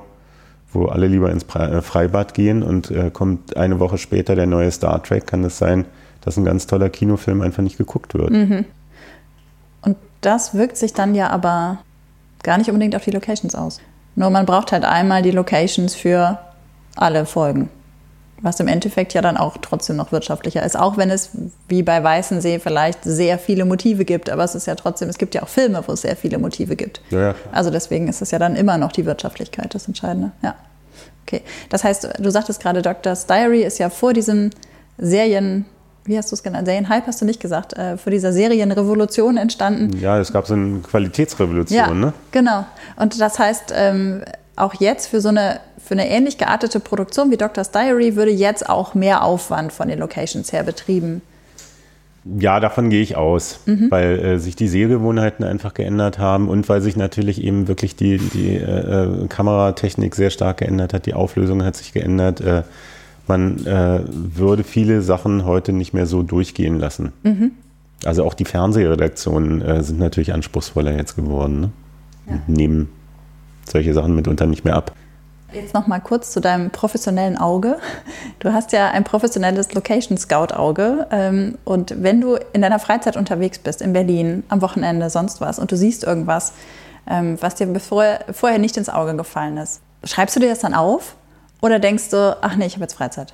wo 0.72 0.86
alle 0.86 1.08
lieber 1.08 1.32
ins 1.32 1.44
äh, 1.56 1.82
Freibad 1.82 2.34
gehen 2.34 2.62
und 2.62 2.92
äh, 2.92 3.10
kommt 3.12 3.58
eine 3.58 3.80
Woche 3.80 3.98
später 3.98 4.36
der 4.36 4.46
neue 4.46 4.70
Star 4.72 5.02
Trek, 5.02 5.26
kann 5.26 5.44
es 5.44 5.58
sein, 5.58 5.86
dass 6.22 6.38
ein 6.38 6.46
ganz 6.46 6.68
toller 6.68 6.90
Kinofilm 6.90 7.42
einfach 7.42 7.64
nicht 7.64 7.78
geguckt 7.78 8.14
wird. 8.14 8.32
Mhm. 8.32 8.66
Und 9.82 9.98
das 10.22 10.54
wirkt 10.54 10.78
sich 10.78 10.94
dann 10.94 11.16
ja 11.16 11.30
aber 11.30 11.80
gar 12.44 12.58
nicht 12.58 12.70
unbedingt 12.70 12.96
auf 12.96 13.04
die 13.04 13.12
Locations 13.12 13.56
aus. 13.56 13.82
Nur 14.16 14.30
man 14.30 14.46
braucht 14.46 14.72
halt 14.72 14.86
einmal 14.86 15.24
die 15.24 15.32
Locations 15.32 15.96
für 15.96 16.38
alle 16.96 17.26
Folgen 17.26 17.70
was 18.44 18.60
im 18.60 18.68
Endeffekt 18.68 19.14
ja 19.14 19.22
dann 19.22 19.38
auch 19.38 19.58
trotzdem 19.62 19.96
noch 19.96 20.12
wirtschaftlicher 20.12 20.64
ist, 20.64 20.78
auch 20.78 20.98
wenn 20.98 21.10
es 21.10 21.32
wie 21.70 21.82
bei 21.82 22.04
Weißensee 22.04 22.60
vielleicht 22.60 23.04
sehr 23.04 23.40
viele 23.40 23.64
Motive 23.66 24.04
gibt, 24.06 24.30
aber 24.30 24.44
es 24.44 24.54
ist 24.54 24.68
ja 24.68 24.76
trotzdem, 24.76 25.10
es 25.10 25.18
gibt 25.18 25.34
ja 25.34 25.44
auch 25.44 25.48
Filme, 25.48 25.82
wo 25.88 25.94
es 25.94 26.02
sehr 26.02 26.18
viele 26.18 26.38
Motive 26.38 26.76
gibt. 26.76 27.02
Ja, 27.10 27.20
ja. 27.20 27.36
Also 27.54 27.72
deswegen 27.72 28.08
ist 28.10 28.22
es 28.22 28.32
ja 28.32 28.40
dann 28.40 28.56
immer 28.56 28.78
noch 28.78 28.92
die 28.92 29.06
Wirtschaftlichkeit 29.06 29.74
das 29.74 29.88
Entscheidende. 29.88 30.32
Ja. 30.44 30.56
Okay. 31.26 31.42
Das 31.70 31.86
heißt, 31.86 32.20
du 32.20 32.30
sagtest 32.30 32.62
gerade, 32.62 32.82
Doctor's 32.82 33.26
Diary 33.26 33.64
ist 33.64 33.80
ja 33.80 33.90
vor 33.90 34.12
diesem 34.12 34.50
Serien, 34.98 35.66
wie 36.04 36.18
hast 36.18 36.30
du 36.32 36.36
es 36.36 36.44
genannt? 36.44 36.68
Serienhype 36.68 37.08
hast 37.08 37.22
du 37.22 37.26
nicht 37.26 37.40
gesagt, 37.40 37.74
äh, 37.78 37.96
vor 37.96 38.12
dieser 38.12 38.34
Serienrevolution 38.34 39.38
entstanden. 39.38 39.98
Ja, 40.00 40.20
es 40.20 40.34
gab 40.34 40.48
so 40.48 40.54
eine 40.54 40.80
Qualitätsrevolution, 40.80 41.78
ja, 41.78 41.94
ne? 41.94 42.14
Genau. 42.32 42.66
Und 42.98 43.22
das 43.22 43.40
heißt, 43.40 43.74
ähm, 43.74 44.22
auch 44.56 44.76
jetzt 44.76 45.08
für 45.08 45.22
so 45.22 45.30
eine 45.30 45.60
für 45.84 45.96
eine 45.96 46.08
ähnlich 46.08 46.38
geartete 46.38 46.80
Produktion 46.80 47.30
wie 47.32 47.38
Doctor's 47.38 47.72
Diary 47.72 48.16
würde 48.16 48.32
jetzt 48.32 48.70
auch 48.70 48.94
mehr 48.94 49.24
Aufwand 49.24 49.74
von 49.74 49.90
den 49.90 50.00
Locations 50.00 50.54
her 50.54 50.64
betrieben. 50.64 51.22
Ja, 52.40 52.62
davon 52.62 52.90
gehe 52.90 53.02
ich 53.02 53.18
aus, 53.18 53.60
mhm. 53.66 53.92
weil 53.92 54.20
äh, 54.20 54.40
sich 54.40 54.56
die 54.56 54.70
Sehgewohnheiten 54.70 55.44
einfach 55.44 55.74
geändert 55.74 56.20
haben 56.20 56.48
und 56.48 56.70
weil 56.70 56.82
sich 56.82 56.96
natürlich 56.96 57.44
eben 57.44 57.68
wirklich 57.68 57.98
die, 57.98 58.18
die 58.18 58.56
äh, 58.56 59.28
Kameratechnik 59.28 60.16
sehr 60.16 60.30
stark 60.30 60.58
geändert 60.58 60.94
hat, 60.94 61.06
die 61.06 61.16
Auflösung 61.16 61.66
hat 61.66 61.76
sich 61.76 61.92
geändert. 61.92 62.40
Äh, 62.40 62.64
man 63.28 63.66
äh, 63.66 64.02
würde 64.08 64.64
viele 64.64 65.02
Sachen 65.02 65.44
heute 65.44 65.74
nicht 65.74 65.94
mehr 65.94 66.06
so 66.06 66.24
durchgehen 66.24 66.80
lassen. 66.80 67.12
Mhm. 67.24 67.52
Also 68.06 68.24
auch 68.24 68.34
die 68.34 68.46
Fernsehredaktionen 68.46 69.62
äh, 69.62 69.84
sind 69.84 70.00
natürlich 70.00 70.34
anspruchsvoller 70.34 70.96
jetzt 70.96 71.18
geworden. 71.18 71.60
Ne? 71.60 71.70
Ja. 72.30 72.40
Nehmen 72.48 72.90
solche 73.70 73.94
Sachen 73.94 74.16
mitunter 74.16 74.46
nicht 74.46 74.66
mehr 74.66 74.76
ab. 74.76 74.94
Jetzt 75.54 75.76
noch 75.76 75.86
mal 75.86 76.00
kurz 76.00 76.32
zu 76.32 76.42
deinem 76.42 76.72
professionellen 76.72 77.38
Auge. 77.38 77.78
Du 78.40 78.52
hast 78.52 78.72
ja 78.72 78.90
ein 78.90 79.04
professionelles 79.04 79.74
Location 79.74 80.18
Scout 80.18 80.54
Auge 80.54 81.08
ähm, 81.12 81.58
und 81.64 82.02
wenn 82.02 82.20
du 82.20 82.38
in 82.54 82.62
deiner 82.62 82.80
Freizeit 82.80 83.16
unterwegs 83.16 83.60
bist 83.60 83.82
in 83.82 83.94
Berlin 83.94 84.44
am 84.50 84.62
Wochenende 84.62 85.10
sonst 85.10 85.42
was 85.42 85.60
und 85.60 85.72
du 85.72 85.78
siehst 85.78 86.04
irgendwas, 86.04 86.54
ähm, 87.08 87.38
was 87.40 87.56
dir 87.56 87.68
bevor, 87.68 88.20
vorher 88.32 88.58
nicht 88.58 88.78
ins 88.78 88.90
Auge 88.90 89.16
gefallen 89.16 89.58
ist, 89.58 89.82
schreibst 90.04 90.36
du 90.36 90.40
dir 90.40 90.50
das 90.50 90.60
dann 90.60 90.74
auf 90.74 91.16
oder 91.62 91.78
denkst 91.78 92.10
du, 92.10 92.36
ach 92.42 92.56
nee, 92.56 92.66
ich 92.66 92.74
habe 92.74 92.84
jetzt 92.84 92.96
Freizeit? 92.96 93.32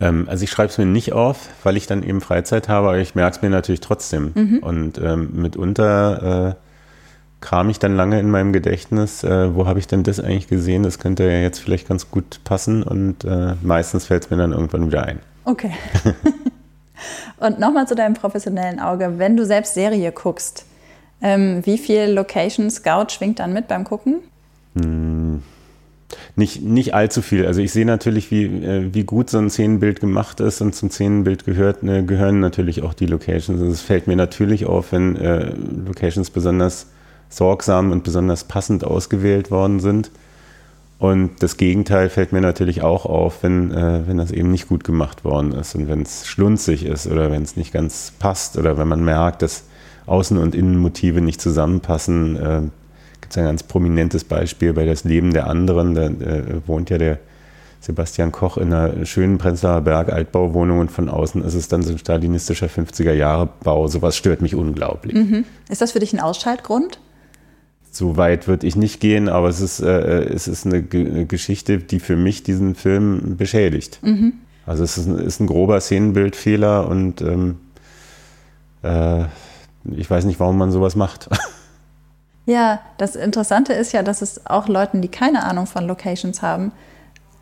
Ähm, 0.00 0.26
also 0.28 0.42
ich 0.42 0.50
schreibe 0.50 0.70
es 0.70 0.78
mir 0.78 0.86
nicht 0.86 1.12
auf, 1.12 1.48
weil 1.62 1.76
ich 1.76 1.86
dann 1.86 2.02
eben 2.02 2.20
Freizeit 2.20 2.68
habe, 2.68 2.88
aber 2.88 2.98
ich 2.98 3.14
merke 3.14 3.36
es 3.36 3.42
mir 3.42 3.50
natürlich 3.50 3.80
trotzdem 3.80 4.32
mhm. 4.34 4.58
und 4.58 5.00
mitunter 5.32 6.50
äh, 6.50 6.63
kram 7.44 7.68
ich 7.68 7.78
dann 7.78 7.94
lange 7.94 8.18
in 8.18 8.30
meinem 8.30 8.52
Gedächtnis, 8.52 9.22
äh, 9.22 9.54
wo 9.54 9.66
habe 9.66 9.78
ich 9.78 9.86
denn 9.86 10.02
das 10.02 10.18
eigentlich 10.18 10.48
gesehen? 10.48 10.82
Das 10.82 10.98
könnte 10.98 11.24
ja 11.24 11.40
jetzt 11.40 11.58
vielleicht 11.58 11.86
ganz 11.86 12.10
gut 12.10 12.40
passen 12.42 12.82
und 12.82 13.24
äh, 13.24 13.54
meistens 13.62 14.06
fällt 14.06 14.24
es 14.24 14.30
mir 14.30 14.38
dann 14.38 14.52
irgendwann 14.52 14.86
wieder 14.88 15.04
ein. 15.04 15.20
Okay. 15.44 15.72
und 17.38 17.60
nochmal 17.60 17.86
zu 17.86 17.94
deinem 17.94 18.14
professionellen 18.14 18.80
Auge. 18.80 19.18
Wenn 19.18 19.36
du 19.36 19.44
selbst 19.44 19.74
Serie 19.74 20.10
guckst, 20.10 20.64
ähm, 21.20 21.60
wie 21.66 21.76
viel 21.76 22.06
Location 22.06 22.70
Scout 22.70 23.10
schwingt 23.10 23.40
dann 23.40 23.52
mit 23.52 23.68
beim 23.68 23.84
Gucken? 23.84 24.20
Hm, 24.74 25.42
nicht, 26.36 26.62
nicht 26.62 26.94
allzu 26.94 27.20
viel. 27.20 27.46
Also 27.46 27.60
ich 27.60 27.72
sehe 27.72 27.84
natürlich, 27.84 28.30
wie, 28.30 28.44
äh, 28.44 28.94
wie 28.94 29.04
gut 29.04 29.28
so 29.28 29.36
ein 29.36 29.50
Szenenbild 29.50 30.00
gemacht 30.00 30.40
ist 30.40 30.62
und 30.62 30.74
zum 30.74 30.90
Szenenbild 30.90 31.44
gehört, 31.44 31.82
ne, 31.82 32.06
gehören 32.06 32.40
natürlich 32.40 32.82
auch 32.82 32.94
die 32.94 33.06
Locations. 33.06 33.60
Also 33.60 33.70
es 33.70 33.82
fällt 33.82 34.06
mir 34.06 34.16
natürlich 34.16 34.64
auf, 34.64 34.92
wenn 34.92 35.16
äh, 35.16 35.52
Locations 35.86 36.30
besonders 36.30 36.86
sorgsam 37.28 37.92
und 37.92 38.04
besonders 38.04 38.44
passend 38.44 38.84
ausgewählt 38.84 39.50
worden 39.50 39.80
sind. 39.80 40.10
Und 40.98 41.42
das 41.42 41.56
Gegenteil 41.56 42.08
fällt 42.08 42.32
mir 42.32 42.40
natürlich 42.40 42.82
auch 42.82 43.04
auf, 43.04 43.42
wenn, 43.42 43.72
äh, 43.72 44.02
wenn 44.06 44.16
das 44.16 44.30
eben 44.30 44.50
nicht 44.50 44.68
gut 44.68 44.84
gemacht 44.84 45.24
worden 45.24 45.52
ist 45.52 45.74
und 45.74 45.88
wenn 45.88 46.02
es 46.02 46.26
schlunzig 46.26 46.86
ist 46.86 47.06
oder 47.06 47.30
wenn 47.30 47.42
es 47.42 47.56
nicht 47.56 47.72
ganz 47.72 48.12
passt 48.18 48.56
oder 48.56 48.78
wenn 48.78 48.88
man 48.88 49.04
merkt, 49.04 49.42
dass 49.42 49.64
Außen- 50.06 50.38
und 50.38 50.54
Innenmotive 50.54 51.20
nicht 51.20 51.40
zusammenpassen. 51.40 52.36
Äh, 52.36 52.60
Gibt 53.20 53.32
es 53.32 53.38
ein 53.38 53.44
ganz 53.44 53.62
prominentes 53.62 54.24
Beispiel 54.24 54.72
bei 54.72 54.84
Das 54.84 55.04
Leben 55.04 55.32
der 55.32 55.46
anderen. 55.46 55.94
Da 55.94 56.04
äh, 56.06 56.60
wohnt 56.66 56.90
ja 56.90 56.98
der 56.98 57.18
Sebastian 57.80 58.32
Koch 58.32 58.56
in 58.56 58.72
einer 58.72 59.04
schönen 59.04 59.38
Prenzlauer 59.38 59.82
Berg 59.82 60.10
Altbauwohnung 60.10 60.78
und 60.78 60.90
von 60.90 61.08
außen 61.08 61.42
ist 61.44 61.54
es 61.54 61.68
dann 61.68 61.82
so 61.82 61.92
ein 61.92 61.98
stalinistischer 61.98 62.66
50er-Jahre-Bau. 62.66 63.88
Sowas 63.88 64.16
stört 64.16 64.40
mich 64.40 64.54
unglaublich. 64.54 65.14
Mhm. 65.14 65.44
Ist 65.68 65.82
das 65.82 65.92
für 65.92 66.00
dich 66.00 66.12
ein 66.12 66.20
Ausschaltgrund? 66.20 66.98
So 67.96 68.16
weit 68.16 68.48
würde 68.48 68.66
ich 68.66 68.76
nicht 68.76 69.00
gehen, 69.00 69.28
aber 69.28 69.48
es 69.48 69.60
ist, 69.60 69.80
äh, 69.80 70.24
es 70.24 70.48
ist 70.48 70.66
eine, 70.66 70.82
G 70.82 71.06
eine 71.06 71.26
Geschichte, 71.26 71.78
die 71.78 72.00
für 72.00 72.16
mich 72.16 72.42
diesen 72.42 72.74
Film 72.74 73.36
beschädigt. 73.36 74.00
Mhm. 74.02 74.34
Also 74.66 74.82
es 74.82 74.98
ist 74.98 75.06
ein, 75.06 75.18
ist 75.18 75.40
ein, 75.40 75.46
grober 75.46 75.80
Szenenbildfehler 75.80 76.88
und 76.88 77.20
ähm, 77.20 77.60
äh, 78.82 79.24
ich 79.96 80.10
weiß 80.10 80.24
nicht, 80.24 80.40
warum 80.40 80.58
man 80.58 80.70
sowas 80.70 80.96
macht. 80.96 81.28
Ja, 82.46 82.80
das 82.98 83.16
Interessante 83.16 83.72
ist 83.72 83.92
ja, 83.92 84.02
dass 84.02 84.20
es 84.20 84.46
auch 84.46 84.68
Leuten, 84.68 85.00
die 85.00 85.08
keine 85.08 85.44
Ahnung 85.44 85.66
von 85.66 85.86
Locations 85.86 86.42
haben, 86.42 86.72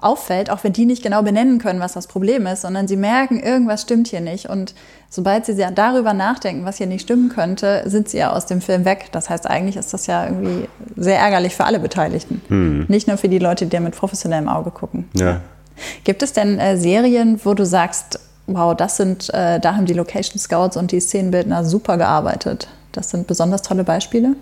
auffällt, 0.02 0.50
auch 0.50 0.64
wenn 0.64 0.72
die 0.72 0.84
nicht 0.84 1.02
genau 1.02 1.22
benennen 1.22 1.58
können, 1.58 1.80
was 1.80 1.92
das 1.92 2.06
Problem 2.06 2.46
ist, 2.46 2.62
sondern 2.62 2.88
sie 2.88 2.96
merken, 2.96 3.40
irgendwas 3.40 3.82
stimmt 3.82 4.08
hier 4.08 4.20
nicht. 4.20 4.48
Und 4.48 4.74
sobald 5.10 5.46
sie 5.46 5.56
darüber 5.74 6.12
nachdenken, 6.12 6.64
was 6.64 6.78
hier 6.78 6.86
nicht 6.86 7.02
stimmen 7.02 7.28
könnte, 7.28 7.82
sind 7.86 8.08
sie 8.08 8.18
ja 8.18 8.32
aus 8.32 8.46
dem 8.46 8.60
Film 8.60 8.84
weg. 8.84 9.08
Das 9.12 9.30
heißt, 9.30 9.46
eigentlich 9.46 9.76
ist 9.76 9.92
das 9.92 10.06
ja 10.06 10.24
irgendwie 10.24 10.68
sehr 10.96 11.18
ärgerlich 11.18 11.54
für 11.54 11.64
alle 11.64 11.78
Beteiligten. 11.78 12.42
Hm. 12.48 12.86
Nicht 12.88 13.08
nur 13.08 13.16
für 13.16 13.28
die 13.28 13.38
Leute, 13.38 13.66
die 13.66 13.80
mit 13.80 13.96
professionellem 13.96 14.48
Auge 14.48 14.70
gucken. 14.70 15.08
Ja. 15.14 15.40
Gibt 16.04 16.22
es 16.22 16.32
denn 16.32 16.58
äh, 16.58 16.76
Serien, 16.76 17.40
wo 17.44 17.54
du 17.54 17.64
sagst, 17.64 18.20
wow, 18.46 18.76
das 18.76 18.96
sind, 18.96 19.32
äh, 19.32 19.60
da 19.60 19.76
haben 19.76 19.86
die 19.86 19.94
Location 19.94 20.38
Scouts 20.38 20.76
und 20.76 20.92
die 20.92 21.00
Szenenbildner 21.00 21.64
super 21.64 21.96
gearbeitet. 21.96 22.68
Das 22.92 23.10
sind 23.10 23.26
besonders 23.26 23.62
tolle 23.62 23.84
Beispiele. 23.84 24.34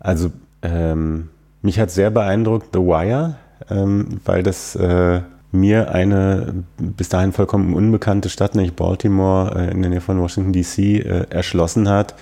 Also 0.00 0.30
ähm, 0.62 1.28
mich 1.62 1.78
hat 1.78 1.90
sehr 1.90 2.10
beeindruckt 2.10 2.68
The 2.72 2.80
Wire, 2.80 3.36
ähm, 3.70 4.20
weil 4.24 4.42
das 4.42 4.76
äh, 4.76 5.20
mir 5.52 5.92
eine 5.92 6.64
bis 6.78 7.08
dahin 7.08 7.32
vollkommen 7.32 7.74
unbekannte 7.74 8.28
Stadt, 8.28 8.54
nämlich 8.54 8.74
Baltimore 8.74 9.54
äh, 9.56 9.70
in 9.70 9.82
der 9.82 9.90
Nähe 9.90 10.00
von 10.00 10.20
Washington 10.20 10.52
DC, 10.52 10.78
äh, 10.78 11.26
erschlossen 11.30 11.88
hat. 11.88 12.14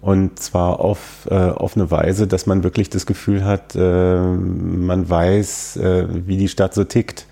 Und 0.00 0.38
zwar 0.38 0.80
auf, 0.80 1.26
auf 1.30 1.76
eine 1.78 1.90
Weise, 1.90 2.26
dass 2.26 2.44
man 2.44 2.62
wirklich 2.62 2.90
das 2.90 3.06
Gefühl 3.06 3.42
hat, 3.42 3.74
man 3.74 5.08
weiß, 5.08 5.80
wie 5.80 6.36
die 6.36 6.48
Stadt 6.48 6.74
so 6.74 6.84
tickt. 6.84 7.24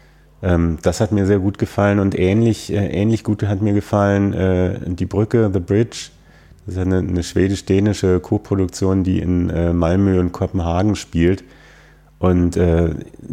Ähm, 0.42 0.78
das 0.80 1.02
hat 1.02 1.12
mir 1.12 1.26
sehr 1.26 1.38
gut 1.38 1.58
gefallen 1.58 1.98
und 1.98 2.18
ähnlich, 2.18 2.72
ähnlich 2.72 3.24
gut 3.24 3.42
hat 3.42 3.60
mir 3.60 3.74
gefallen 3.74 4.96
die 4.96 5.04
Brücke, 5.04 5.50
The 5.52 5.60
Bridge. 5.60 6.12
Das 6.64 6.76
ist 6.76 6.80
eine, 6.80 7.00
eine 7.00 7.22
schwedisch-dänische 7.22 8.20
Co-Produktion, 8.20 9.04
die 9.04 9.18
in 9.18 9.48
Malmö 9.76 10.18
und 10.18 10.32
Kopenhagen 10.32 10.96
spielt 10.96 11.44
und 12.22 12.56
äh, 12.56 12.90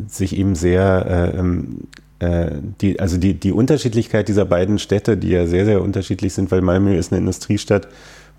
sich 0.08 0.36
eben 0.36 0.56
sehr, 0.56 1.06
äh, 1.36 1.38
ähm, 1.38 1.82
äh, 2.18 2.50
die, 2.82 3.00
also 3.00 3.18
die, 3.18 3.36
die 3.36 3.52
Unterschiedlichkeit 3.52 4.28
dieser 4.28 4.46
beiden 4.46 4.80
Städte, 4.80 5.16
die 5.16 5.30
ja 5.30 5.46
sehr, 5.46 5.66
sehr 5.66 5.84
unterschiedlich 5.84 6.34
sind, 6.34 6.50
weil 6.50 6.62
Malmö 6.62 6.96
ist 6.96 7.12
eine 7.12 7.20
Industriestadt 7.20 7.88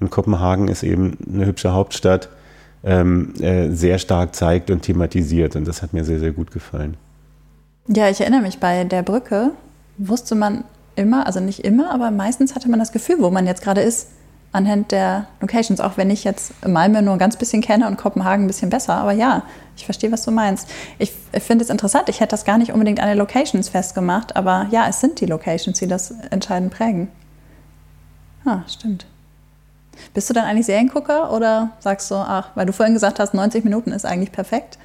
und 0.00 0.10
Kopenhagen 0.10 0.66
ist 0.66 0.82
eben 0.82 1.16
eine 1.32 1.46
hübsche 1.46 1.72
Hauptstadt, 1.72 2.30
ähm, 2.82 3.32
äh, 3.40 3.70
sehr 3.70 4.00
stark 4.00 4.34
zeigt 4.34 4.72
und 4.72 4.82
thematisiert. 4.82 5.54
Und 5.54 5.68
das 5.68 5.82
hat 5.82 5.92
mir 5.92 6.04
sehr, 6.04 6.18
sehr 6.18 6.32
gut 6.32 6.50
gefallen. 6.50 6.96
Ja, 7.86 8.10
ich 8.10 8.20
erinnere 8.20 8.42
mich, 8.42 8.58
bei 8.58 8.82
der 8.82 9.04
Brücke 9.04 9.52
wusste 9.98 10.34
man 10.34 10.64
immer, 10.96 11.26
also 11.26 11.38
nicht 11.38 11.60
immer, 11.60 11.94
aber 11.94 12.10
meistens 12.10 12.56
hatte 12.56 12.68
man 12.68 12.80
das 12.80 12.90
Gefühl, 12.90 13.18
wo 13.20 13.30
man 13.30 13.46
jetzt 13.46 13.62
gerade 13.62 13.82
ist, 13.82 14.08
anhand 14.52 14.90
der 14.90 15.26
Locations, 15.40 15.80
auch 15.80 15.96
wenn 15.96 16.10
ich 16.10 16.24
jetzt 16.24 16.52
Malmö 16.66 17.02
nur 17.02 17.12
ein 17.14 17.18
ganz 17.18 17.36
bisschen 17.36 17.62
kenne 17.62 17.86
und 17.86 17.96
Kopenhagen 17.96 18.44
ein 18.44 18.48
bisschen 18.48 18.70
besser. 18.70 18.94
Aber 18.94 19.12
ja, 19.12 19.44
ich 19.76 19.84
verstehe, 19.84 20.10
was 20.10 20.24
du 20.24 20.30
meinst. 20.30 20.68
Ich, 20.98 21.12
ich 21.32 21.42
finde 21.42 21.64
es 21.64 21.70
interessant. 21.70 22.08
Ich 22.08 22.20
hätte 22.20 22.32
das 22.32 22.44
gar 22.44 22.58
nicht 22.58 22.72
unbedingt 22.72 23.00
an 23.00 23.08
den 23.08 23.18
Locations 23.18 23.68
festgemacht, 23.68 24.36
aber 24.36 24.66
ja, 24.70 24.86
es 24.88 25.00
sind 25.00 25.20
die 25.20 25.26
Locations, 25.26 25.78
die 25.78 25.86
das 25.86 26.12
entscheidend 26.30 26.72
prägen. 26.72 27.08
Ah, 28.44 28.60
stimmt. 28.66 29.06
Bist 30.14 30.28
du 30.30 30.34
dann 30.34 30.44
eigentlich 30.44 30.66
Seriengucker 30.66 31.32
oder 31.32 31.70
sagst 31.78 32.10
du, 32.10 32.16
ach, 32.16 32.50
weil 32.54 32.66
du 32.66 32.72
vorhin 32.72 32.94
gesagt 32.94 33.18
hast, 33.18 33.34
90 33.34 33.64
Minuten 33.64 33.92
ist 33.92 34.06
eigentlich 34.06 34.32
perfekt? 34.32 34.78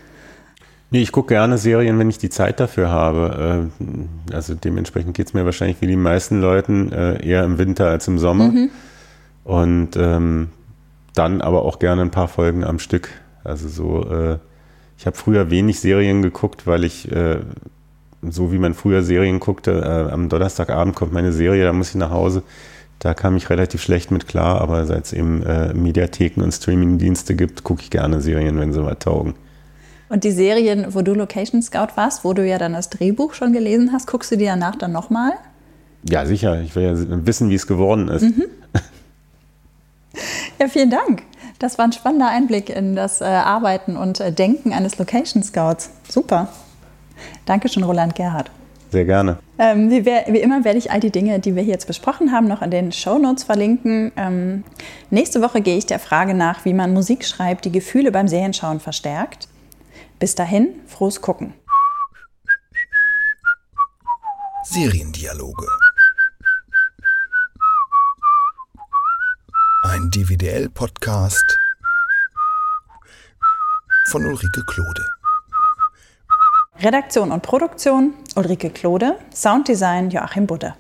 Nee, 0.92 1.02
ich 1.02 1.12
gucke 1.12 1.30
gerne 1.30 1.58
Serien, 1.58 1.98
wenn 1.98 2.10
ich 2.10 2.20
die 2.20 2.30
Zeit 2.30 2.60
dafür 2.60 2.90
habe. 2.90 3.70
Äh, 3.80 4.34
also 4.34 4.54
dementsprechend 4.54 5.16
geht 5.16 5.28
es 5.28 5.34
mir 5.34 5.46
wahrscheinlich 5.46 5.82
wie 5.82 5.88
die 5.88 5.96
meisten 5.96 6.42
Leuten 6.42 6.92
äh, 6.92 7.26
eher 7.26 7.44
im 7.44 7.58
Winter 7.58 7.88
als 7.88 8.08
im 8.08 8.20
Sommer. 8.20 8.50
Mhm. 8.50 8.70
Und 9.46 9.96
ähm, 9.96 10.50
dann 11.14 11.42
aber 11.42 11.64
auch 11.64 11.80
gerne 11.80 12.02
ein 12.02 12.12
paar 12.12 12.28
Folgen 12.28 12.64
am 12.64 12.80
Stück. 12.80 13.10
Also 13.44 13.70
so, 13.70 14.10
äh, 14.10 14.38
ich 14.98 15.06
habe 15.06 15.16
früher 15.16 15.50
wenig 15.50 15.80
Serien 15.80 16.22
geguckt, 16.22 16.68
weil 16.68 16.84
ich, 16.84 17.12
äh, 17.12 17.38
so 18.22 18.52
wie 18.52 18.58
man 18.58 18.74
früher 18.74 19.04
Serien 19.04 19.40
guckte, 19.40 19.72
äh, 19.72 20.12
am 20.12 20.30
Donnerstagabend 20.30 20.96
kommt 20.96 21.14
meine 21.14 21.32
Serie, 21.32 21.64
da 21.64 21.74
muss 21.74 21.90
ich 21.90 21.96
nach 21.96 22.10
Hause. 22.10 22.44
Da 23.00 23.14
kam 23.14 23.38
ich 23.38 23.50
relativ 23.50 23.84
schlecht 23.84 24.10
mit 24.10 24.28
klar, 24.28 24.62
aber 24.62 24.86
seit 24.86 25.06
es 25.06 25.14
eben 25.14 25.44
äh, 25.44 25.74
Mediatheken 25.74 26.42
und 26.42 26.52
Streamingdienste 26.52 27.36
gibt, 27.36 27.64
gucke 27.64 27.82
ich 27.84 27.92
gerne 27.92 28.22
Serien, 28.22 28.60
wenn 28.60 28.74
sie 28.74 28.82
mal 28.82 28.96
taugen. 28.96 29.36
Und 30.10 30.24
die 30.24 30.32
Serien, 30.32 30.88
wo 30.90 31.02
du 31.02 31.14
Location 31.14 31.62
Scout 31.62 31.90
warst, 31.96 32.24
wo 32.24 32.34
du 32.34 32.46
ja 32.46 32.58
dann 32.58 32.74
das 32.74 32.90
Drehbuch 32.90 33.34
schon 33.34 33.54
gelesen 33.54 33.92
hast, 33.92 34.08
guckst 34.08 34.32
du 34.32 34.38
die 34.38 34.46
danach 34.46 34.76
dann 34.76 34.92
nochmal? 34.92 35.34
Ja, 36.08 36.26
sicher. 36.26 36.62
Ich 36.62 36.76
will 36.76 36.84
ja 36.84 36.94
wissen, 37.26 37.50
wie 37.50 37.56
es 37.56 37.68
geworden 37.68 38.08
ist. 38.08 38.24
Mhm. 38.24 38.46
Ja, 40.60 40.68
vielen 40.68 40.90
Dank. 40.90 41.24
Das 41.60 41.78
war 41.78 41.86
ein 41.86 41.92
spannender 41.92 42.30
Einblick 42.30 42.70
in 42.70 42.96
das 42.96 43.22
äh, 43.22 43.26
Arbeiten 43.26 43.98
und 43.98 44.20
äh, 44.20 44.32
Denken 44.32 44.74
eines 44.74 44.98
Location 44.98 45.44
Scouts. 45.44 45.90
Super. 46.10 46.50
Dankeschön, 47.46 47.84
Roland 47.84 48.16
Gerhard. 48.16 48.52
Sehr 48.92 49.06
gerne. 49.06 49.40
Ähm, 49.58 49.90
wie, 49.90 50.06
wie, 50.06 50.40
immer 50.40 50.64
werde 50.64 50.78
ich 50.78 50.92
all 50.92 51.00
die 51.00 51.12
Dinge, 51.12 51.40
die 51.40 51.56
wir 51.56 51.64
hier 51.64 51.74
jetzt 51.74 51.88
besprochen 51.88 52.32
haben, 52.32 52.48
noch 52.48 52.62
in 52.62 52.72
den 52.72 52.92
Show 52.92 53.18
Notes 53.18 53.44
verlinken. 53.44 54.12
Ähm, 54.16 54.64
nächste 55.10 55.42
Woche 55.42 55.62
gehe 55.62 55.78
ich 55.78 55.86
der 55.86 56.00
Frage 56.00 56.34
nach, 56.34 56.66
wie 56.66 56.74
man 56.74 56.94
Musik 56.94 57.26
schreibt, 57.26 57.66
die 57.66 57.72
Gefühle 57.72 58.12
beim 58.12 58.28
Serienschauen 58.28 58.80
verstärkt. 58.80 59.48
Bis 60.20 60.36
dahin, 60.36 60.70
frohes 60.88 61.22
Gucken. 61.22 61.54
Seriendialoge 64.64 65.68
Ein 69.96 70.12
DVDL-Podcast 70.12 71.58
von 74.12 74.26
Ulrike 74.26 74.62
Klode. 74.66 75.06
Redaktion 76.80 77.32
und 77.32 77.42
Produktion 77.42 78.14
Ulrike 78.36 78.72
Klode, 78.72 79.18
Sounddesign 79.34 80.12
Joachim 80.12 80.48
Budde. 80.48 80.74